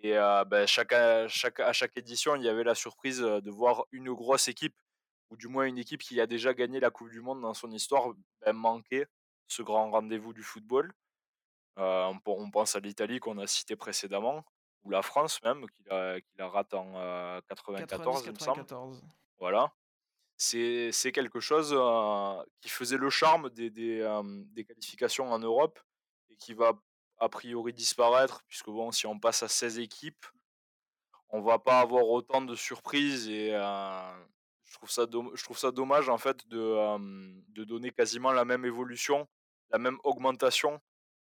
Et 0.02 0.12
ben, 0.12 0.66
chaque, 0.66 0.94
chaque, 1.28 1.60
à 1.60 1.72
chaque 1.72 1.96
édition, 1.96 2.36
il 2.36 2.42
y 2.42 2.48
avait 2.48 2.64
la 2.64 2.74
surprise 2.74 3.20
de 3.20 3.50
voir 3.50 3.86
une 3.92 4.12
grosse 4.12 4.48
équipe, 4.48 4.76
ou 5.30 5.36
du 5.36 5.48
moins 5.48 5.64
une 5.64 5.78
équipe 5.78 6.02
qui 6.02 6.20
a 6.20 6.26
déjà 6.26 6.52
gagné 6.52 6.80
la 6.80 6.90
Coupe 6.90 7.10
du 7.10 7.20
Monde 7.20 7.40
dans 7.40 7.54
son 7.54 7.70
histoire, 7.70 8.12
ben, 8.44 8.52
manquer 8.52 9.06
ce 9.48 9.62
grand 9.62 9.90
rendez-vous 9.90 10.32
du 10.34 10.42
football. 10.42 10.92
on, 11.76 12.18
on 12.26 12.50
pense 12.50 12.76
à 12.76 12.80
l'Italie 12.80 13.20
qu'on 13.20 13.38
a 13.38 13.46
cité 13.46 13.76
précédemment 13.76 14.44
ou 14.86 14.90
la 14.90 15.02
France 15.02 15.42
même, 15.42 15.66
qui 15.68 15.82
la, 15.90 16.20
qui 16.20 16.36
la 16.38 16.48
rate 16.48 16.72
en 16.74 17.40
94, 17.48 18.24
il 18.26 18.32
me 18.32 18.38
semble. 18.38 18.64
Voilà. 19.38 19.72
C'est 20.36 21.12
quelque 21.12 21.40
chose 21.40 21.70
qui 22.60 22.68
faisait 22.68 22.98
le 22.98 23.10
charme 23.10 23.50
des, 23.50 23.70
des, 23.70 24.06
des, 24.52 24.64
qualifications 24.64 25.30
en 25.30 25.38
Europe 25.38 25.80
et 26.30 26.36
qui 26.36 26.54
va 26.54 26.72
a 27.18 27.28
priori 27.28 27.72
disparaître, 27.72 28.42
puisque 28.46 28.66
bon, 28.66 28.92
si 28.92 29.06
on 29.06 29.18
passe 29.18 29.42
à 29.42 29.48
16 29.48 29.78
équipes, 29.78 30.26
on 31.30 31.40
va 31.40 31.58
pas 31.58 31.80
avoir 31.80 32.06
autant 32.06 32.42
de 32.42 32.54
surprises 32.54 33.28
et 33.28 33.50
je, 33.50 34.74
trouve 34.74 34.90
ça 34.90 35.06
je 35.34 35.42
trouve 35.42 35.58
ça 35.58 35.72
dommage 35.72 36.08
en 36.08 36.18
fait 36.18 36.46
de, 36.48 36.98
de 37.52 37.64
donner 37.64 37.90
quasiment 37.90 38.32
la 38.32 38.44
même 38.44 38.64
évolution, 38.64 39.26
la 39.70 39.78
même 39.78 39.98
augmentation 40.04 40.80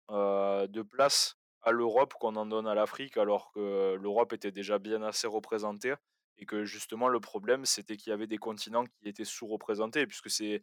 de 0.10 0.82
place 0.82 1.38
à 1.66 1.72
l'Europe 1.72 2.13
qu'on 2.20 2.36
en 2.36 2.45
donne 2.45 2.68
à 2.68 2.76
l'Afrique, 2.76 3.18
alors 3.18 3.51
que 3.51 3.95
l'Europe 3.95 4.34
était 4.34 4.51
déjà 4.51 4.80
bien 4.80 5.01
assez 5.03 5.28
représentée 5.28 5.95
et 6.38 6.45
que 6.45 6.63
justement 6.66 7.07
le 7.07 7.20
problème 7.20 7.66
c'était 7.66 7.97
qu'il 7.97 8.11
y 8.11 8.13
avait 8.13 8.28
des 8.28 8.38
continents 8.38 8.86
qui 8.86 9.07
étaient 9.09 9.26
sous-représentés 9.26 10.05
puisque 10.05 10.30
c'est 10.30 10.61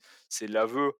l'aveu 0.48 0.92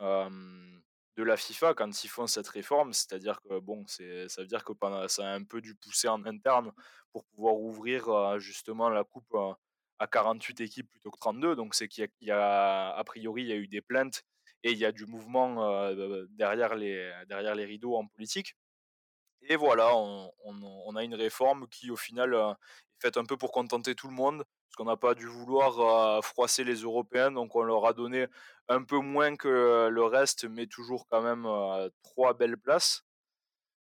de 0.00 1.22
la 1.22 1.36
FIFA 1.36 1.74
quand 1.74 2.04
ils 2.04 2.08
font 2.08 2.26
cette 2.26 2.48
réforme, 2.48 2.92
c'est-à-dire 2.92 3.40
que 3.42 3.58
bon, 3.60 3.84
ça 3.86 4.02
veut 4.38 4.46
dire 4.46 4.64
que 4.64 4.72
pendant, 4.72 5.06
ça 5.08 5.28
a 5.28 5.34
un 5.34 5.44
peu 5.44 5.60
dû 5.60 5.74
pousser 5.74 6.08
en 6.08 6.24
interne 6.24 6.72
pour 7.12 7.24
pouvoir 7.26 7.56
ouvrir 7.56 8.38
justement 8.40 8.88
la 8.88 9.04
coupe 9.04 9.36
à 9.98 10.06
48 10.06 10.60
équipes 10.62 10.88
plutôt 10.88 11.10
que 11.10 11.18
32, 11.18 11.54
donc 11.56 11.74
c'est 11.74 11.88
qu'il 11.88 12.08
y, 12.22 12.30
a 12.30 12.94
a 12.94 13.04
priori 13.04 13.42
il 13.42 13.48
y 13.48 13.52
a 13.52 13.56
eu 13.56 13.68
des 13.68 13.82
plaintes 13.82 14.22
et 14.64 14.72
il 14.72 14.78
y 14.78 14.84
a 14.84 14.92
du 14.92 15.06
mouvement 15.06 15.92
derrière 16.30 16.74
les 16.74 17.12
derrière 17.28 17.54
les 17.54 17.66
rideaux 17.66 17.96
en 17.96 18.06
politique. 18.06 18.56
Et 19.48 19.56
voilà, 19.56 19.94
on, 19.96 20.96
a 20.96 21.02
une 21.02 21.14
réforme 21.14 21.66
qui 21.68 21.90
au 21.90 21.96
final 21.96 22.34
est 22.34 23.02
faite 23.02 23.16
un 23.16 23.24
peu 23.24 23.36
pour 23.36 23.50
contenter 23.52 23.94
tout 23.94 24.08
le 24.08 24.14
monde, 24.14 24.44
parce 24.66 24.76
qu'on 24.76 24.84
n'a 24.84 24.96
pas 24.96 25.14
dû 25.14 25.26
vouloir 25.26 26.24
froisser 26.24 26.64
les 26.64 26.76
Européens, 26.76 27.32
donc 27.32 27.56
on 27.56 27.62
leur 27.62 27.86
a 27.86 27.92
donné 27.92 28.26
un 28.68 28.82
peu 28.84 28.98
moins 28.98 29.36
que 29.36 29.88
le 29.90 30.04
reste, 30.04 30.44
mais 30.44 30.66
toujours 30.66 31.06
quand 31.08 31.22
même 31.22 31.46
trois 32.02 32.34
belles 32.34 32.58
places. 32.58 33.04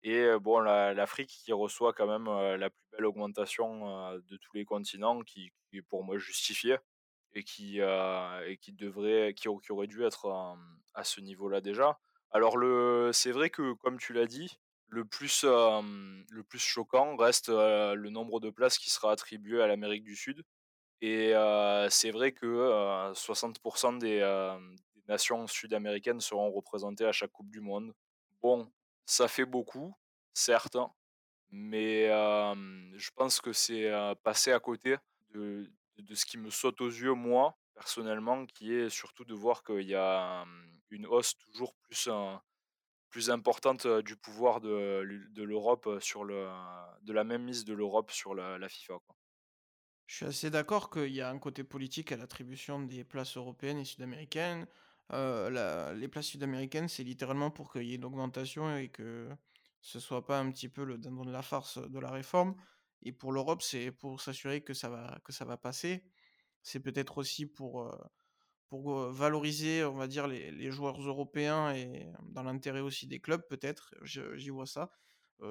Et 0.03 0.27
bon, 0.41 0.61
l'Afrique 0.61 1.29
qui 1.29 1.53
reçoit 1.53 1.93
quand 1.93 2.07
même 2.07 2.27
la 2.57 2.71
plus 2.71 2.87
belle 2.93 3.07
augmentation 3.07 4.15
de 4.19 4.37
tous 4.37 4.55
les 4.55 4.65
continents, 4.65 5.21
qui, 5.23 5.53
est 5.73 5.83
pour 5.83 6.05
moi 6.05 6.19
justifiée 6.19 6.79
et 7.35 7.45
qui, 7.45 7.79
devrait, 8.69 9.35
aurait 9.69 9.87
dû 9.87 10.05
être 10.05 10.57
à 10.95 11.05
ce 11.05 11.21
niveau-là 11.21 11.61
déjà. 11.61 11.99
Alors 12.31 12.57
c'est 13.13 13.33
vrai 13.33 13.51
que 13.51 13.73
comme 13.75 13.99
tu 13.99 14.13
l'as 14.13 14.27
dit, 14.27 14.59
le 14.91 15.05
plus, 15.05 15.45
le 15.45 16.43
plus 16.43 16.59
choquant 16.59 17.17
reste 17.17 17.49
le 17.49 18.09
nombre 18.11 18.41
de 18.41 18.51
places 18.51 18.79
qui 18.79 18.91
sera 18.91 19.13
attribué 19.13 19.63
à 19.63 19.67
l'Amérique 19.67 20.05
du 20.05 20.17
Sud. 20.17 20.45
Et 21.01 21.33
c'est 21.89 22.11
vrai 22.11 22.33
que 22.33 23.13
60% 23.15 23.99
des, 23.99 24.19
des, 24.19 25.03
nations 25.09 25.47
sud-américaines 25.47 26.21
seront 26.21 26.51
représentées 26.51 27.07
à 27.07 27.13
chaque 27.13 27.33
Coupe 27.33 27.51
du 27.51 27.61
Monde. 27.61 27.95
Bon, 28.43 28.71
ça 29.07 29.29
fait 29.29 29.45
beaucoup, 29.45 29.95
certes, 30.35 30.77
hein, 30.77 30.93
mais 31.51 32.07
je 32.07 33.11
pense 33.15 33.41
que 33.41 33.53
c'est 33.53 33.91
passer 34.23 34.53
à 34.53 34.61
côté 34.61 34.97
de, 35.31 35.71
de, 35.99 36.15
ce 36.15 36.27
qui 36.27 36.39
me 36.39 36.51
saute 36.51 36.81
aux 36.81 36.89
yeux, 36.89 37.15
moi, 37.15 37.57
personnellement, 37.75 38.47
qui 38.47 38.75
est 38.75 38.91
surtout 38.91 39.25
de 39.25 39.35
voir 39.35 39.63
qu'il 39.63 39.89
y 39.89 39.95
a 39.95 40.45
une 40.91 41.07
hausse 41.07 41.37
toujours 41.39 41.75
plus 41.75 42.09
plus 43.11 43.31
importante 43.31 43.87
du 43.87 44.17
pouvoir 44.17 44.61
de, 44.61 45.03
l'Europe 45.37 45.99
sur 46.01 46.25
le 46.25 46.49
de 47.03 47.13
la 47.13 47.25
même 47.25 47.45
mise 47.45 47.65
de 47.65 47.75
l'Europe 47.75 48.11
sur 48.11 48.35
la, 48.35 48.69
FIFA. 48.69 48.95
Je 50.07 50.17
suis 50.17 50.27
assez 50.27 50.51
d'accord 50.51 50.91
qu'il 50.91 51.13
y 51.13 51.21
a 51.21 51.31
un 51.31 51.39
côté 51.39 51.65
politique 51.65 52.13
à 52.13 52.17
l'attribution 52.17 52.81
des 52.81 53.05
places 53.05 53.37
européennes 53.37 53.79
et 53.79 53.85
sud-américaines. 53.85 54.67
Euh, 55.13 55.93
les 55.95 56.09
places 56.09 56.27
sud-américaines, 56.27 56.89
c'est 56.89 57.05
littéralement 57.05 57.51
pour 57.51 57.73
qu'il 57.73 57.85
y 57.85 57.93
ait 57.93 57.97
une 57.97 58.05
augmentation 58.05 58.77
et 58.77 58.89
que 58.89 59.29
ce 59.81 59.99
soit 59.99 60.25
pas 60.25 60.39
un 60.39 60.51
petit 60.51 60.69
peu 60.69 60.85
le 60.85 60.99
dindon 60.99 61.25
de 61.25 61.33
la 61.33 61.43
farce 61.43 61.79
de 61.79 61.99
la 61.99 62.11
réforme. 62.11 62.55
Et 63.03 63.13
pour 63.13 63.33
l'Europe, 63.33 63.63
c'est 63.63 63.93
pour 63.93 64.21
s'assurer 64.21 64.63
que 64.63 64.75
ça 64.75 64.89
va 64.89 65.19
que 65.25 65.33
ça 65.33 65.45
va 65.45 65.57
passer. 65.57 66.05
C'est 66.63 66.81
peut-être 66.81 67.19
aussi 67.19 67.47
pour 67.47 67.91
pour 68.71 69.11
valoriser, 69.11 69.85
on 69.85 69.97
va 69.97 70.07
dire, 70.07 70.29
les, 70.29 70.71
joueurs 70.71 71.01
européens 71.03 71.75
et 71.75 72.07
dans 72.23 72.45
l'intérêt 72.45 72.81
aussi 72.81 73.09
des 73.09 73.21
clubs, 73.21 73.43
peut-être, 73.49 73.93
j'y 74.03 74.51
vois 74.51 74.67
ça. 74.67 74.91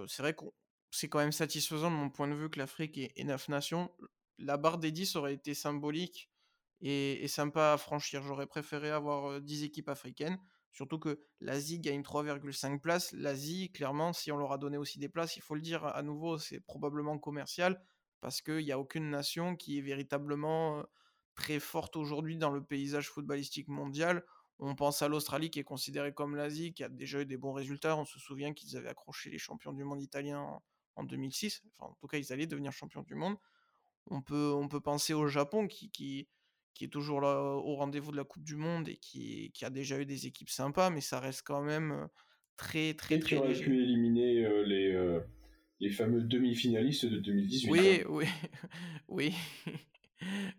c'est 0.08 0.24
vrai 0.24 0.34
que 0.34 0.46
c'est 0.90 1.10
quand 1.10 1.20
même 1.20 1.34
satisfaisant 1.34 1.92
de 1.92 1.96
mon 1.96 2.10
point 2.10 2.28
de 2.28 2.34
vue 2.34 2.50
que 2.50 2.58
l'Afrique 2.58 2.98
ait, 2.98 3.24
9 3.24 3.50
nations. 3.50 3.92
La 4.38 4.58
barre 4.58 4.78
des 4.78 4.92
10 4.92 5.18
aurait 5.18 5.34
été 5.34 5.54
symbolique 5.54 6.32
et, 6.82 7.28
sympa 7.28 7.74
à 7.74 7.78
franchir. 7.78 8.24
J'aurais 8.24 8.48
préféré 8.48 8.90
avoir 8.90 9.42
10 9.42 9.64
équipes 9.64 9.90
africaines, 9.90 10.40
surtout 10.72 10.98
que 10.98 11.20
l'Asie 11.42 11.80
gagne 11.80 12.02
3,5 12.02 12.80
places. 12.80 13.12
L'Asie, 13.12 13.70
clairement, 13.72 14.14
si 14.14 14.32
on 14.32 14.38
leur 14.38 14.54
a 14.54 14.58
donné 14.58 14.78
aussi 14.78 14.98
des 14.98 15.10
places, 15.10 15.36
il 15.36 15.42
faut 15.42 15.56
le 15.56 15.62
dire 15.62 15.86
à 15.86 16.02
nouveau, 16.04 16.38
c'est 16.38 16.62
probablement 16.62 17.20
commercial, 17.20 17.84
parce 18.22 18.42
qu'il 18.42 18.64
n'y 18.64 18.72
a 18.72 18.80
aucune 18.80 19.10
nation 19.10 19.58
qui 19.58 19.78
est 19.78 19.82
véritablement 19.82 20.86
très 21.40 21.60
forte 21.60 21.96
aujourd'hui 21.96 22.36
dans 22.36 22.52
le 22.52 22.62
paysage 22.62 23.10
footballistique 23.10 23.70
mondial. 23.70 24.26
On 24.60 24.76
pense 24.76 25.02
à 25.02 25.08
l'Australie 25.08 25.50
qui 25.50 25.60
est 25.60 25.64
considérée 25.64 26.14
comme 26.14 26.36
l'Asie, 26.36 26.74
qui 26.74 26.84
a 26.84 26.90
déjà 26.90 27.22
eu 27.22 27.26
des 27.26 27.38
bons 27.38 27.54
résultats. 27.54 27.96
On 27.96 28.04
se 28.04 28.20
souvient 28.20 28.54
qu'ils 28.54 28.76
avaient 28.76 28.90
accroché 28.90 29.30
les 29.30 29.38
champions 29.38 29.72
du 29.72 29.86
monde 29.86 30.02
italiens 30.02 30.60
en, 30.98 31.04
2006. 31.06 31.64
Enfin, 31.78 31.92
en 31.92 31.96
tout 31.96 32.08
cas, 32.08 32.18
ils 32.18 32.34
allaient 32.34 32.46
devenir 32.46 32.74
champions 32.74 33.04
du 33.04 33.16
monde. 33.16 33.38
On 34.08 34.22
peut, 34.22 34.52
on 34.54 34.68
peut 34.68 34.82
penser 34.82 35.14
au 35.14 35.28
Japon 35.28 35.68
qui, 35.68 35.90
qui, 35.92 36.28
qui 36.74 36.84
est 36.84 36.90
toujours 36.90 37.22
là 37.22 37.40
au 37.42 37.76
rendez-vous 37.76 38.12
de 38.12 38.18
la 38.18 38.26
Coupe 38.26 38.44
du 38.44 38.58
Monde 38.58 38.90
et 38.90 38.98
qui, 38.98 39.52
qui, 39.54 39.64
a 39.64 39.70
déjà 39.70 39.98
eu 39.98 40.06
des 40.06 40.28
équipes 40.28 40.50
sympas, 40.50 40.90
mais 40.90 41.00
ça 41.00 41.22
reste 41.22 41.44
quand 41.46 41.64
même 41.64 41.94
euh, 41.94 42.08
très, 42.58 42.94
très, 42.96 43.16
et 43.16 43.20
très. 43.20 43.38
Qui 43.38 43.42
aurait 43.42 43.54
pu 43.54 43.82
éliminer 43.82 44.46
euh, 44.46 44.64
les, 44.66 44.92
euh, 44.92 45.22
les 45.80 45.90
fameux 45.90 46.22
demi-finalistes 46.22 47.06
de 47.06 47.20
2018. 47.20 47.72
Oui, 47.72 47.80
hein. 47.80 48.06
oui, 48.10 48.26
oui. 49.08 49.34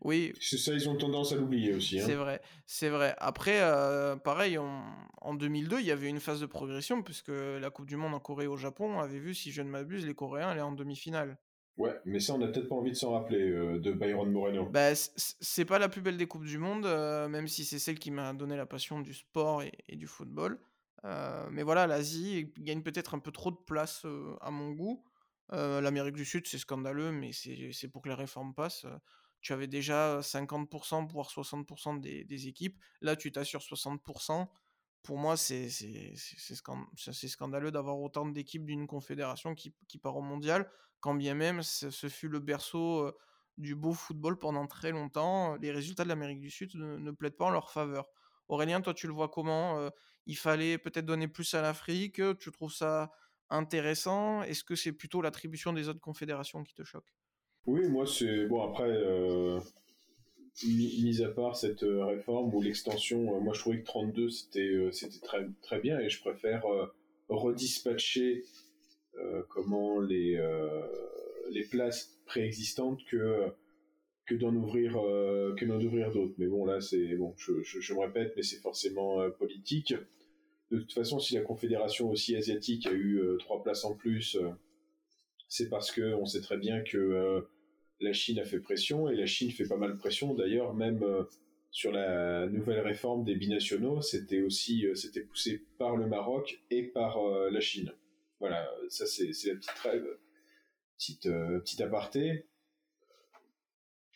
Oui. 0.02 0.32
C'est 0.40 0.58
ça, 0.58 0.72
ils 0.72 0.88
ont 0.88 0.96
tendance 0.96 1.32
à 1.32 1.36
l'oublier 1.36 1.74
aussi. 1.74 2.00
Hein. 2.00 2.04
C'est 2.06 2.14
vrai, 2.14 2.40
c'est 2.66 2.88
vrai. 2.88 3.14
Après, 3.18 3.60
euh, 3.60 4.16
pareil, 4.16 4.58
en 4.58 5.34
2002, 5.34 5.80
il 5.80 5.86
y 5.86 5.90
avait 5.90 6.08
une 6.08 6.20
phase 6.20 6.40
de 6.40 6.46
progression, 6.46 7.02
puisque 7.02 7.28
la 7.28 7.70
Coupe 7.70 7.86
du 7.86 7.96
Monde 7.96 8.14
en 8.14 8.20
Corée 8.20 8.44
et 8.44 8.48
au 8.48 8.56
Japon, 8.56 8.96
on 8.96 9.00
avait 9.00 9.18
vu, 9.18 9.34
si 9.34 9.52
je 9.52 9.62
ne 9.62 9.68
m'abuse, 9.68 10.06
les 10.06 10.14
Coréens 10.14 10.48
allaient 10.48 10.60
en 10.60 10.72
demi-finale. 10.72 11.38
Ouais, 11.76 11.98
mais 12.04 12.20
ça, 12.20 12.34
on 12.34 12.38
n'a 12.38 12.48
peut-être 12.48 12.68
pas 12.68 12.74
envie 12.74 12.90
de 12.90 12.96
s'en 12.96 13.12
rappeler 13.12 13.50
euh, 13.50 13.78
de 13.78 13.92
Byron 13.92 14.30
Moreno. 14.30 14.66
Bah, 14.66 14.94
c'est 14.94 15.64
pas 15.64 15.78
la 15.78 15.88
plus 15.88 16.02
belle 16.02 16.16
des 16.16 16.26
Coupes 16.26 16.44
du 16.44 16.58
Monde, 16.58 16.84
euh, 16.86 17.28
même 17.28 17.48
si 17.48 17.64
c'est 17.64 17.78
celle 17.78 17.98
qui 17.98 18.10
m'a 18.10 18.32
donné 18.32 18.56
la 18.56 18.66
passion 18.66 19.00
du 19.00 19.14
sport 19.14 19.62
et, 19.62 19.96
du 19.96 20.06
football. 20.06 20.58
mais 21.50 21.62
voilà, 21.62 21.86
l'Asie 21.86 22.52
gagne 22.58 22.82
peut-être 22.82 23.14
un 23.14 23.18
peu 23.18 23.30
trop 23.30 23.50
de 23.50 23.58
place 23.66 24.04
à 24.40 24.50
mon 24.50 24.72
goût. 24.72 25.04
L'Amérique 25.52 26.14
du 26.14 26.24
Sud, 26.24 26.46
c'est 26.46 26.58
scandaleux, 26.58 27.12
mais 27.12 27.30
c'est 27.32 27.88
pour 27.88 28.02
que 28.02 28.08
la 28.08 28.16
réforme 28.16 28.54
passe 28.54 28.86
tu 29.40 29.52
avais 29.52 29.66
déjà 29.66 30.20
50%, 30.20 31.06
voire 31.10 31.28
60% 31.28 32.00
des, 32.00 32.48
équipes. 32.48 32.78
Là, 33.00 33.16
tu 33.16 33.32
t'assures 33.32 33.60
60%. 33.60 34.48
Pour 35.02 35.18
moi, 35.18 35.36
c'est 35.36 35.68
scandaleux 37.28 37.70
d'avoir 37.70 37.98
autant 37.98 38.26
d'équipes 38.26 38.66
d'une 38.66 38.86
confédération 38.86 39.54
qui, 39.54 39.98
part 40.02 40.16
au 40.16 40.22
mondial, 40.22 40.70
quand 41.00 41.14
bien 41.14 41.34
même 41.34 41.62
ce 41.62 42.08
fut 42.08 42.28
le 42.28 42.40
berceau 42.40 43.10
du 43.56 43.74
beau 43.74 43.92
football 43.92 44.38
pendant 44.38 44.66
très 44.66 44.90
longtemps. 44.90 45.56
Les 45.56 45.70
résultats 45.70 46.04
de 46.04 46.08
l'Amérique 46.08 46.40
du 46.40 46.50
Sud 46.50 46.74
ne, 46.74 47.10
plaident 47.10 47.36
pas 47.36 47.46
en 47.46 47.50
leur 47.50 47.70
faveur. 47.70 48.08
Aurélien, 48.48 48.80
toi, 48.82 48.92
tu 48.92 49.06
le 49.06 49.12
vois 49.14 49.28
comment 49.28 49.90
Il 50.26 50.36
fallait 50.36 50.76
peut-être 50.76 51.06
donner 51.06 51.28
plus 51.28 51.54
à 51.54 51.62
l'Afrique. 51.62 52.20
Tu 52.38 52.50
trouves 52.52 52.74
ça 52.74 53.10
intéressant? 53.48 54.42
Est-ce 54.42 54.64
que 54.64 54.74
c'est 54.74 54.92
plutôt 54.92 55.22
l'attribution 55.22 55.72
des 55.72 55.88
autres 55.88 56.00
confédérations 56.00 56.62
qui 56.62 56.74
te 56.74 56.84
choque? 56.84 57.10
Oui, 57.66 57.88
moi 57.88 58.06
c'est 58.06 58.46
bon 58.46 58.62
après 58.62 58.90
euh, 58.90 59.60
mis 60.66 61.22
à 61.22 61.28
part 61.28 61.56
cette 61.56 61.82
euh, 61.82 62.04
réforme 62.04 62.54
ou 62.54 62.60
l'extension, 62.60 63.36
euh, 63.36 63.40
moi 63.40 63.52
je 63.54 63.60
trouvais 63.60 63.80
que 63.80 63.86
32 63.86 64.30
c'était 64.30 64.88
c'était 64.92 65.20
très 65.20 65.46
très 65.62 65.80
bien 65.80 65.98
et 66.00 66.08
je 66.08 66.20
préfère 66.20 66.64
redispatcher 67.28 68.44
comment 69.48 70.00
les 70.00 70.40
les 71.50 71.64
places 71.64 72.18
préexistantes 72.26 73.04
que 73.04 73.46
que 74.26 74.34
d'en 74.34 74.54
ouvrir 74.54 74.92
que 74.92 75.64
d'en 75.64 75.80
ouvrir 75.80 76.10
d'autres. 76.12 76.34
Mais 76.38 76.46
bon 76.46 76.64
là 76.64 76.80
c'est 76.80 77.14
bon, 77.16 77.34
je, 77.36 77.62
je, 77.62 77.80
je, 77.80 77.94
me 77.94 78.00
répète, 78.00 78.32
mais 78.36 78.42
c'est 78.42 78.60
forcément 78.60 79.28
politique. 79.32 79.94
De 80.70 80.78
toute 80.78 80.92
façon, 80.92 81.18
si 81.18 81.34
la 81.34 81.40
Confédération 81.42 82.10
aussi 82.10 82.36
asiatique 82.36 82.86
a 82.86 82.92
eu 82.92 83.20
trois 83.38 83.62
places 83.62 83.84
en 83.84 83.94
plus 83.94 84.38
c'est 85.50 85.68
parce 85.68 85.90
que 85.90 86.14
on 86.14 86.24
sait 86.24 86.40
très 86.40 86.56
bien 86.56 86.80
que 86.80 86.96
euh, 86.96 87.40
la 87.98 88.12
Chine 88.12 88.38
a 88.38 88.44
fait 88.44 88.60
pression 88.60 89.10
et 89.10 89.16
la 89.16 89.26
Chine 89.26 89.50
fait 89.50 89.66
pas 89.66 89.76
mal 89.76 89.92
de 89.92 89.98
pression. 89.98 90.32
D'ailleurs, 90.32 90.74
même 90.74 91.02
euh, 91.02 91.24
sur 91.72 91.90
la 91.90 92.46
nouvelle 92.46 92.80
réforme 92.80 93.24
des 93.24 93.34
binationaux, 93.34 94.00
c'était 94.00 94.42
aussi 94.42 94.86
euh, 94.86 94.94
c'était 94.94 95.22
poussé 95.22 95.66
par 95.76 95.96
le 95.96 96.06
Maroc 96.06 96.62
et 96.70 96.84
par 96.84 97.18
la 97.50 97.60
Chine. 97.60 97.92
Voilà, 98.38 98.70
ça 98.88 99.06
c'est 99.06 99.32
la 99.44 99.56
petite 99.56 99.78
rêve, 99.82 100.06
petite 100.96 101.28
petite 101.28 101.80
aparté. 101.80 102.46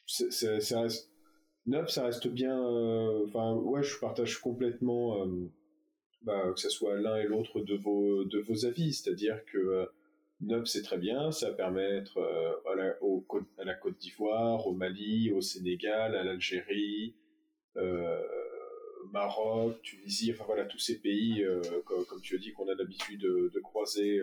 ça 0.06 0.80
reste 0.80 1.10
neuf, 1.66 1.90
ça 1.90 2.04
reste 2.04 2.28
bien. 2.28 2.58
Enfin, 3.26 3.54
ouais, 3.54 3.82
je 3.82 3.98
partage 3.98 4.38
complètement. 4.38 5.26
Bah, 6.22 6.52
que 6.54 6.60
ce 6.60 6.70
soit 6.70 6.98
l'un 6.98 7.16
et 7.16 7.24
l'autre 7.24 7.60
de 7.60 7.74
vos 7.74 8.24
de 8.24 8.38
vos 8.38 8.64
avis, 8.64 8.94
c'est-à-dire 8.94 9.44
que 9.44 9.88
Neuf, 10.46 10.66
c'est 10.66 10.82
très 10.82 10.98
bien, 10.98 11.30
ça 11.32 11.50
va 11.50 11.54
permettre 11.54 12.18
euh, 12.18 12.52
à, 12.70 13.64
la, 13.64 13.74
Côte 13.74 13.98
d'Ivoire, 13.98 14.66
au 14.66 14.72
Mali, 14.72 15.32
au 15.32 15.40
Sénégal, 15.40 16.14
à 16.14 16.22
l'Algérie, 16.22 17.14
euh, 17.76 18.20
Maroc, 19.12 19.80
Tunisie, 19.82 20.32
enfin 20.32 20.44
voilà, 20.46 20.64
tous 20.64 20.78
ces 20.78 21.00
pays, 21.00 21.44
comme, 21.84 22.04
comme, 22.04 22.20
tu 22.20 22.34
as 22.34 22.38
dit, 22.38 22.52
qu'on 22.52 22.68
a 22.68 22.74
l'habitude 22.74 23.20
de, 23.20 23.60
croiser 23.60 24.20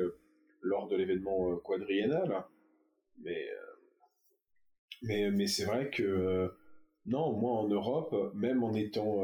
lors 0.61 0.87
de 0.87 0.95
l'événement 0.95 1.55
quadriennal. 1.57 2.43
Mais, 3.19 3.49
mais, 5.01 5.31
mais 5.31 5.47
c'est 5.47 5.65
vrai 5.65 5.89
que, 5.89 6.51
non, 7.05 7.31
moi 7.33 7.51
en 7.51 7.67
Europe, 7.67 8.33
même 8.33 8.63
en 8.63 8.73
étant 8.73 9.23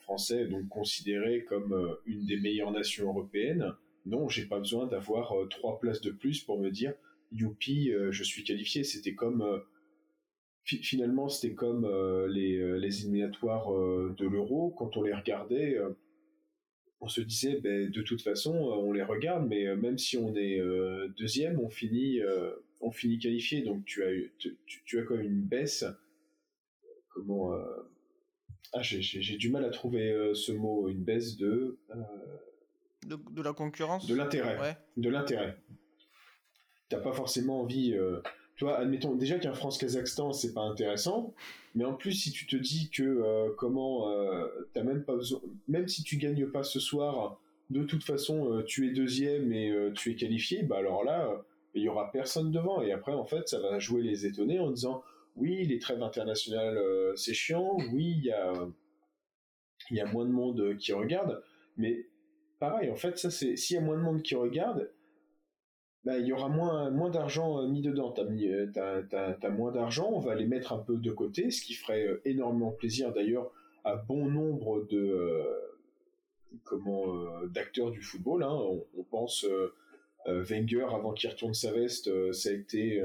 français, 0.00 0.46
donc 0.46 0.68
considéré 0.68 1.44
comme 1.44 1.96
une 2.04 2.26
des 2.26 2.38
meilleures 2.38 2.72
nations 2.72 3.08
européennes, 3.08 3.72
non, 4.06 4.28
j'ai 4.28 4.46
pas 4.46 4.58
besoin 4.58 4.86
d'avoir 4.86 5.34
trois 5.48 5.78
places 5.78 6.00
de 6.00 6.10
plus 6.10 6.42
pour 6.42 6.60
me 6.60 6.70
dire 6.70 6.94
youpi, 7.30 7.92
je 8.10 8.22
suis 8.22 8.44
qualifié. 8.44 8.84
C'était 8.84 9.14
comme 9.14 9.62
finalement, 10.64 11.28
c'était 11.28 11.54
comme 11.54 11.84
euh, 11.84 12.26
les, 12.28 12.56
euh, 12.56 12.76
les, 12.76 13.02
éliminatoires 13.02 13.72
euh, 13.74 14.14
de 14.18 14.26
l'euro. 14.26 14.70
Quand 14.70 14.96
on 14.96 15.02
les 15.02 15.12
regardait, 15.12 15.78
on 17.00 17.08
se 17.08 17.20
disait, 17.20 17.60
ben, 17.60 17.90
de 17.90 18.02
toute 18.02 18.22
façon, 18.22 18.54
on 18.54 18.92
les 18.92 19.02
regarde, 19.02 19.48
mais 19.48 19.74
même 19.76 19.98
si 19.98 20.16
on 20.16 20.34
est 20.36 20.60
deuxième, 21.18 21.58
on 21.58 21.68
finit, 21.68 22.20
on 22.80 22.92
finit 22.92 23.18
qualifié. 23.18 23.62
Donc 23.62 23.84
tu 23.84 24.04
as, 24.04 24.10
tu, 24.38 24.98
as 24.98 25.02
quand 25.02 25.16
même 25.16 25.26
une 25.26 25.42
baisse. 25.42 25.84
Comment 27.08 27.56
Ah, 28.72 28.82
j'ai 28.82 29.36
du 29.36 29.50
mal 29.50 29.64
à 29.64 29.70
trouver 29.70 30.30
ce 30.34 30.52
mot. 30.52 30.88
Une 30.88 31.02
baisse 31.02 31.36
de. 31.36 31.76
De, 33.06 33.18
de, 33.30 33.42
la 33.42 33.52
concurrence. 33.52 34.06
De 34.06 34.14
l'intérêt. 34.14 34.58
Ouais. 34.60 34.76
De 34.96 35.08
l'intérêt. 35.08 35.56
T'as 36.88 37.00
pas 37.00 37.12
forcément 37.12 37.60
envie 37.60 37.96
tu 38.56 38.64
vois, 38.64 38.78
admettons 38.78 39.14
déjà 39.14 39.38
qu'un 39.38 39.54
France-Kazakhstan, 39.54 40.32
c'est 40.32 40.52
pas 40.52 40.60
intéressant, 40.60 41.34
mais 41.74 41.84
en 41.84 41.94
plus, 41.94 42.12
si 42.12 42.30
tu 42.30 42.46
te 42.46 42.56
dis 42.56 42.90
que 42.90 43.02
euh, 43.02 43.50
comment, 43.56 44.10
euh, 44.10 44.46
t'as 44.74 44.82
même 44.82 45.04
pas 45.04 45.16
besoin, 45.16 45.40
même 45.68 45.88
si 45.88 46.02
tu 46.02 46.16
gagnes 46.16 46.46
pas 46.46 46.62
ce 46.62 46.78
soir, 46.78 47.40
de 47.70 47.82
toute 47.82 48.04
façon, 48.04 48.52
euh, 48.52 48.62
tu 48.62 48.86
es 48.86 48.92
deuxième 48.92 49.52
et 49.52 49.74
tu 49.94 50.12
es 50.12 50.14
qualifié, 50.14 50.62
bah 50.62 50.76
alors 50.78 51.02
là, 51.02 51.28
il 51.74 51.82
y 51.82 51.88
aura 51.88 52.12
personne 52.12 52.50
devant. 52.52 52.82
Et 52.82 52.92
après, 52.92 53.12
en 53.12 53.24
fait, 53.24 53.48
ça 53.48 53.58
va 53.58 53.78
jouer 53.78 54.02
les 54.02 54.26
étonnés 54.26 54.60
en 54.60 54.70
disant, 54.70 55.02
oui, 55.34 55.64
les 55.64 55.78
trêves 55.78 56.02
internationales, 56.02 56.78
c'est 57.16 57.34
chiant, 57.34 57.78
oui, 57.92 58.14
il 58.18 58.24
y 58.26 58.32
a, 58.32 58.52
il 59.90 59.96
y 59.96 60.00
a 60.00 60.06
moins 60.06 60.26
de 60.26 60.30
monde 60.30 60.76
qui 60.76 60.92
regarde, 60.92 61.42
mais 61.76 62.06
pareil, 62.62 62.90
en 62.92 62.94
fait, 62.94 63.18
ça 63.18 63.28
c'est, 63.28 63.56
s'il 63.56 63.74
y 63.74 63.78
a 63.80 63.82
moins 63.82 63.96
de 63.96 64.02
monde 64.02 64.22
qui 64.22 64.36
regarde, 64.36 64.88
bah, 66.04 66.16
il 66.18 66.26
y 66.26 66.32
aura 66.32 66.48
moins, 66.48 67.10
d'argent 67.10 67.60
euh, 67.60 67.66
mis 67.66 67.82
dedans. 67.82 68.12
Tu 68.12 68.20
as, 68.78 69.36
as, 69.42 69.50
moins 69.50 69.72
d'argent, 69.72 70.08
on 70.12 70.20
va 70.20 70.36
les 70.36 70.46
mettre 70.46 70.72
un 70.72 70.78
peu 70.78 70.96
de 70.96 71.10
côté, 71.10 71.50
ce 71.50 71.60
qui 71.60 71.74
ferait 71.74 72.06
euh, 72.06 72.22
énormément 72.24 72.70
plaisir 72.70 73.12
d'ailleurs 73.12 73.50
à 73.82 73.96
bon 73.96 74.26
nombre 74.26 74.86
de 74.88 74.96
euh, 74.96 75.42
comment 76.62 77.44
d'acteurs 77.46 77.90
du 77.90 78.00
football. 78.00 78.44
Hein. 78.44 78.56
On, 78.96 79.02
pense 79.10 79.44
Wenger 80.26 80.86
avant 80.94 81.12
qu'il 81.14 81.30
retourne 81.30 81.54
sa 81.54 81.72
veste, 81.72 82.32
ça 82.32 82.50
a 82.50 82.52
été 82.52 83.02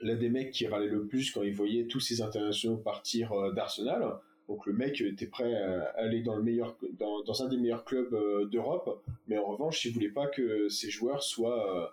l'un 0.00 0.16
des 0.16 0.30
mecs 0.30 0.52
qui 0.52 0.68
râlait 0.68 0.86
le 0.86 1.06
plus 1.06 1.32
quand 1.32 1.42
il 1.42 1.52
voyait 1.52 1.86
tous 1.86 2.00
ces 2.00 2.22
internationaux 2.22 2.76
partir 2.76 3.52
d'Arsenal. 3.54 4.20
Donc 4.48 4.64
le 4.66 4.72
mec 4.72 5.00
était 5.00 5.26
prêt 5.26 5.54
à 5.54 5.88
aller 5.96 6.22
dans 6.22 6.36
le 6.36 6.42
meilleur, 6.42 6.76
dans, 6.98 7.22
dans 7.24 7.42
un 7.42 7.48
des 7.48 7.56
meilleurs 7.56 7.84
clubs 7.84 8.14
euh, 8.14 8.46
d'Europe, 8.46 9.04
mais 9.26 9.38
en 9.38 9.46
revanche, 9.46 9.84
il 9.84 9.92
voulait 9.92 10.10
pas 10.10 10.28
que 10.28 10.68
ses 10.68 10.88
joueurs 10.88 11.22
soient, 11.22 11.84
euh, 11.84 11.86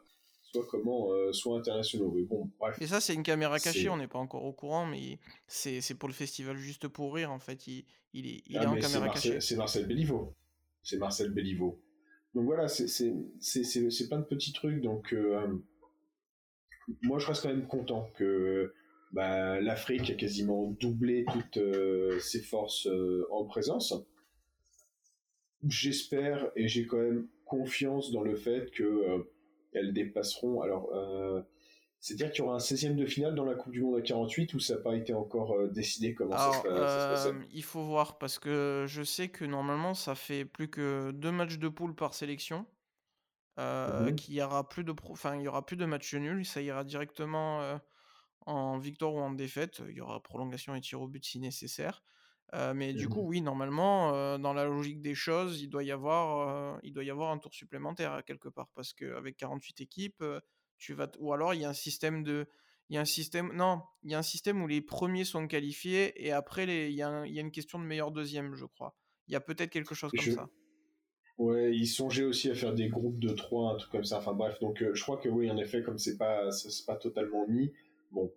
soient 0.44 0.66
comment, 0.70 1.12
euh, 1.12 1.34
soient 1.34 1.58
internationaux. 1.58 2.12
Mais 2.16 2.22
bon, 2.24 2.50
bref. 2.60 2.80
Et 2.80 2.86
ça, 2.86 3.02
c'est 3.02 3.16
une 3.16 3.24
caméra 3.24 3.58
cachée. 3.58 3.90
On 3.90 3.98
n'est 3.98 4.08
pas 4.08 4.20
encore 4.20 4.44
au 4.44 4.54
courant, 4.54 4.86
mais 4.86 5.20
c'est, 5.48 5.82
c'est 5.82 5.96
pour 5.96 6.08
le 6.08 6.14
festival 6.14 6.56
juste 6.58 6.88
pour 6.88 7.16
rire. 7.16 7.32
En 7.32 7.40
fait, 7.40 7.66
il, 7.66 7.86
il 8.14 8.28
est, 8.28 8.44
il 8.46 8.58
ah, 8.58 8.64
est 8.64 8.68
en 8.68 8.76
caméra 8.76 9.10
cachée. 9.10 9.42
C'est 9.42 9.56
Marcel 9.56 9.88
Béliveau. 9.88 10.36
C'est 10.84 10.98
Marcel 10.98 11.32
Béliveau. 11.32 11.82
Donc 12.36 12.46
voilà, 12.46 12.68
c'est, 12.68 12.88
c'est, 12.88 13.14
c'est, 13.40 13.64
c'est, 13.64 14.08
plein 14.08 14.20
de 14.20 14.26
petits 14.26 14.54
trucs. 14.54 14.82
Donc 14.82 15.16
moi, 17.02 17.18
je 17.18 17.28
reste 17.28 17.44
quand 17.44 17.50
même 17.50 17.68
content 17.68 18.10
que 18.16 18.74
bah, 19.14 19.62
l'Afrique 19.62 20.10
a 20.10 20.16
quasiment 20.16 20.72
doublé 20.80 21.24
toutes 21.32 21.58
euh, 21.58 22.20
ses 22.20 22.42
forces 22.42 22.88
euh, 22.88 23.28
en 23.30 23.46
présence. 23.46 23.94
J'espère 25.68 26.52
et 26.56 26.68
j'ai 26.68 26.88
quand 26.88 26.98
même 26.98 27.28
confiance 27.46 28.12
dans 28.12 28.24
le 28.24 28.36
fait 28.36 28.72
que 28.72 28.84
euh, 28.84 29.32
elles 29.74 29.94
dépasseront. 29.94 30.62
Alors, 30.62 30.92
c'est-à-dire 32.00 32.32
qu'il 32.32 32.44
y 32.44 32.48
aura 32.48 32.56
un 32.56 32.60
16e 32.60 32.96
de 32.96 33.06
finale 33.06 33.34
dans 33.34 33.46
la 33.46 33.56
Coupe 33.56 33.72
du 33.72 33.82
Monde 33.82 33.98
à 33.98 34.02
48 34.02 34.54
ou 34.56 34.60
ça 34.60 34.76
n'a 34.76 34.82
pas 34.82 34.96
été 34.96 35.14
encore 35.14 35.70
décidé? 35.70 36.14
Comment 36.14 36.38
ça, 36.38 36.62
se, 36.62 36.68
passe 36.68 37.30
Il 37.54 37.64
faut 37.64 37.84
voir 37.84 38.18
parce 38.18 38.40
que 38.40 38.86
je 38.88 39.04
sais 39.04 39.30
que 39.30 39.46
normalement 39.46 39.94
ça 39.94 40.16
fait 40.16 40.44
plus 40.44 40.70
que 40.70 41.12
deux 41.12 41.32
matchs 41.32 41.60
de 41.60 41.70
poule 41.70 41.96
par 41.96 42.14
sélection. 42.14 42.66
Mhm. 43.60 44.16
qu'il 44.16 44.34
y 44.34 44.42
aura 44.42 44.68
plus 44.68 44.84
de 44.84 44.92
enfin 45.12 45.36
il 45.36 45.44
y 45.44 45.48
aura 45.48 45.64
plus 45.64 45.78
de 45.78 45.86
matchs 45.86 46.16
nuls 46.16 46.44
ça 46.44 46.60
ira 46.60 46.84
directement 46.84 47.80
en 48.46 48.78
victoire 48.78 49.14
ou 49.14 49.20
en 49.20 49.32
défaite. 49.32 49.82
Il 49.90 49.96
y 49.96 50.02
aura 50.02 50.22
prolongation 50.22 50.76
et 50.76 50.82
tir 50.82 51.02
au 51.02 51.08
but 51.08 51.24
si 51.26 51.40
nécessaire. 51.40 52.04
mais 52.76 52.94
du 52.94 53.10
coup, 53.10 53.24
mmh 53.24 53.28
oui, 53.28 53.42
normalement, 53.42 54.38
dans 54.38 54.54
la 54.54 54.66
logique 54.66 55.02
des 55.02 55.16
choses, 55.16 55.62
il 55.62 55.70
doit 55.70 55.84
y 55.84 55.92
avoir, 55.92 56.80
il 56.84 56.94
doit 56.94 57.04
y 57.04 57.10
avoir 57.10 57.32
un 57.32 57.38
tour 57.38 57.54
supplémentaire 57.54 58.24
quelque 58.26 58.50
part 58.50 58.70
parce 58.76 58.94
qu'avec 58.94 59.38
48 59.38 59.82
équipes, 59.82 60.24
tu 60.78 60.94
vas 60.94 61.10
ou 61.20 61.34
alors 61.34 61.54
il 61.54 61.62
y 61.62 61.66
a 61.66 61.70
un 61.70 61.74
système 61.74 62.24
de 62.24 62.46
il 62.90 62.96
y 62.96 62.98
a 62.98 63.02
un 63.02 63.06
système 63.06 63.52
non, 63.54 63.82
il 64.04 64.12
y 64.12 64.16
a 64.16 64.20
un 64.20 64.24
système 64.24 64.62
où 64.62 64.68
les 64.68 64.82
premiers 64.82 65.24
sont 65.24 65.48
qualifiés 65.48 66.14
et 66.26 66.32
après 66.32 66.66
les... 66.66 66.90
il, 66.90 66.96
y 66.96 67.02
a 67.02 67.26
il 67.26 67.34
y 67.34 67.40
a 67.40 67.42
une 67.42 67.52
question 67.52 67.80
de 67.80 67.86
meilleur 67.86 68.12
deuxième, 68.12 68.54
je 68.54 68.66
crois. 68.66 68.96
Il 69.28 69.34
y 69.34 69.36
a 69.36 69.40
peut-être 69.40 69.70
quelque 69.70 69.96
chose 69.96 70.12
comme 70.12 70.34
ça. 70.34 70.50
Ouais, 71.38 71.76
ils 71.76 71.88
songeaient 71.88 72.26
aussi 72.26 72.52
à 72.52 72.56
faire 72.56 72.74
des 72.74 72.90
groupes 72.90 73.18
de 73.18 73.30
3, 73.30 73.74
un 73.74 73.76
truc 73.78 73.92
comme 73.92 74.04
ça. 74.04 74.20
Enfin 74.20 74.34
bref, 74.34 74.60
donc 74.60 74.84
je 74.94 75.02
crois 75.02 75.18
que 75.18 75.30
oui, 75.30 75.50
en 75.50 75.58
effet, 75.58 75.82
comme 75.82 75.98
c'est 75.98 76.18
pas 76.18 76.52
c'est 76.52 76.86
pas 76.86 76.96
totalement 76.96 77.48
mis, 77.48 77.72
Bon, 78.14 78.32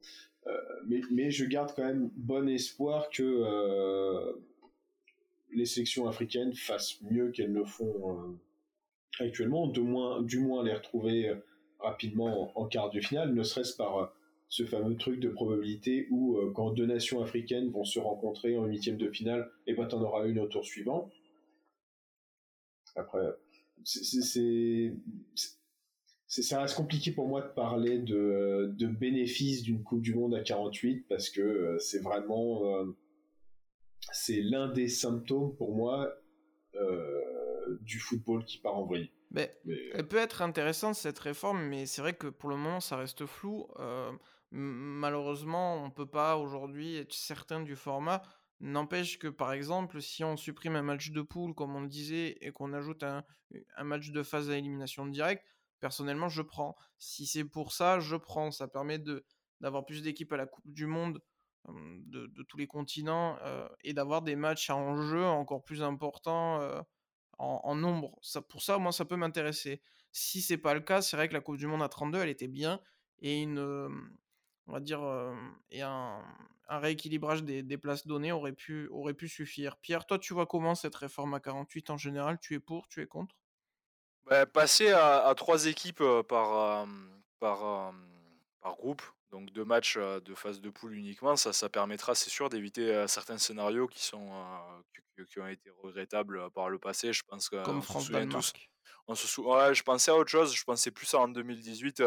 euh, 0.46 0.52
mais, 0.86 1.00
mais, 1.10 1.30
je 1.30 1.44
garde 1.44 1.72
quand 1.76 1.84
même 1.84 2.10
bon 2.16 2.48
espoir 2.48 3.10
que 3.10 3.22
euh, 3.22 4.32
les 5.52 5.66
sélections 5.66 6.08
africaines 6.08 6.54
fassent 6.54 7.00
mieux 7.02 7.30
qu'elles 7.30 7.52
le 7.52 7.64
font 7.64 8.18
euh, 9.20 9.24
actuellement, 9.24 9.66
du 9.66 9.80
moins, 9.80 10.64
les 10.64 10.74
retrouver 10.74 11.32
rapidement 11.78 12.58
en, 12.58 12.66
quart 12.66 12.90
de 12.90 13.00
finale, 13.00 13.34
ne 13.34 13.42
serait-ce 13.42 13.76
par 13.76 14.14
ce 14.48 14.64
fameux 14.64 14.96
truc 14.96 15.20
de 15.20 15.28
probabilité 15.28 16.06
où 16.10 16.38
quand 16.54 16.70
deux 16.70 16.86
nations 16.86 17.22
africaines 17.22 17.70
vont 17.70 17.84
se 17.84 17.98
rencontrer 17.98 18.56
en 18.56 18.64
huitième 18.64 18.96
de 18.96 19.10
finale, 19.10 19.50
et 19.66 19.74
ben 19.74 19.86
t'en 19.86 20.02
auras 20.02 20.26
une 20.26 20.38
au 20.38 20.46
tour 20.46 20.64
suivant. 20.64 21.10
Après, 22.94 23.26
c'est 23.84 24.94
ça 26.28 26.60
reste 26.60 26.74
compliqué 26.74 27.12
pour 27.12 27.28
moi 27.28 27.40
de 27.42 27.48
parler 27.48 27.98
de, 27.98 28.72
de 28.76 28.86
bénéfices 28.86 29.62
d'une 29.62 29.82
Coupe 29.82 30.02
du 30.02 30.14
Monde 30.14 30.34
à 30.34 30.42
48 30.42 31.06
parce 31.08 31.30
que 31.30 31.40
euh, 31.40 31.78
c'est 31.78 32.02
vraiment 32.02 32.66
euh, 32.66 32.96
c'est 34.12 34.40
l'un 34.40 34.68
des 34.68 34.88
symptômes 34.88 35.54
pour 35.56 35.74
moi 35.74 36.12
euh, 36.74 37.78
du 37.80 38.00
football 38.00 38.44
qui 38.44 38.58
part 38.58 38.76
en 38.76 38.86
vrille. 38.86 39.10
Mais, 39.30 39.56
elle 39.92 40.06
peut 40.06 40.16
être 40.18 40.42
intéressante 40.42 40.94
cette 40.94 41.18
réforme, 41.18 41.62
mais 41.66 41.86
c'est 41.86 42.00
vrai 42.00 42.14
que 42.14 42.28
pour 42.28 42.48
le 42.48 42.56
moment 42.56 42.80
ça 42.80 42.96
reste 42.96 43.26
flou. 43.26 43.68
malheureusement, 44.50 45.84
on 45.84 45.90
peut 45.90 46.06
pas 46.06 46.36
aujourd'hui 46.36 46.96
être 46.96 47.12
certain 47.12 47.60
du 47.60 47.76
format. 47.76 48.22
N'empêche 48.60 49.18
que 49.18 49.28
par 49.28 49.52
exemple, 49.52 50.00
si 50.00 50.24
on 50.24 50.36
supprime 50.36 50.76
un 50.76 50.82
match 50.82 51.10
de 51.10 51.22
poule, 51.22 51.54
comme 51.54 51.76
on 51.76 51.82
le 51.82 51.88
disait, 51.88 52.38
et 52.40 52.52
qu'on 52.52 52.72
ajoute 52.72 53.02
un, 53.02 53.24
un 53.76 53.84
match 53.84 54.10
de 54.10 54.22
phase 54.22 54.48
à 54.48 54.56
élimination 54.56 55.06
directe, 55.06 55.44
personnellement, 55.80 56.28
je 56.28 56.42
prends. 56.42 56.76
Si 56.98 57.26
c'est 57.26 57.44
pour 57.44 57.72
ça, 57.72 58.00
je 58.00 58.16
prends. 58.16 58.50
Ça 58.50 58.68
permet 58.68 58.98
de 58.98 59.24
d'avoir 59.60 59.86
plus 59.86 60.02
d'équipes 60.02 60.32
à 60.32 60.36
la 60.36 60.46
Coupe 60.46 60.70
du 60.70 60.86
Monde 60.86 61.22
de, 61.68 62.42
tous 62.42 62.56
les 62.58 62.66
continents 62.66 63.38
et 63.82 63.92
d'avoir 63.94 64.22
des 64.22 64.36
matchs 64.36 64.70
à 64.70 64.76
enjeu 64.76 65.24
encore 65.24 65.64
plus 65.64 65.82
importants 65.82 66.60
en, 67.38 67.74
nombre. 67.74 68.18
Ça, 68.22 68.42
pour 68.42 68.62
ça, 68.62 68.78
moi, 68.78 68.92
ça 68.92 69.04
peut 69.04 69.16
m'intéresser. 69.16 69.80
Si 70.12 70.42
c'est 70.42 70.58
pas 70.58 70.74
le 70.74 70.80
cas, 70.80 71.02
c'est 71.02 71.16
vrai 71.16 71.28
que 71.28 71.34
la 71.34 71.40
Coupe 71.40 71.56
du 71.56 71.66
Monde 71.66 71.82
à 71.82 71.88
32, 71.88 72.18
elle 72.18 72.28
était 72.28 72.48
bien 72.48 72.80
et 73.20 73.42
une, 73.42 73.58
on 74.66 74.72
va 74.72 74.80
dire, 74.80 75.02
et 75.70 75.82
un, 75.82 76.22
rééquilibrage 76.68 77.44
des, 77.44 77.62
des, 77.62 77.78
places 77.78 78.06
données 78.06 78.32
aurait 78.32 78.52
pu, 78.52 78.88
aurait 78.88 79.14
pu 79.14 79.28
suffire. 79.28 79.76
Pierre, 79.78 80.06
toi, 80.06 80.18
tu 80.18 80.34
vois 80.34 80.46
comment 80.46 80.74
cette 80.74 80.96
réforme 80.96 81.34
à 81.34 81.40
48 81.40 81.90
en 81.90 81.96
général? 81.96 82.38
Tu 82.40 82.54
es 82.54 82.60
pour, 82.60 82.88
tu 82.88 83.00
es 83.02 83.06
contre? 83.06 83.36
Bah, 84.26 84.46
passer 84.46 84.90
à, 84.90 85.32
trois 85.36 85.66
équipes 85.66 86.02
par, 86.28 86.86
par, 87.38 87.94
par 88.60 88.76
groupe, 88.76 89.02
donc 89.30 89.52
deux 89.52 89.64
matchs 89.64 89.98
de 89.98 90.34
phase 90.34 90.60
de 90.60 90.70
poule 90.70 90.94
uniquement, 90.94 91.36
ça, 91.36 91.52
ça 91.52 91.68
permettra, 91.68 92.14
c'est 92.14 92.30
sûr, 92.30 92.48
d'éviter 92.48 93.06
certains 93.08 93.38
scénarios 93.38 93.86
qui, 93.86 94.02
sont, 94.02 94.30
qui, 95.28 95.40
ont 95.40 95.46
été 95.46 95.70
regrettables 95.82 96.50
par 96.50 96.68
le 96.68 96.78
passé. 96.78 97.12
Je 97.12 97.22
pense 97.26 97.48
que 97.48 97.64
Comme 97.64 97.82
France 97.82 98.10
Danemark. 98.10 98.70
On 99.08 99.14
se 99.14 99.40
ouais, 99.40 99.72
je 99.72 99.84
pensais 99.84 100.10
à 100.10 100.16
autre 100.16 100.30
chose, 100.30 100.52
je 100.52 100.64
pensais 100.64 100.90
plus 100.90 101.14
à 101.14 101.20
en 101.20 101.28
2018 101.28 102.00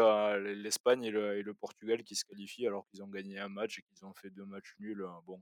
l'Espagne 0.56 1.04
et 1.04 1.10
le, 1.10 1.38
et 1.38 1.42
le 1.42 1.54
Portugal 1.54 2.04
qui 2.04 2.14
se 2.14 2.26
qualifient 2.26 2.66
alors 2.66 2.86
qu'ils 2.88 3.02
ont 3.02 3.08
gagné 3.08 3.38
un 3.38 3.48
match 3.48 3.78
et 3.78 3.82
qu'ils 3.82 4.04
ont 4.04 4.12
fait 4.12 4.28
deux 4.28 4.44
matchs 4.44 4.74
nuls. 4.78 5.06
Bon, 5.26 5.40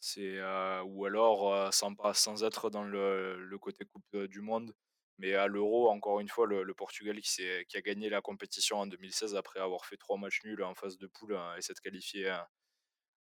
C'est 0.00 0.40
ou 0.84 1.04
alors 1.04 1.72
sans 1.72 1.94
sans 2.14 2.42
être 2.42 2.68
dans 2.70 2.82
le, 2.82 3.44
le 3.44 3.58
côté 3.58 3.84
Coupe 3.84 4.16
du 4.16 4.40
Monde, 4.40 4.74
mais 5.18 5.34
à 5.34 5.46
l'Euro, 5.46 5.90
encore 5.90 6.20
une 6.20 6.28
fois, 6.28 6.46
le, 6.46 6.74
Portugal 6.74 7.18
qui, 7.20 7.42
a 7.76 7.80
gagné 7.80 8.10
la 8.10 8.20
compétition 8.20 8.78
en 8.78 8.86
2016 8.86 9.34
après 9.34 9.60
avoir 9.60 9.86
fait 9.86 9.96
trois 9.96 10.18
matchs 10.18 10.44
nuls 10.44 10.62
en 10.62 10.74
phase 10.74 10.98
de 10.98 11.06
poule 11.06 11.34
hein, 11.36 11.54
et 11.56 11.62
s'être 11.62 11.80
qualifié 11.80 12.28
à, 12.28 12.48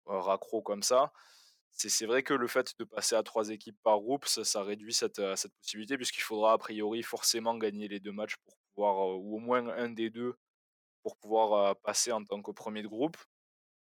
raccro 0.06 0.62
comme 0.62 0.82
ça. 0.82 1.12
C'est 1.72 2.06
vrai 2.06 2.22
que 2.22 2.34
le 2.34 2.48
fait 2.48 2.74
de 2.78 2.84
passer 2.84 3.14
à 3.14 3.22
trois 3.22 3.50
équipes 3.50 3.78
par 3.82 4.00
groupe, 4.00 4.26
ça, 4.26 4.62
réduit 4.62 4.92
cette, 4.92 5.20
cette 5.36 5.54
possibilité 5.56 5.96
puisqu'il 5.96 6.22
faudra 6.22 6.52
a 6.52 6.58
priori 6.58 7.02
forcément 7.02 7.56
gagner 7.56 7.88
les 7.88 8.00
deux 8.00 8.12
matchs 8.12 8.36
pour 8.44 8.56
pouvoir, 8.74 9.18
ou 9.18 9.36
au 9.36 9.38
moins 9.38 9.68
un 9.68 9.88
des 9.90 10.10
deux, 10.10 10.34
pour 11.02 11.16
pouvoir 11.16 11.76
passer 11.80 12.12
en 12.12 12.24
tant 12.24 12.42
que 12.42 12.50
premier 12.50 12.82
de 12.82 12.88
groupe. 12.88 13.16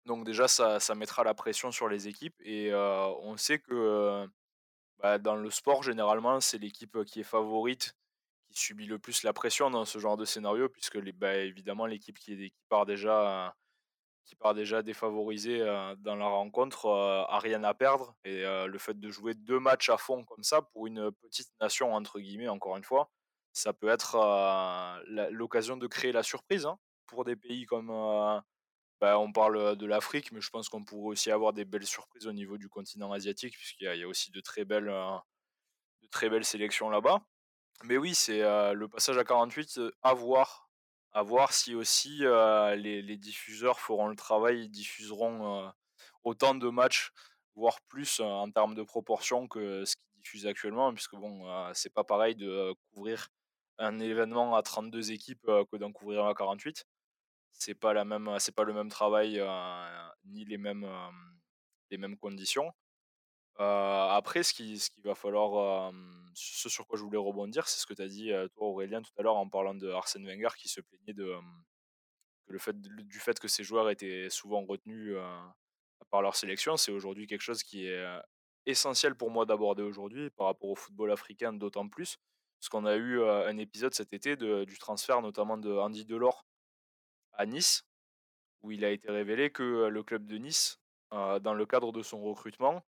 Donc 0.06 0.24
déjà, 0.24 0.48
ça 0.48 0.94
mettra 0.94 1.24
la 1.24 1.34
pression 1.34 1.70
sur 1.70 1.88
les 1.88 2.08
équipes 2.08 2.36
et 2.40 2.72
on 2.74 3.36
sait 3.36 3.58
que 3.58 4.28
bah, 5.00 5.18
dans 5.18 5.36
le 5.36 5.50
sport, 5.50 5.82
généralement, 5.82 6.40
c'est 6.40 6.58
l'équipe 6.58 7.04
qui 7.04 7.20
est 7.20 7.24
favorite 7.24 7.94
qui 8.50 8.58
subit 8.58 8.86
le 8.86 8.98
plus 8.98 9.24
la 9.24 9.34
pression 9.34 9.70
dans 9.70 9.84
ce 9.84 9.98
genre 9.98 10.16
de 10.16 10.24
scénario, 10.24 10.68
puisque 10.68 10.98
bah, 11.12 11.34
évidemment 11.36 11.86
l'équipe 11.86 12.18
qui, 12.18 12.52
part 12.70 12.86
déjà 12.86 13.54
défavorisée 14.82 15.58
dans 15.98 16.16
la 16.16 16.26
rencontre 16.26 16.88
a 16.88 17.38
rien 17.40 17.62
à 17.64 17.74
perdre. 17.74 18.14
Et 18.24 18.42
le 18.42 18.78
fait 18.78 18.98
de 18.98 19.10
jouer 19.10 19.34
deux 19.34 19.60
matchs 19.60 19.90
à 19.90 19.98
fond 19.98 20.24
comme 20.24 20.44
ça 20.44 20.62
pour 20.62 20.86
une 20.86 21.12
petite 21.12 21.50
nation 21.60 21.94
entre 21.94 22.20
guillemets 22.20 22.48
encore 22.48 22.76
une 22.76 22.84
fois 22.84 23.10
ça 23.58 23.72
peut 23.72 23.88
être 23.88 24.16
l'occasion 25.30 25.76
de 25.76 25.86
créer 25.86 26.12
la 26.12 26.22
surprise 26.22 26.66
hein, 26.66 26.78
pour 27.06 27.24
des 27.24 27.36
pays 27.36 27.66
comme 27.66 27.90
bah, 29.00 29.18
on 29.18 29.32
parle 29.32 29.76
de 29.76 29.86
l'Afrique, 29.86 30.32
mais 30.32 30.40
je 30.40 30.50
pense 30.50 30.68
qu'on 30.68 30.84
pourrait 30.84 31.10
aussi 31.12 31.30
avoir 31.30 31.52
des 31.52 31.64
belles 31.64 31.86
surprises 31.86 32.26
au 32.26 32.32
niveau 32.32 32.58
du 32.58 32.68
continent 32.68 33.12
asiatique, 33.12 33.54
puisqu'il 33.56 33.84
y, 33.84 34.02
a 34.02 34.08
aussi 34.08 34.32
de 34.32 34.40
très 34.40 34.64
belles, 34.64 36.44
sélections 36.44 36.90
là-bas. 36.90 37.22
Mais 37.84 37.96
oui, 37.96 38.14
c'est 38.14 38.40
le 38.40 38.88
passage 38.88 39.16
à 39.18 39.24
48, 39.24 39.80
à 40.02 40.14
voir. 40.14 40.68
À 41.12 41.24
si 41.50 41.74
aussi 41.74 42.18
les, 42.76 43.16
diffuseurs 43.16 43.78
feront 43.80 44.08
le 44.08 44.16
travail, 44.16 44.64
ils 44.64 44.68
diffuseront 44.68 45.72
autant 46.24 46.54
de 46.54 46.68
matchs, 46.68 47.12
voire 47.54 47.80
plus 47.82 48.20
en 48.20 48.50
termes 48.50 48.74
de 48.74 48.82
proportion 48.82 49.46
que 49.46 49.84
ce 49.84 49.94
qu'ils 49.96 50.22
diffusent 50.22 50.46
actuellement, 50.46 50.92
puisque 50.92 51.14
bon, 51.14 51.46
c'est 51.72 51.92
pas 51.94 52.04
pareil 52.04 52.34
de 52.34 52.74
couvrir 52.92 53.28
un 53.78 54.00
événement 54.00 54.56
à 54.56 54.62
32 54.62 55.12
équipes 55.12 55.46
que 55.70 55.76
d'en 55.76 55.92
couvrir 55.92 56.26
à 56.26 56.34
48 56.34 56.84
c'est 57.58 57.74
pas 57.74 57.92
la 57.92 58.04
même 58.04 58.36
c'est 58.38 58.54
pas 58.54 58.64
le 58.64 58.72
même 58.72 58.88
travail 58.88 59.42
ni 60.24 60.44
les 60.44 60.58
mêmes 60.58 60.86
les 61.90 61.98
mêmes 61.98 62.16
conditions. 62.16 62.72
Après 63.56 64.42
ce 64.42 64.54
qui 64.54 64.78
ce 64.78 64.90
qu'il 64.90 65.02
va 65.04 65.14
falloir 65.14 65.92
ce 66.34 66.68
sur 66.68 66.86
quoi 66.86 66.98
je 66.98 67.04
voulais 67.04 67.18
rebondir 67.18 67.68
c'est 67.68 67.80
ce 67.80 67.86
que 67.86 67.94
tu 67.94 68.02
as 68.02 68.08
dit 68.08 68.30
toi 68.54 68.68
Aurélien 68.68 69.02
tout 69.02 69.12
à 69.18 69.22
l'heure 69.22 69.36
en 69.36 69.48
parlant 69.48 69.74
de 69.74 69.90
Arsène 69.90 70.24
Wenger 70.26 70.50
qui 70.56 70.68
se 70.68 70.80
plaignait 70.80 71.14
de 71.14 71.34
le 72.46 72.58
fait 72.58 72.80
du 72.80 73.18
fait 73.18 73.38
que 73.38 73.48
ces 73.48 73.64
joueurs 73.64 73.90
étaient 73.90 74.30
souvent 74.30 74.64
retenus 74.64 75.16
par 76.10 76.22
leur 76.22 76.36
sélection 76.36 76.76
c'est 76.76 76.92
aujourd'hui 76.92 77.26
quelque 77.26 77.42
chose 77.42 77.62
qui 77.64 77.86
est 77.86 78.06
essentiel 78.68 79.14
pour 79.14 79.30
moi 79.30 79.46
d'aborder 79.46 79.82
aujourd'hui 79.82 80.30
par 80.30 80.46
rapport 80.46 80.70
au 80.70 80.74
football 80.76 81.10
africain 81.10 81.52
d'autant 81.52 81.88
plus. 81.88 82.18
Parce 82.60 82.68
qu'on 82.68 82.86
a 82.86 82.96
eu 82.96 83.22
un 83.22 83.56
épisode 83.56 83.94
cet 83.94 84.12
été 84.12 84.36
de, 84.36 84.64
du 84.64 84.78
transfert 84.78 85.22
notamment 85.22 85.58
de 85.58 85.70
Andy 85.70 86.04
Delors 86.04 86.44
à 87.38 87.46
Nice, 87.46 87.84
où 88.62 88.72
il 88.72 88.84
a 88.84 88.90
été 88.90 89.10
révélé 89.10 89.50
que 89.50 89.86
le 89.86 90.02
club 90.02 90.26
de 90.26 90.36
Nice, 90.36 90.78
dans 91.10 91.54
le 91.54 91.66
cadre 91.66 91.92
de 91.92 92.02
son 92.02 92.22
recrutement, 92.22 92.84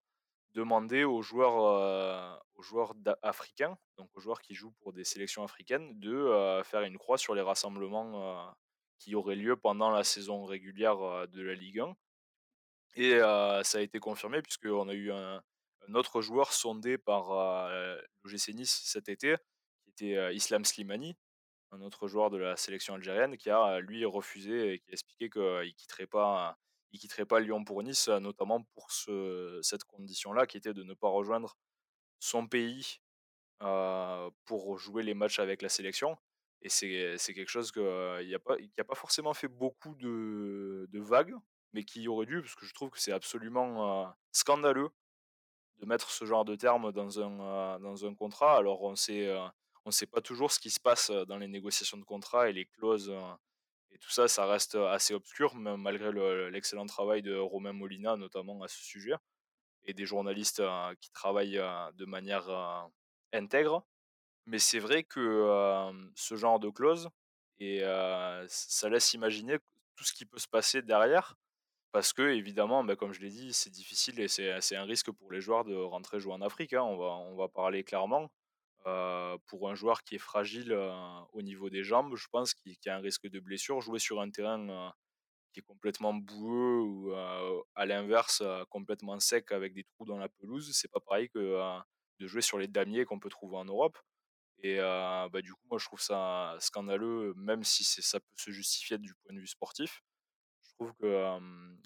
demandait 0.53 1.05
aux 1.05 1.23
joueurs, 1.23 2.43
aux 2.57 2.63
joueurs 2.63 2.95
africains, 3.23 3.79
donc 3.97 4.11
aux 4.15 4.21
joueurs 4.21 4.43
qui 4.43 4.55
jouent 4.55 4.75
pour 4.81 4.93
des 4.93 5.05
sélections 5.05 5.45
africaines, 5.45 5.99
de 6.01 6.61
faire 6.65 6.83
une 6.83 6.99
croix 6.99 7.19
sur 7.19 7.35
les 7.35 7.43
rassemblements 7.43 8.55
qui 8.99 9.15
auraient 9.15 9.37
lieu 9.37 9.57
pendant 9.57 9.91
la 9.91 10.05
saison 10.05 10.45
régulière 10.45 11.29
de 11.29 11.43
la 11.43 11.55
Ligue 11.55 11.81
1. 11.81 11.97
Et 12.97 13.19
ça 13.21 13.79
a 13.79 13.81
été 13.81 14.01
confirmé 14.01 14.43
puisqu'on 14.43 14.89
a 14.89 14.95
eu 14.95 15.13
un, 15.13 15.43
autre 15.95 16.21
joueur 16.21 16.53
sondé 16.53 16.99
par 16.99 17.31
l'OGC 18.25 18.55
Nice 18.55 18.83
cet 18.85 19.09
été, 19.09 19.37
qui 19.83 19.91
était 19.91 20.35
Islam 20.35 20.65
Slimani, 20.65 21.17
un 21.73 21.81
autre 21.83 22.09
joueur 22.09 22.31
de 22.31 22.37
la 22.37 22.57
sélection 22.57 22.95
algérienne 22.95 23.37
qui 23.37 23.51
a 23.51 23.81
lui 23.81 24.05
refusé 24.05 24.75
et 24.75 24.79
qui 24.79 24.91
a 24.91 24.93
expliqué 24.93 25.31
qu'il 25.31 25.75
quitterait 25.75 26.07
pas 26.07 26.59
il 26.93 26.99
quitterait 26.99 27.27
pas 27.27 27.39
Lyon 27.41 27.65
pour 27.65 27.83
Nice 27.83 28.09
notamment 28.09 28.63
pour 28.75 28.91
ce, 28.91 29.61
cette 29.63 29.85
condition 29.85 30.33
là 30.33 30.47
qui 30.47 30.57
était 30.57 30.75
de 30.75 30.83
ne 30.83 30.95
pas 30.95 31.09
rejoindre 31.09 31.57
son 32.19 32.47
pays 32.47 33.01
pour 34.45 34.79
jouer 34.79 35.03
les 35.03 35.15
matchs 35.15 35.39
avec 35.39 35.63
la 35.63 35.69
sélection. 35.69 36.17
Et 36.63 36.69
c'est 36.69 37.35
quelque 37.35 37.49
chose 37.49 37.73
qui 37.73 37.81
n'a 37.81 38.39
pas 38.39 38.57
a 38.79 38.85
pas 38.85 38.95
forcément 38.95 39.33
fait 39.33 39.49
beaucoup 39.49 39.95
de, 39.95 40.87
de, 40.91 41.01
vagues 41.01 41.35
mais 41.73 41.85
qui 41.85 42.07
aurait 42.09 42.27
dû 42.27 42.43
parce 42.43 42.55
que 42.55 42.67
je 42.67 42.75
trouve 42.75 42.91
que 42.91 43.01
c'est 43.01 43.13
absolument 43.13 44.15
scandaleux 44.33 44.91
de 45.79 45.87
mettre 45.87 46.11
ce 46.11 46.27
genre 46.27 46.45
de 46.45 46.57
terme 46.57 46.93
dans 46.93 47.21
un, 47.21 47.79
dans 47.79 48.05
un 48.05 48.15
contrat. 48.15 48.57
Alors 48.57 48.83
on 48.83 48.95
sait 48.95 49.35
on 49.91 49.93
ne 49.93 49.97
sait 49.97 50.07
pas 50.07 50.21
toujours 50.21 50.53
ce 50.53 50.61
qui 50.61 50.71
se 50.71 50.79
passe 50.79 51.11
dans 51.11 51.37
les 51.37 51.49
négociations 51.49 51.97
de 51.99 52.05
contrat 52.05 52.49
et 52.49 52.53
les 52.53 52.67
clauses 52.67 53.13
et 53.91 53.99
tout 53.99 54.11
ça, 54.11 54.29
ça 54.29 54.47
reste 54.47 54.77
assez 54.77 55.15
obscur, 55.15 55.57
malgré 55.57 56.13
l'excellent 56.53 56.87
travail 56.87 57.23
de 57.23 57.35
Romain 57.35 57.73
Molina, 57.73 58.17
notamment 58.17 58.63
à 58.63 58.69
ce 58.69 58.81
sujet, 58.81 59.17
et 59.83 59.95
des 59.95 60.07
journalistes 60.07 60.63
qui 61.01 61.11
travaillent 61.11 61.61
de 61.95 62.05
manière 62.05 62.89
intègre. 63.33 63.85
Mais 64.47 64.61
c'est 64.61 64.79
vrai 64.79 65.03
que 65.03 65.91
ce 66.15 66.37
genre 66.37 66.61
de 66.61 66.71
clause, 66.71 67.09
et 67.59 67.81
ça 68.47 68.89
laisse 68.89 69.13
imaginer 69.13 69.59
tout 69.97 70.05
ce 70.05 70.13
qui 70.13 70.25
peut 70.25 70.39
se 70.39 70.47
passer 70.47 70.83
derrière, 70.83 71.35
parce 71.91 72.13
que 72.13 72.23
évidemment, 72.23 72.85
ben, 72.85 72.95
comme 72.95 73.13
je 73.13 73.21
l'ai 73.21 73.31
dit, 73.31 73.53
c'est 73.53 73.71
difficile 73.71 74.21
et 74.21 74.29
c'est 74.29 74.77
un 74.77 74.85
risque 74.85 75.11
pour 75.11 75.33
les 75.33 75.41
joueurs 75.41 75.65
de 75.65 75.75
rentrer 75.75 76.21
jouer 76.21 76.35
en 76.35 76.43
Afrique. 76.43 76.75
Hein, 76.75 76.83
on 76.83 77.35
va 77.35 77.49
parler 77.49 77.83
clairement 77.83 78.31
pour 79.47 79.71
un 79.71 79.75
joueur 79.75 80.03
qui 80.05 80.17
est 80.17 80.19
fragile 80.19 80.73
au 81.33 81.43
niveau 81.43 81.71
des 81.71 81.85
jambes, 81.85 82.17
je 82.17 82.29
pense 82.29 82.55
qu'il 82.55 82.77
y 82.85 82.89
a 82.89 82.97
un 82.97 83.01
risque 83.01 83.29
de 83.29 83.41
blessure. 83.41 83.81
Jouer 83.81 83.99
sur 83.99 84.21
un 84.21 84.31
terrain 84.31 84.93
qui 85.53 85.61
est 85.61 85.65
complètement 85.65 86.15
boueux 86.15 86.81
ou 86.81 87.13
à 87.75 87.87
l'inverse 87.87 88.43
complètement 88.69 89.19
sec 89.21 89.53
avec 89.53 89.75
des 89.75 89.85
trous 89.85 90.05
dans 90.05 90.19
la 90.19 90.29
pelouse, 90.29 90.71
c'est 90.73 90.91
pas 90.91 91.01
pareil 91.01 91.29
que 91.29 91.79
de 92.19 92.27
jouer 92.27 92.43
sur 92.43 92.59
les 92.59 92.69
damiers 92.69 93.05
qu'on 93.05 93.19
peut 93.19 93.31
trouver 93.31 93.57
en 93.57 93.65
Europe. 93.65 93.99
Et 94.63 94.77
bah, 94.79 95.41
du 95.43 95.53
coup, 95.55 95.67
moi 95.71 95.79
je 95.79 95.87
trouve 95.87 96.01
ça 96.01 96.57
scandaleux, 96.61 97.35
même 97.37 97.65
si 97.65 97.85
ça 97.85 98.21
peut 98.21 98.37
se 98.37 98.51
justifier 98.51 98.99
du 98.99 99.15
point 99.15 99.35
de 99.35 99.41
vue 99.41 99.47
sportif. 99.47 100.03
Je 100.63 100.73
trouve 100.75 100.93
que 101.01 101.39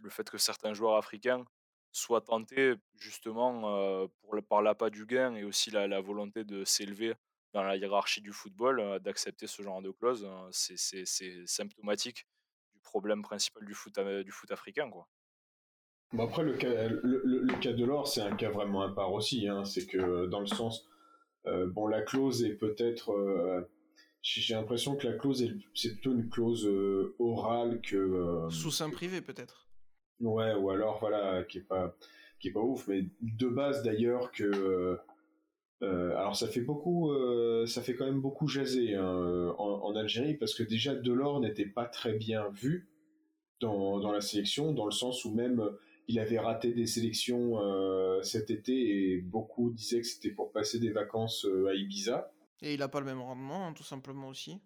le 0.03 0.11
fait 0.11 0.29
que 0.29 0.39
certains 0.39 0.75
joueurs 0.75 0.97
africains 0.97 1.45
soit 1.95 2.23
tenté 2.23 2.75
justement 2.99 4.09
pour 4.21 4.35
le, 4.35 4.43
par 4.43 4.63
l'appât 4.63 4.91
du 4.91 5.07
gain 5.07 5.35
et 5.37 5.45
aussi 5.45 5.71
la, 5.71 6.01
volonté 6.01 6.45
de 6.45 6.65
s'élever 6.65 7.15
dans 7.53 7.63
la 7.63 7.77
hiérarchie 7.77 8.21
du 8.21 8.33
football, 8.33 8.99
d'accepter 9.01 9.47
ce 9.47 9.63
genre 9.63 9.81
de 9.81 9.93
clause, 9.93 10.25
hein, 10.25 10.49
c'est, 10.51 11.07
symptomatique 11.47 12.27
du 12.73 12.81
problème 12.81 13.23
principal 13.23 13.65
du 13.65 13.75
foot, 13.75 13.99
du 14.01 14.33
foot 14.33 14.51
africain. 14.51 14.91
Quoi. 14.91 15.07
après, 16.19 16.43
le 16.43 16.55
cas, 16.55 16.89
le, 16.89 17.61
cas 17.61 17.73
de 17.73 17.85
l'or, 17.85 18.09
c'est 18.09 18.23
un 18.23 18.35
cas 18.35 18.51
vraiment 18.51 18.83
à 18.83 18.93
part 18.93 19.13
aussi. 19.13 19.47
Hein. 19.49 19.65
c'est 19.65 19.87
que 19.87 20.27
dans 20.27 20.41
le 20.41 20.47
sens, 20.47 20.89
bon, 21.45 21.87
la 21.87 22.03
clause 22.03 22.43
est 22.43 22.57
peut-être. 22.57 23.15
j'ai 24.21 24.55
l'impression 24.55 24.97
que 24.97 25.07
la 25.07 25.15
clause, 25.15 25.49
c'est 25.75 25.93
plutôt 25.93 26.13
une 26.13 26.29
clause 26.29 26.69
orale 27.21 27.81
que. 27.83 28.49
Sous 28.51 28.73
sein 28.73 28.91
privé, 28.91 29.21
peut-être 29.21 29.65
Ouais, 30.21 30.55
ou 30.55 30.71
alors 30.71 30.99
voilà, 31.01 31.45
qui 31.45 31.59
est 31.59 31.69
pas 31.69 31.97
qui 32.39 32.49
est 32.49 32.53
pas 32.53 32.61
ouf, 32.61 32.89
mais 32.89 33.07
de 33.21 33.49
base 33.49 33.83
d'ailleurs 33.83 34.31
que 34.33 34.99
euh, 35.85 36.17
alors 36.17 36.37
ça 36.37 36.49
fait 36.49 36.61
beaucoup, 36.61 37.11
euh, 37.13 37.67
ça 37.67 37.83
fait 37.83 37.95
quand 37.95 38.07
même 38.07 38.21
beaucoup 38.21 38.47
jaser 38.47 38.95
hein, 38.95 39.55
en, 39.59 39.95
Algérie 39.97 40.35
parce 40.35 40.55
que 40.55 40.63
déjà 40.63 40.95
Delors 40.95 41.41
n'était 41.41 41.67
pas 41.67 41.85
très 41.85 42.15
bien 42.15 42.49
vu 42.51 42.89
dans, 43.61 43.99
dans 43.99 44.13
la 44.13 44.21
sélection, 44.21 44.73
dans 44.73 44.87
le 44.87 44.93
sens 44.93 45.25
où 45.25 45.35
même 45.35 45.63
il 46.09 46.19
avait 46.19 46.39
raté 46.39 46.73
des 46.73 46.87
sélections 46.87 47.61
euh, 47.61 48.23
cet 48.23 48.51
été 48.51 48.73
et 49.13 49.21
beaucoup 49.21 49.71
disaient 49.71 50.01
que 50.01 50.07
c'était 50.07 50.31
pour 50.31 50.53
passer 50.53 50.79
des 50.79 50.91
vacances 50.91 51.47
à 51.69 51.75
Ibiza. 51.75 52.33
Et 52.63 52.75
il 52.75 52.79
n'a 52.79 52.89
pas 52.89 53.01
le 53.01 53.07
même 53.07 53.21
rendement, 53.21 53.67
hein, 53.67 53.73
tout 53.75 53.85
simplement 53.85 54.29
aussi. 54.29 54.61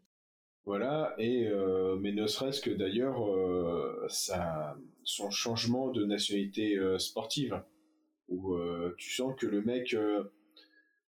Voilà, 0.69 1.15
et 1.17 1.47
euh, 1.47 1.97
mais 1.99 2.13
ne 2.13 2.27
serait-ce 2.27 2.61
que 2.61 2.69
d'ailleurs 2.69 3.27
euh, 3.27 4.07
son 5.03 5.31
changement 5.31 5.89
de 5.89 6.05
nationalité 6.05 6.77
euh, 6.77 6.99
sportive, 6.99 7.65
où 8.29 8.55
tu 8.99 9.11
sens 9.11 9.35
que 9.35 9.47
le 9.47 9.63
mec, 9.63 9.97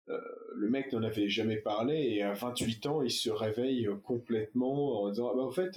le 0.06 0.68
mec 0.70 0.92
n'en 0.92 1.02
avait 1.02 1.28
jamais 1.28 1.56
parlé 1.56 1.96
et 1.96 2.22
à 2.22 2.34
28 2.34 2.86
ans 2.86 3.02
il 3.02 3.10
se 3.10 3.30
réveille 3.30 3.88
complètement 4.04 5.02
en 5.02 5.08
disant 5.10 5.30
ah 5.32 5.34
bah 5.34 5.42
en 5.42 5.50
fait 5.50 5.76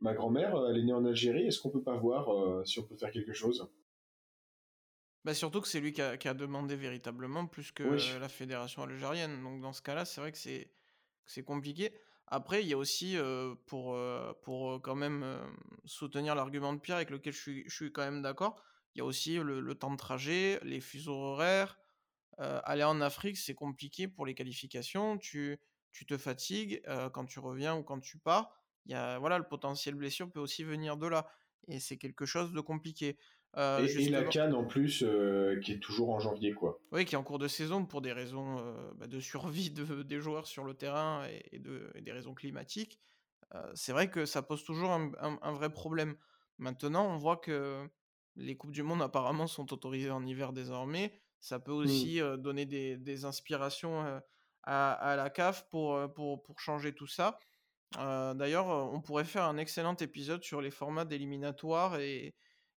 ma 0.00 0.14
grand-mère 0.14 0.54
elle 0.70 0.78
est 0.78 0.84
née 0.84 0.92
en 0.92 1.04
Algérie, 1.04 1.48
est-ce 1.48 1.60
qu'on 1.60 1.70
peut 1.70 1.82
pas 1.82 1.96
voir 1.96 2.64
si 2.64 2.78
on 2.78 2.84
peut 2.84 2.94
faire 2.96 3.10
quelque 3.10 3.32
chose? 3.32 3.68
Bah, 5.24 5.34
surtout 5.34 5.60
que 5.60 5.66
c'est 5.66 5.80
lui 5.80 5.92
qui 5.92 6.02
a 6.02 6.16
qui 6.16 6.28
a 6.28 6.34
demandé 6.34 6.76
véritablement 6.76 7.48
plus 7.48 7.72
que 7.72 7.82
Oui. 7.82 8.20
la 8.20 8.28
fédération 8.28 8.84
algérienne. 8.84 9.42
Donc 9.42 9.60
dans 9.60 9.72
ce 9.72 9.82
cas-là, 9.82 10.04
c'est 10.04 10.20
vrai 10.20 10.30
que 10.30 10.38
c'est 10.38 10.70
que 11.24 11.32
c'est 11.32 11.42
compliqué. 11.42 11.92
Après, 12.28 12.62
il 12.62 12.68
y 12.68 12.72
a 12.72 12.78
aussi, 12.78 13.16
pour, 13.66 13.96
quand 14.82 14.94
même, 14.94 15.40
soutenir 15.84 16.34
l'argument 16.34 16.72
de 16.72 16.80
Pierre 16.80 16.96
avec 16.96 17.10
lequel 17.10 17.32
je 17.32 17.40
suis 17.40 17.64
je 17.68 17.84
quand 17.86 18.02
même 18.02 18.22
d'accord, 18.22 18.60
il 18.94 18.98
y 18.98 19.02
a 19.02 19.04
aussi 19.04 19.36
le 19.36 19.74
temps 19.74 19.90
de 19.92 19.96
trajet, 19.96 20.58
les 20.62 20.80
fuseaux 20.80 21.14
horaires. 21.14 21.78
Aller 22.38 22.84
en 22.84 23.00
Afrique, 23.00 23.36
c'est 23.36 23.54
compliqué 23.54 24.08
pour 24.08 24.26
les 24.26 24.34
qualifications. 24.34 25.18
Tu 25.18 25.58
tu 25.92 26.04
te 26.04 26.18
fatigues, 26.18 26.82
quand 27.14 27.24
tu 27.24 27.38
reviens 27.38 27.74
ou 27.76 27.82
quand 27.82 28.00
tu 28.00 28.18
pars. 28.18 28.52
Il 28.84 28.92
y 28.92 28.94
a 28.94 29.18
voilà, 29.18 29.38
le 29.38 29.48
potentiel 29.48 29.94
blessure 29.94 30.30
peut 30.30 30.40
aussi 30.40 30.62
venir 30.62 30.96
de 30.96 31.06
là 31.06 31.26
et 31.68 31.80
c'est 31.80 31.96
quelque 31.96 32.26
chose 32.26 32.52
de 32.52 32.60
compliqué. 32.60 33.18
Heu, 33.54 33.84
Et, 33.84 34.04
et 34.06 34.08
la 34.10 34.24
justement 34.24 34.32
CAN 34.32 34.52
en 34.54 34.64
plus, 34.64 35.02
euh, 35.04 35.60
qui 35.60 35.72
est 35.72 35.78
toujours 35.78 36.10
en 36.10 36.18
janvier, 36.18 36.52
quoi. 36.52 36.80
oui, 36.92 37.04
qui 37.04 37.14
est 37.14 37.18
en 37.18 37.24
cours 37.24 37.38
de 37.40 37.48
saison 37.48 37.84
pour 37.84 38.00
des 38.00 38.12
raisons, 38.12 38.58
heu, 38.60 38.92
bah, 38.96 39.06
de 39.08 39.18
survie 39.20 39.70
de 39.70 39.84
des 40.02 40.20
joueurs 40.20 40.46
sur 40.46 40.64
le 40.64 40.74
terrain 40.74 41.26
et 41.28 41.42
et 41.52 41.58
de 41.58 41.90
et 41.94 42.02
des 42.02 42.12
raisons 42.12 42.34
climatiques. 42.34 43.00
C'est 43.74 43.92
vrai 43.92 44.10
que 44.10 44.26
ça 44.26 44.42
pose 44.42 44.64
toujours 44.64 44.92
un 44.92 45.12
un 45.20 45.38
un 45.42 45.52
vrai 45.52 45.70
problème. 45.72 46.16
Maintenant, 46.58 47.06
on 47.08 47.18
voit 47.18 47.38
que 47.38 47.88
les 48.36 48.56
coupes 48.56 48.72
du 48.72 48.82
monde 48.84 49.02
apparemment 49.02 49.46
sont 49.48 49.72
autorisées 49.72 50.10
en 50.10 50.26
hiver 50.26 50.52
désormais. 50.52 51.14
Ça 51.40 51.60
peut 51.60 51.72
Hmm. 51.82 52.08
aussi, 52.12 52.20
donner 52.38 52.66
des 52.66 52.98
des 52.98 53.24
inspirations, 53.26 54.20
à 54.64 54.92
à 54.92 55.16
la 55.16 55.30
CAF 55.30 55.68
pour, 55.70 56.12
pour 56.14 56.42
pour 56.42 56.60
changer 56.60 56.94
tout 56.94 57.06
ça. 57.08 57.38
D'ailleurs, 57.96 58.66
on 58.68 59.00
pourrait 59.00 59.24
faire 59.24 59.44
un 59.44 59.56
excellent 59.58 59.96
épisode 59.96 60.42
sur 60.44 60.60
les 60.60 60.70
formats 60.70 61.04
d'éliminatoires 61.04 61.98
et 62.00 62.34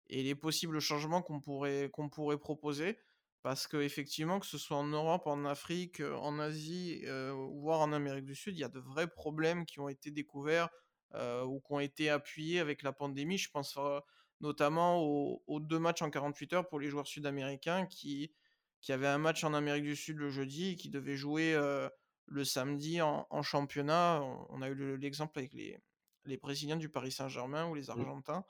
et 0.09 0.23
les 0.23 0.35
possibles 0.35 0.79
changements 0.79 1.21
qu'on 1.21 1.39
pourrait 1.41 1.89
qu'on 1.91 2.09
pourrait 2.09 2.37
proposer. 2.39 2.99
Parce 3.43 3.67
qu'effectivement, 3.67 4.39
que 4.39 4.45
ce 4.45 4.57
soit 4.57 4.77
en 4.77 4.85
Europe, 4.87 5.27
en 5.27 5.45
Afrique, 5.45 6.01
heu, 6.01 6.15
en 6.15 6.39
Asie, 6.39 7.01
heu, 7.05 7.31
voire 7.31 7.79
en 7.81 7.93
Amérique 7.93 8.25
du 8.25 8.35
Sud, 8.35 8.55
il 8.55 8.59
y 8.59 8.63
a 8.63 8.69
de 8.69 8.79
vrais 8.79 9.07
problèmes 9.07 9.65
qui 9.65 9.79
ont 9.79 9.89
été 9.89 10.11
découverts, 10.11 10.69
heu, 11.15 11.43
ou 11.45 11.59
qui 11.61 11.71
ont 11.73 11.79
été 11.79 12.09
appuyés 12.09 12.59
avec 12.59 12.83
la 12.83 12.91
pandémie. 12.93 13.37
Je 13.37 13.49
pense, 13.51 13.77
notamment 14.41 15.01
aux 15.03 15.43
aux 15.47 15.59
2 15.59 15.79
matchs 15.79 16.01
en 16.01 16.09
48 16.09 16.53
heures 16.53 16.67
pour 16.67 16.79
les 16.79 16.89
joueurs 16.89 17.07
sud-américains 17.07 17.85
qui 17.85 18.33
qui 18.81 18.91
avaient 18.93 19.07
un 19.07 19.17
match 19.17 19.43
en 19.43 19.53
Amérique 19.53 19.83
du 19.83 19.95
Sud 19.95 20.17
le 20.17 20.29
jeudi 20.29 20.69
et 20.71 20.75
qui 20.75 20.89
devaient 20.89 21.15
jouer, 21.17 21.55
le 22.25 22.43
samedi 22.45 23.01
en 23.01 23.27
en 23.29 23.41
championnat. 23.43 24.21
On 24.23 24.45
on 24.49 24.61
a 24.61 24.69
eu 24.69 24.75
le 24.75 24.95
l'exemple 24.97 25.37
avec 25.39 25.53
les 25.53 25.77
les 26.25 26.37
brésiliens 26.37 26.75
du 26.77 26.89
Paris 26.89 27.11
Saint-Germain 27.11 27.67
ou 27.69 27.75
les 27.75 27.89
Hmm. 27.93 28.09
argentins. 28.09 28.43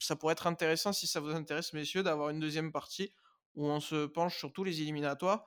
Ça 0.00 0.16
pourrait 0.16 0.32
être 0.32 0.46
intéressant, 0.46 0.92
si 0.92 1.06
ça 1.06 1.20
vous 1.20 1.30
intéresse, 1.30 1.72
messieurs, 1.72 2.02
d'avoir 2.02 2.30
une 2.30 2.40
deuxième 2.40 2.72
partie 2.72 3.12
où 3.54 3.66
on 3.66 3.80
se 3.80 4.06
penche 4.06 4.36
sur 4.36 4.52
tous 4.52 4.64
les 4.64 4.80
éliminatoires 4.80 5.44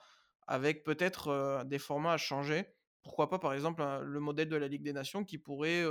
avec 0.48 0.84
peut-être, 0.84 1.64
des 1.66 1.80
formats 1.80 2.14
à 2.14 2.18
changer. 2.18 2.66
Pourquoi 3.04 3.30
pas, 3.30 3.40
par 3.40 3.54
exemple, 3.54 3.84
le 4.02 4.20
modèle 4.20 4.50
de 4.50 4.56
la 4.56 4.68
Ligue 4.68 4.84
des 4.84 4.94
Nations 4.94 5.26
qui 5.26 5.38
pourrait, 5.38 5.84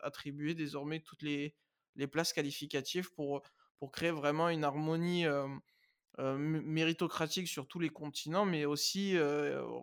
attribuer 0.00 0.54
désormais 0.54 1.00
toutes 1.00 1.22
les 1.22 1.54
places 2.10 2.32
qualificatives 2.32 3.12
pour, 3.14 3.42
créer 3.92 4.10
vraiment 4.10 4.48
une 4.48 4.62
harmonie, 4.62 5.24
méritocratique 6.18 7.48
sur 7.48 7.66
tous 7.66 7.78
les 7.78 7.88
continents, 7.88 8.44
mais 8.44 8.64
aussi, 8.64 9.16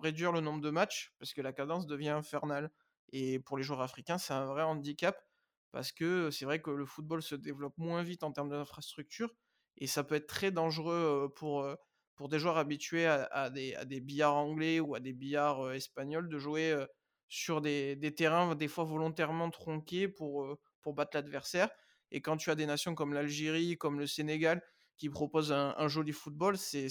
réduire 0.01 0.32
le 0.32 0.39
nombre 0.41 0.62
de 0.62 0.70
matchs 0.70 1.14
parce 1.20 1.34
que 1.34 1.41
la 1.41 1.51
cadence 1.51 1.88
devient 1.88 2.10
infernale 2.10 2.72
et 3.12 3.39
pour 3.39 3.58
les 3.58 3.64
joueurs 3.64 3.82
africains, 3.82 4.18
c'est 4.18 4.34
un 4.34 4.45
vrai 4.45 4.64
handicap 4.64 5.22
parce 5.72 5.91
que, 5.91 6.32
c'est 6.32 6.45
vrai 6.45 6.61
que 6.61 6.72
le 6.72 6.86
football 6.86 7.22
se 7.22 7.36
développe 7.36 7.78
moins 7.78 8.03
vite 8.03 8.24
en 8.24 8.32
termes 8.32 8.49
d'infrastructures 8.49 9.34
et 9.78 9.88
ça 9.88 10.03
peut 10.03 10.15
être 10.15 10.28
très 10.28 10.51
dangereux, 10.51 11.32
pour, 11.36 11.68
pour 12.15 12.30
des 12.30 12.39
joueurs 12.39 12.57
habitués 12.57 13.05
à 13.05 13.49
des 13.51 13.76
à 13.76 13.86
des 13.86 14.01
billards 14.01 14.36
anglais 14.36 14.80
ou 14.80 14.95
à 14.95 14.99
des 14.99 15.13
billards, 15.13 15.72
espagnols 15.74 16.30
de 16.30 16.39
jouer, 16.39 16.86
sur 17.28 17.61
des 17.61 17.95
des 17.95 18.15
terrains 18.15 18.55
des 18.55 18.68
fois 18.68 18.86
volontairement 18.86 19.49
tronqués 19.51 20.07
pour, 20.07 20.57
pour 20.82 20.93
battre 20.93 21.15
l'adversaire 21.18 21.70
et 22.11 22.22
quand 22.22 22.38
tu 22.38 22.49
as 22.49 22.55
des 22.55 22.65
nations 22.65 22.95
comme 22.95 23.13
l'Algérie, 23.13 23.78
comme 23.78 23.99
le 23.99 24.07
Sénégal 24.07 24.61
qui 24.97 25.09
proposent 25.09 25.51
un 25.51 25.88
joli 25.88 26.11
football, 26.11 26.57
c'est 26.57 26.88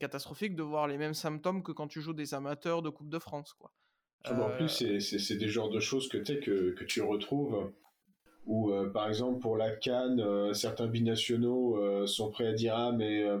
catastrophique 0.00 0.56
de 0.56 0.62
voir 0.62 0.88
les 0.88 0.98
mêmes 0.98 1.14
symptômes 1.14 1.62
que 1.62 1.72
quand 1.72 1.88
tu 1.88 2.00
joues 2.00 2.14
des 2.14 2.34
amateurs 2.34 2.82
de 2.82 2.90
coupe 2.90 3.08
de 3.10 3.18
France, 3.18 3.52
quoi. 3.54 3.72
Ah 4.24 4.34
bah, 4.34 4.46
en 4.46 4.56
plus, 4.56 4.82
Heu, 4.82 5.00
c'est 5.00 5.36
des 5.36 5.48
genres 5.48 5.70
de 5.70 5.80
choses 5.80 6.08
que, 6.08 6.18
que, 6.18 6.70
que 6.70 6.84
tu 6.84 7.02
retrouves 7.02 7.70
où, 8.46 8.72
euh, 8.72 8.90
par 8.90 9.08
exemple, 9.08 9.38
pour 9.40 9.56
la 9.56 9.70
CAN, 9.70 10.18
euh, 10.18 10.52
certains 10.54 10.86
binationaux 10.86 11.76
euh, 11.78 12.06
sont 12.06 12.30
prêts 12.30 12.46
à 12.46 12.52
dire 12.52 12.74
Ah, 12.76 12.92
mais 12.92 13.22
euh, 13.22 13.38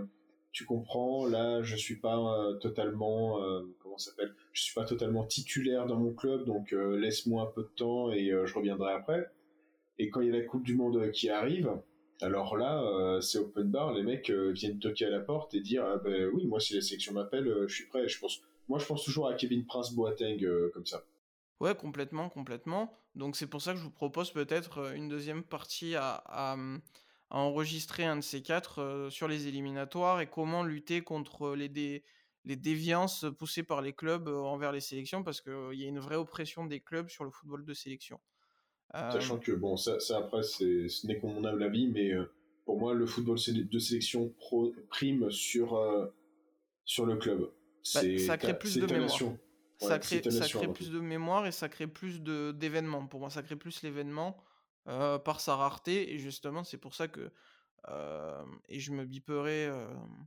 tu 0.52 0.64
comprends, 0.64 1.26
là, 1.26 1.62
je 1.62 1.76
suis 1.76 1.96
pas 1.96 2.16
euh, 2.18 2.54
totalement, 2.54 3.42
euh, 3.42 3.62
comment 3.82 3.98
s'appelle? 3.98 4.34
Je 4.52 4.62
suis 4.62 4.74
pas 4.74 4.84
totalement 4.84 5.24
titulaire 5.24 5.86
dans 5.86 5.96
mon 5.96 6.12
club, 6.12 6.44
donc 6.44 6.72
euh, 6.72 6.96
laisse-moi 6.98 7.42
un 7.42 7.46
peu 7.46 7.62
de 7.62 7.70
temps 7.76 8.12
et 8.12 8.30
euh, 8.30 8.46
je 8.46 8.54
reviendrai 8.54 8.92
après. 8.92 9.30
Et 9.98 10.10
quand 10.10 10.20
il 10.20 10.28
y 10.28 10.30
a 10.30 10.38
la 10.38 10.44
Coupe 10.44 10.64
du 10.64 10.74
Monde 10.74 11.10
qui 11.12 11.28
arrive, 11.28 11.70
alors 12.22 12.56
là, 12.56 12.82
euh, 12.82 13.20
c'est 13.20 13.38
open 13.38 13.68
bar, 13.70 13.92
les 13.94 14.02
mecs 14.02 14.30
euh, 14.30 14.50
viennent 14.52 14.78
toquer 14.78 15.06
à 15.06 15.10
la 15.10 15.20
porte 15.20 15.54
et 15.54 15.60
dire 15.60 15.84
ah 15.86 15.98
ben 15.98 16.30
oui, 16.34 16.46
moi 16.46 16.60
si 16.60 16.74
la 16.74 16.80
sélection 16.82 17.12
m'appelle, 17.14 17.48
euh, 17.48 17.68
je 17.68 17.74
suis 17.74 17.86
prêt. 17.86 18.06
Je 18.08 18.18
pense, 18.18 18.42
moi 18.70 18.78
je 18.78 18.86
pense 18.86 19.04
toujours 19.04 19.28
à 19.28 19.34
Kevin 19.34 19.66
Prince 19.66 19.92
Boateng 19.92 20.42
euh, 20.44 20.70
comme 20.72 20.86
ça. 20.86 21.04
ouais, 21.60 21.74
complètement, 21.74 22.28
complètement. 22.28 22.92
Donc 23.14 23.36
c'est 23.36 23.46
pour 23.46 23.62
ça 23.62 23.72
que 23.72 23.78
je 23.78 23.84
vous 23.84 23.90
propose 23.90 24.30
peut-être, 24.32 24.78
heu, 24.80 24.94
une 24.96 25.08
deuxième 25.08 25.42
partie 25.42 25.94
à 25.96 26.22
à, 26.26 26.56
à 27.30 27.38
enregistrer 27.38 28.04
un 28.04 28.16
de 28.16 28.20
ces 28.22 28.42
4, 28.42 28.80
heu, 28.80 29.10
sur 29.10 29.28
les 29.28 29.48
éliminatoires 29.48 30.20
et 30.20 30.28
comment 30.28 30.62
lutter 30.64 31.02
contre 31.02 31.54
les 31.54 31.68
dé 31.68 32.04
les 32.46 32.56
déviances 32.56 33.26
poussées 33.38 33.62
par 33.62 33.82
les 33.82 33.92
clubs, 33.92 34.26
envers 34.28 34.72
les 34.72 34.80
sélections 34.80 35.22
parce 35.22 35.42
qu'il 35.42 35.74
y 35.74 35.84
a 35.84 35.88
une 35.88 35.98
vraie 35.98 36.16
oppression 36.16 36.64
des 36.64 36.80
clubs 36.80 37.08
sur 37.10 37.24
le 37.24 37.30
football 37.30 37.64
de 37.66 37.74
sélection. 37.74 38.18
Sachant 39.10 39.38
que 39.38 39.52
bon, 39.52 39.76
ça, 39.76 40.00
ça 40.00 40.18
après, 40.18 40.42
ce 40.42 41.06
n'est 41.06 41.18
qu'on 41.18 41.32
mon 41.32 41.44
humble 41.44 41.62
avis, 41.64 41.88
mais 41.88 42.12
euh, 42.12 42.32
pour 42.64 42.78
moi, 42.78 42.94
le 42.94 43.06
football 43.06 43.36
de 43.36 43.78
sélection 43.78 44.28
pro, 44.38 44.72
prime 44.88 45.30
sur 45.30 45.74
euh, 45.76 46.06
sur 46.84 47.06
le 47.06 47.16
club. 47.16 47.50
Bah, 47.94 48.02
ça 48.18 48.36
crée 48.36 48.58
plus 48.58 48.78
de 48.78 48.86
mémoire. 48.86 49.22
Ouais, 49.22 49.38
Ça 49.78 49.98
crée 49.98 50.30
ça 50.30 50.46
plus 50.68 50.90
de 50.90 51.00
mémoire 51.00 51.46
et 51.46 51.52
ça 51.52 51.68
crée 51.68 51.86
plus 51.86 52.20
de 52.22 52.52
d'événements. 52.52 53.06
Pour 53.06 53.20
moi, 53.20 53.30
ça 53.30 53.42
crée 53.42 53.56
plus 53.56 53.82
l'événement, 53.82 54.36
heu, 54.88 55.18
par 55.24 55.40
sa 55.40 55.56
rareté 55.56 56.12
et 56.12 56.18
justement, 56.18 56.64
c'est 56.64 56.78
pour 56.78 56.94
ça 56.94 57.08
que, 57.08 57.30
hem 57.88 58.58
et 58.68 58.80
je 58.80 58.92
me 58.92 59.04
biperai, 59.04 59.64
hem, 59.64 60.26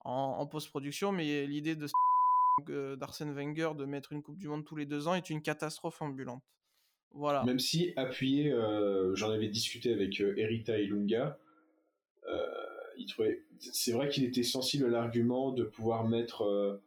en 0.00 0.36
en 0.38 0.46
post-production, 0.46 1.12
mais 1.12 1.46
l'idée 1.46 1.76
de 1.76 1.86
d'Arsène 2.96 3.32
Wenger 3.32 3.70
de 3.76 3.84
mettre 3.84 4.12
une 4.12 4.22
coupe 4.22 4.38
du 4.38 4.48
monde 4.48 4.64
tous 4.64 4.76
les 4.76 4.86
2 4.86 5.08
ans 5.08 5.14
est 5.14 5.30
une 5.30 5.42
catastrophe 5.42 6.00
ambulante. 6.02 6.44
Voilà. 7.12 7.44
Même 7.44 7.58
si 7.58 7.92
appuyé, 7.96 8.52
euh, 8.52 9.14
j'en 9.14 9.30
avais 9.30 9.48
discuté 9.48 9.92
avec 9.92 10.20
euh, 10.20 10.34
Erita 10.36 10.78
Ilunga, 10.78 11.38
euh, 12.28 12.46
il 12.96 13.06
trouvait, 13.06 13.42
c'est 13.58 13.92
vrai 13.92 14.08
qu'il 14.08 14.24
était 14.24 14.42
sensible 14.42 14.86
à 14.86 14.88
l'argument 14.88 15.52
de 15.52 15.64
pouvoir 15.64 16.04
mettre 16.08 16.42
euh, 16.42 16.82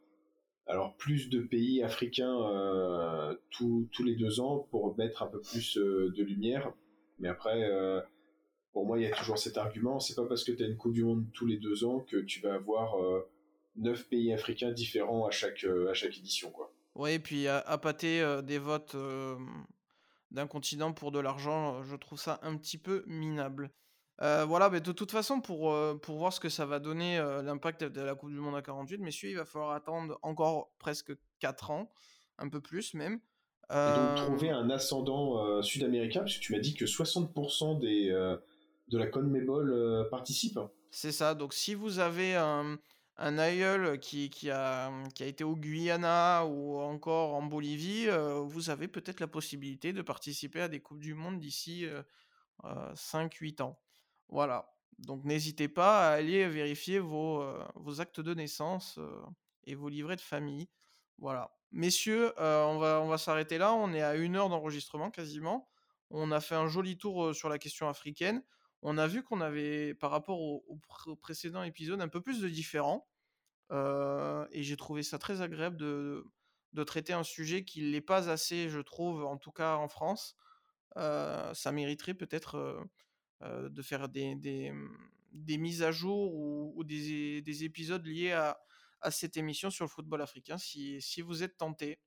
alors 0.66 0.96
plus 0.96 1.28
de 1.28 1.40
pays 1.40 1.82
africains 1.82 2.50
euh, 2.50 3.34
tous, 3.50 3.88
tous 3.92 4.02
les 4.02 4.16
deux 4.16 4.40
ans 4.40 4.66
pour 4.70 4.96
mettre 4.98 5.22
un 5.22 5.26
peu 5.26 5.40
plus 5.40 5.78
euh, 5.78 6.12
de 6.16 6.22
lumière. 6.22 6.72
Mais 7.18 7.28
après, 7.28 7.70
euh, 7.70 8.00
pour 8.72 8.84
moi, 8.84 8.98
il 8.98 9.04
y 9.04 9.06
a 9.06 9.14
toujours 9.14 9.38
cet 9.38 9.58
argument. 9.58 10.00
C'est 10.00 10.16
pas 10.16 10.26
parce 10.26 10.44
que 10.44 10.52
tu 10.52 10.62
as 10.62 10.66
une 10.66 10.76
Coupe 10.76 10.92
du 10.92 11.04
Monde 11.04 11.24
tous 11.32 11.46
les 11.46 11.56
deux 11.56 11.84
ans 11.84 12.00
que 12.00 12.16
tu 12.16 12.40
vas 12.40 12.54
avoir 12.54 12.96
neuf 13.76 14.08
pays 14.08 14.32
africains 14.32 14.72
différents 14.72 15.26
à 15.26 15.30
chaque, 15.30 15.64
édition, 15.64 16.50
quoi. 16.50 16.72
Ouais 16.94 17.16
et 17.16 17.18
puis 17.18 17.46
appâter, 17.46 18.40
des 18.42 18.58
votes, 18.58 18.96
d'un 20.30 20.46
continent 20.46 20.92
pour 20.92 21.12
de 21.12 21.20
l'argent, 21.20 21.82
je 21.82 21.96
trouve 21.96 22.18
ça 22.18 22.38
un 22.42 22.56
petit 22.56 22.78
peu 22.78 23.02
minable. 23.06 23.70
Heu, 24.22 24.44
voilà, 24.44 24.70
beh, 24.70 24.80
de 24.80 24.92
toute 24.92 25.10
façon 25.12 25.40
pour, 25.40 25.72
heu, 25.72 25.98
pour 26.02 26.16
voir 26.16 26.32
ce 26.32 26.40
que 26.40 26.48
ça 26.48 26.64
va 26.66 26.78
donner, 26.78 27.18
heu, 27.18 27.42
l'impact 27.42 27.84
de 27.84 28.00
la 28.00 28.14
coupe 28.14 28.30
du 28.30 28.38
monde 28.38 28.56
à 28.56 28.62
48, 28.62 28.98
messieurs, 28.98 29.30
il 29.30 29.36
va 29.36 29.44
falloir 29.44 29.72
attendre 29.72 30.18
encore 30.22 30.72
presque 30.78 31.12
4 31.38 31.70
ans, 31.70 31.90
un 32.38 32.48
peu 32.48 32.60
plus 32.60 32.94
même. 32.94 33.20
Donc 33.70 34.16
trouver 34.16 34.50
un 34.50 34.70
ascendant 34.70 35.44
euh, 35.44 35.62
sud-américain, 35.62 36.20
parce 36.20 36.36
que 36.36 36.40
tu 36.40 36.52
m'as 36.52 36.60
dit 36.60 36.74
que 36.74 36.86
60% 36.86 37.74
des, 37.74 38.10
euh, 38.10 38.36
de 38.88 38.98
la 38.98 39.06
CONMEBOL 39.06 39.70
euh, 39.72 40.04
participent. 40.10 40.60
c'est 40.90 41.12
ça, 41.12 41.34
donc 41.34 41.52
si 41.54 41.74
vous 41.74 41.98
avez 41.98 42.34
un 42.36 42.78
un 43.18 43.38
aïeul 43.38 43.98
qui 43.98 44.28
qui 44.28 44.50
a, 44.50 44.92
qui 45.14 45.22
a 45.22 45.26
été 45.26 45.42
au 45.42 45.56
Guyana 45.56 46.44
ou 46.44 46.76
encore 46.78 47.34
en 47.34 47.42
Bolivie, 47.42 48.08
vous 48.44 48.68
avez 48.70 48.88
peut-être 48.88 49.20
la 49.20 49.26
possibilité 49.26 49.92
de 49.94 50.02
participer 50.02 50.60
à 50.60 50.68
des 50.68 50.80
coupes 50.80 51.00
du 51.00 51.14
monde 51.14 51.38
d'ici, 51.38 51.84
heu 51.86 52.04
heu, 52.64 52.92
5-8 52.94 53.60
ans. 53.62 53.78
Voilà, 54.28 54.72
donc 54.98 55.24
n'hésitez 55.24 55.68
pas 55.68 56.08
à 56.08 56.12
aller 56.14 56.48
vérifier 56.48 56.98
vos, 56.98 57.44
actes 57.98 58.20
de 58.20 58.34
naissance, 58.34 58.98
et 59.64 59.74
vos 59.74 59.88
livrets 59.88 60.16
de 60.16 60.20
famille. 60.20 60.68
Voilà. 61.18 61.52
Messieurs, 61.72 62.32
on 62.38 62.78
va 62.78 63.18
s'arrêter 63.18 63.58
là, 63.58 63.74
on 63.74 63.92
est 63.92 64.02
à 64.02 64.16
une 64.16 64.36
heure 64.36 64.48
d'enregistrement 64.48 65.10
quasiment. 65.10 65.68
On 66.10 66.30
a 66.30 66.40
fait 66.40 66.54
un 66.54 66.68
joli 66.68 66.96
tour, 66.96 67.34
sur 67.34 67.48
la 67.48 67.58
question 67.58 67.88
africaine. 67.88 68.42
on 68.82 68.98
a 68.98 69.06
vu 69.06 69.22
qu'on 69.22 69.40
avait, 69.40 69.94
par 69.94 70.10
rapport 70.10 70.40
au, 70.40 70.80
précédent 71.20 71.62
épisode, 71.62 72.00
un 72.00 72.08
peu 72.08 72.20
plus 72.20 72.40
de 72.40 72.48
différents. 72.48 73.08
et 73.70 74.62
j'ai 74.62 74.76
trouvé 74.76 75.02
ça 75.02 75.18
très 75.18 75.42
agréable 75.42 75.76
de, 75.76 76.24
de 76.72 76.84
traiter 76.84 77.12
un 77.12 77.24
sujet 77.24 77.64
qui 77.64 77.82
n'est 77.82 78.00
pas 78.00 78.30
assez, 78.30 78.68
je 78.68 78.80
trouve, 78.80 79.24
en 79.24 79.36
tout 79.36 79.52
cas 79.52 79.76
en 79.76 79.88
France. 79.88 80.36
ça 80.96 81.72
mériterait 81.72 82.14
peut-être 82.14 82.86
de 83.42 83.82
faire 83.82 84.08
des, 84.08 84.34
des, 84.34 84.72
des, 85.32 85.58
mises 85.58 85.82
à 85.82 85.92
jour 85.92 86.34
ou, 86.34 86.84
des, 86.84 87.42
des, 87.42 87.64
épisodes 87.64 88.04
liés 88.06 88.32
à, 88.32 88.58
à, 89.00 89.10
cette 89.10 89.36
émission 89.36 89.70
sur 89.70 89.84
le 89.84 89.90
football 89.90 90.22
africain 90.22 90.58
si, 90.58 91.00
si 91.00 91.20
vous 91.20 91.42
êtes 91.42 91.56
tenté. 91.56 91.98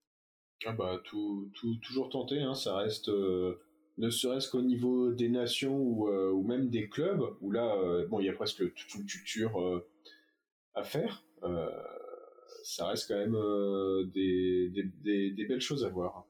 Ah 0.66 0.74
bah, 0.74 1.00
tout, 1.06 1.52
tout, 1.54 1.76
toujours 1.78 2.10
tenté, 2.10 2.42
hein, 2.42 2.56
ça 2.56 2.76
reste 2.78 3.10
ne 3.10 4.10
serait-ce 4.10 4.50
qu'au 4.50 4.62
niveau 4.62 5.12
des 5.12 5.30
nations 5.30 5.78
ou, 5.78 6.10
ou, 6.10 6.44
même 6.44 6.70
des 6.70 6.90
clubs, 6.90 7.22
où 7.42 7.52
là, 7.52 7.76
bon, 8.08 8.20
il 8.20 8.26
y 8.26 8.30
a 8.30 8.34
presque 8.34 8.74
toute 8.74 8.96
une 8.96 9.06
culture 9.06 9.84
à 10.74 10.84
faire 10.84 11.24
ça 12.64 12.88
reste 12.88 13.08
quand 13.08 13.18
même 13.18 13.36
euh, 13.36 14.06
des, 14.14 14.70
des, 14.70 15.32
des, 15.32 15.46
belles 15.46 15.62
choses 15.62 15.86
à 15.86 15.90
voir. 15.90 16.26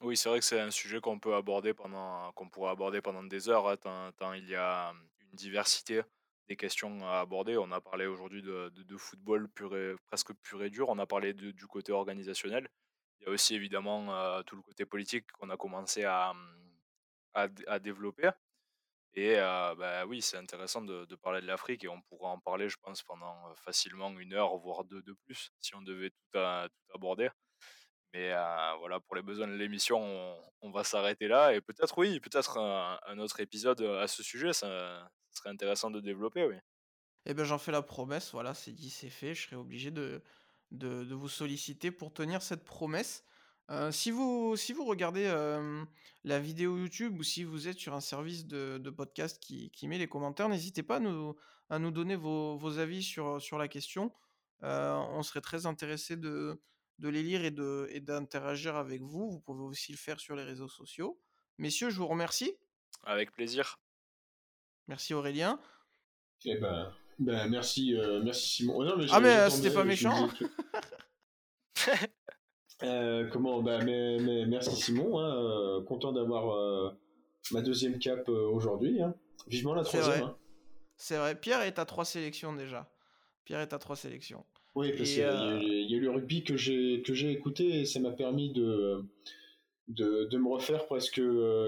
Oui, 0.00 0.16
c'est 0.16 0.28
vrai 0.30 0.38
que 0.38 0.44
c'est 0.46 0.60
un 0.60 0.70
sujet 0.70 1.00
qu'on 1.00 1.18
peut 1.18 1.34
aborder 1.34 1.74
pendant, 1.74 2.32
qu'on 2.32 2.48
pourrait 2.48 2.70
aborder 2.70 3.02
pendant 3.02 3.22
des 3.22 3.48
heures, 3.50 3.68
hein, 3.68 4.12
tant, 4.16 4.32
il 4.32 4.48
y 4.48 4.54
a 4.54 4.92
une 5.20 5.36
diversité 5.36 6.02
des 6.48 6.56
questions 6.56 7.06
à 7.06 7.20
aborder. 7.20 7.58
On 7.58 7.70
a 7.70 7.80
parlé 7.82 8.06
aujourd'hui 8.06 8.42
de, 8.42 8.96
football 8.96 9.48
presque 10.06 10.32
pur 10.42 10.62
et 10.64 10.70
dur, 10.70 10.88
on 10.88 10.98
a 10.98 11.06
parlé 11.06 11.34
du 11.34 11.66
côté 11.66 11.92
organisationnel. 11.92 12.68
Il 13.20 13.24
y 13.26 13.26
a 13.28 13.30
aussi 13.32 13.54
évidemment 13.54 14.14
euh, 14.14 14.42
tout 14.42 14.56
le 14.56 14.62
côté 14.62 14.86
politique 14.86 15.30
qu'on 15.32 15.50
a 15.50 15.56
commencé 15.58 16.04
à, 16.04 16.32
à 17.34 17.78
développer. 17.78 18.30
Et 19.14 19.36
bah, 19.36 20.06
oui, 20.06 20.22
c'est 20.22 20.36
intéressant 20.36 20.82
de, 20.82 21.04
parler 21.16 21.40
de 21.40 21.46
l'Afrique 21.46 21.84
et 21.84 21.88
on 21.88 22.00
pourra 22.02 22.30
en 22.30 22.38
parler, 22.38 22.68
je 22.68 22.76
pense, 22.80 23.02
pendant 23.02 23.54
facilement 23.56 24.10
une 24.18 24.32
heure, 24.34 24.56
voire 24.58 24.84
deux 24.84 25.02
de 25.02 25.12
plus, 25.24 25.52
si 25.60 25.74
on 25.74 25.82
devait 25.82 26.10
tout 26.10 26.38
aborder. 26.94 27.28
Mais 28.12 28.32
voilà, 28.78 29.00
pour 29.00 29.16
les 29.16 29.22
besoins 29.22 29.46
de 29.46 29.54
l'émission, 29.54 30.00
on, 30.62 30.70
va 30.70 30.84
s'arrêter 30.84 31.28
là. 31.28 31.54
Et 31.54 31.60
peut-être, 31.60 31.96
oui, 31.98 32.20
peut-être 32.20 32.58
un, 32.58 33.18
autre 33.18 33.40
épisode 33.40 33.80
à 33.82 34.08
ce 34.08 34.22
sujet, 34.22 34.52
ça, 34.52 35.10
serait 35.32 35.50
intéressant 35.50 35.90
de 35.90 36.00
développer, 36.00 36.44
oui. 36.44 36.56
Eh 37.26 37.34
bien, 37.34 37.44
j'en 37.44 37.58
fais 37.58 37.72
la 37.72 37.82
promesse, 37.82 38.32
voilà, 38.32 38.54
c'est 38.54 38.72
dit, 38.72 38.90
c'est 38.90 39.10
fait. 39.10 39.34
Je 39.34 39.42
serai 39.42 39.56
obligé 39.56 39.90
de, 39.90 40.22
vous 40.72 41.28
solliciter 41.28 41.90
pour 41.90 42.12
tenir 42.12 42.42
cette 42.42 42.64
promesse 42.64 43.24
si 43.92 44.10
vous 44.10 44.56
si 44.56 44.72
vous 44.72 44.84
regardez, 44.84 45.28
la 46.24 46.40
vidéo 46.40 46.76
YouTube 46.76 47.18
ou 47.18 47.22
si 47.22 47.44
vous 47.44 47.68
êtes 47.68 47.78
sur 47.78 47.94
un 47.94 48.00
service 48.00 48.46
de 48.46 48.90
podcast 48.90 49.40
qui 49.40 49.88
met 49.88 49.98
les 49.98 50.08
commentaires, 50.08 50.48
n'hésitez 50.48 50.82
pas 50.82 51.00
à 51.70 51.78
nous 51.78 51.90
donner 51.90 52.16
vos 52.16 52.56
vos 52.56 52.78
avis 52.78 53.02
sur, 53.02 53.40
sur 53.40 53.58
la 53.58 53.68
question. 53.68 54.12
on 54.62 55.22
serait 55.22 55.40
très 55.40 55.66
intéressé 55.66 56.16
de 56.16 56.60
de 57.00 57.08
les 57.08 57.22
lire 57.22 57.44
et 57.44 57.50
de 57.50 57.88
et 57.90 58.00
d'interagir 58.00 58.76
avec 58.76 59.02
vous. 59.02 59.30
Vous 59.30 59.40
pouvez 59.40 59.64
aussi 59.64 59.92
le 59.92 59.98
faire 59.98 60.20
sur 60.20 60.36
les 60.36 60.44
réseaux 60.44 60.68
sociaux. 60.68 61.20
Messieurs, 61.58 61.90
je 61.90 61.96
vous 61.96 62.06
remercie. 62.06 62.56
Avec 63.04 63.32
plaisir. 63.32 63.80
Merci 64.86 65.14
Aurélien. 65.14 65.60
Eh 66.44 66.56
ben, 66.56 66.92
ben 67.18 67.48
merci, 67.48 67.94
merci 68.24 68.48
Simon. 68.48 68.76
Oh 68.78 69.04
ah 69.10 69.20
mais, 69.20 69.50
c'était 69.50 69.74
pas 69.74 69.84
méchant. 69.84 70.28
Euh, 72.82 73.28
comment 73.30 73.62
bah, 73.62 73.78
mais, 73.84 74.46
merci 74.46 74.74
Simon, 74.76 75.18
hein, 75.18 75.36
euh, 75.36 75.82
content 75.82 76.12
d'avoir 76.12 76.50
euh, 76.54 76.90
ma 77.52 77.60
deuxième 77.60 77.98
cape 77.98 78.28
aujourd'hui. 78.28 79.02
Hein. 79.02 79.14
Vivement 79.46 79.74
la 79.74 79.84
troisième. 79.84 80.24
Hein. 80.24 80.36
C'est 80.96 81.16
vrai. 81.16 81.34
Pierre 81.38 81.62
est 81.62 81.78
à 81.78 81.84
trois 81.84 82.04
sélections 82.04 82.54
déjà. 82.54 82.90
Pierre 83.44 83.60
est 83.60 83.72
à 83.72 83.78
trois 83.78 83.96
sélections. 83.96 84.44
Oui, 84.74 84.92
parce 84.96 85.10
qu'il 85.10 85.18
y, 85.18 85.24
a 85.24 85.96
eu 85.96 86.00
le 86.00 86.10
rugby 86.10 86.44
que 86.44 86.56
j'ai 86.56 87.02
que 87.02 87.12
j'ai 87.12 87.32
écouté 87.32 87.80
et 87.80 87.84
ça 87.84 87.98
m'a 87.98 88.12
permis 88.12 88.52
de, 88.52 89.04
de, 89.88 90.36
me 90.36 90.48
refaire 90.48 90.86
presque 90.86 91.20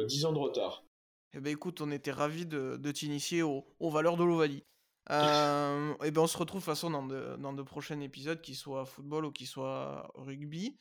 dix 0.07 0.24
ans 0.24 0.32
de 0.32 0.38
retard. 0.38 0.84
Eh 1.34 1.40
ben 1.40 1.50
écoute, 1.50 1.80
on 1.80 1.90
était 1.90 2.12
ravis 2.12 2.46
de, 2.46 2.76
de 2.76 2.92
t'initier 2.92 3.42
aux, 3.42 3.64
valeurs 3.80 4.16
de 4.16 4.24
l'Ovalie. 4.24 4.64
Euh, 5.11 5.94
et 6.05 6.11
ben 6.12 6.22
on 6.22 6.26
se 6.26 6.38
retrouve 6.38 6.61
de 6.61 6.64
toute 6.64 6.74
façon 6.74 6.90
dans 6.90 7.07
de, 7.07 7.36
dans 7.38 7.53
de 7.53 7.62
prochains 7.62 8.00
épisodes, 8.00 8.40
qui 8.40 8.55
soient 8.55 8.84
football 8.84 9.24
ou 9.24 9.32
qui 9.32 9.46
soient 9.46 10.11
rugby 10.14 10.76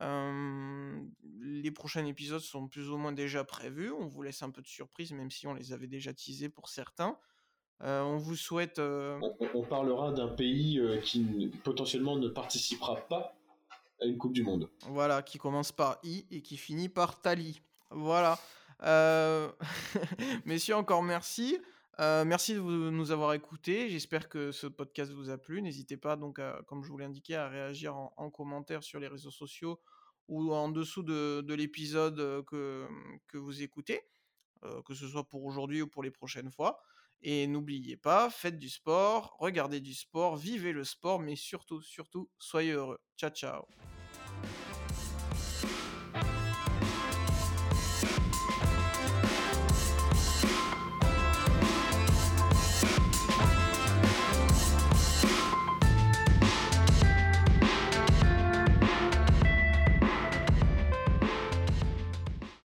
les 0.00 1.70
prochains 1.72 2.04
épisodes 2.06 2.40
sont 2.40 2.68
plus 2.68 2.90
ou 2.90 2.96
moins 2.96 3.12
déjà 3.12 3.44
prévus. 3.44 3.90
On 3.92 4.06
vous 4.06 4.22
laisse 4.22 4.42
un 4.42 4.50
peu 4.50 4.62
de 4.62 4.68
surprise, 4.68 5.12
même 5.12 5.30
si 5.30 5.46
on 5.46 5.54
les 5.54 5.72
avait 5.72 5.86
déjà 5.86 6.12
teasés 6.12 6.48
pour 6.48 6.68
certains. 6.68 7.18
On 7.80 8.16
vous 8.16 8.36
souhaite. 8.36 8.78
On, 8.78 9.62
parlera 9.62 10.12
d'un 10.12 10.28
pays 10.28 10.80
qui 11.02 11.50
potentiellement 11.64 12.16
ne 12.16 12.28
participera 12.28 12.96
pas 12.96 13.34
à 14.00 14.06
une 14.06 14.18
Coupe 14.18 14.32
du 14.32 14.42
Monde. 14.42 14.68
Voilà, 14.88 15.22
qui 15.22 15.38
commence 15.38 15.72
par 15.72 15.98
I 16.02 16.26
et 16.30 16.42
qui 16.42 16.56
finit 16.56 16.88
par 16.88 17.20
Tali. 17.20 17.60
Voilà. 17.90 18.38
Euh... 18.82 19.50
Messieurs, 20.44 20.76
encore 20.76 21.02
merci. 21.02 21.58
Euh, 22.00 22.24
merci 22.24 22.54
de 22.54 22.60
nous 22.60 23.10
avoir 23.10 23.34
écoutés. 23.34 23.88
J'espère 23.88 24.28
que 24.28 24.52
ce 24.52 24.68
podcast 24.68 25.10
vous 25.12 25.30
a 25.30 25.38
plu. 25.38 25.60
N'hésitez 25.62 25.96
pas, 25.96 26.14
donc, 26.14 26.40
comme 26.66 26.84
je 26.84 26.90
vous 26.90 26.98
l'ai 26.98 27.04
indiqué, 27.04 27.34
à 27.34 27.48
réagir 27.48 27.96
en, 27.96 28.30
commentaire 28.30 28.84
sur 28.84 29.00
les 29.00 29.08
réseaux 29.08 29.32
sociaux 29.32 29.80
ou 30.28 30.54
en 30.54 30.68
dessous 30.68 31.02
de, 31.02 31.54
l'épisode 31.54 32.20
euh, 32.20 32.42
que, 32.42 32.86
que 33.26 33.38
vous 33.38 33.62
écoutez, 33.62 34.02
euh, 34.62 34.80
que 34.82 34.94
ce 34.94 35.08
soit 35.08 35.24
pour 35.24 35.44
aujourd'hui 35.44 35.82
ou 35.82 35.88
pour 35.88 36.02
les 36.02 36.10
prochaines 36.10 36.52
fois. 36.52 36.80
Et 37.22 37.46
n'oubliez 37.46 37.96
pas, 37.96 38.30
faites 38.30 38.58
du 38.58 38.68
sport, 38.68 39.36
regardez 39.40 39.80
du 39.80 39.94
sport, 39.94 40.36
vivez 40.36 40.72
le 40.72 40.84
sport, 40.84 41.18
mais 41.18 41.34
surtout, 41.34 41.82
surtout, 41.82 42.30
soyez 42.38 42.72
heureux. 42.72 42.98
Ciao, 43.16 43.30
ciao. 43.30 43.66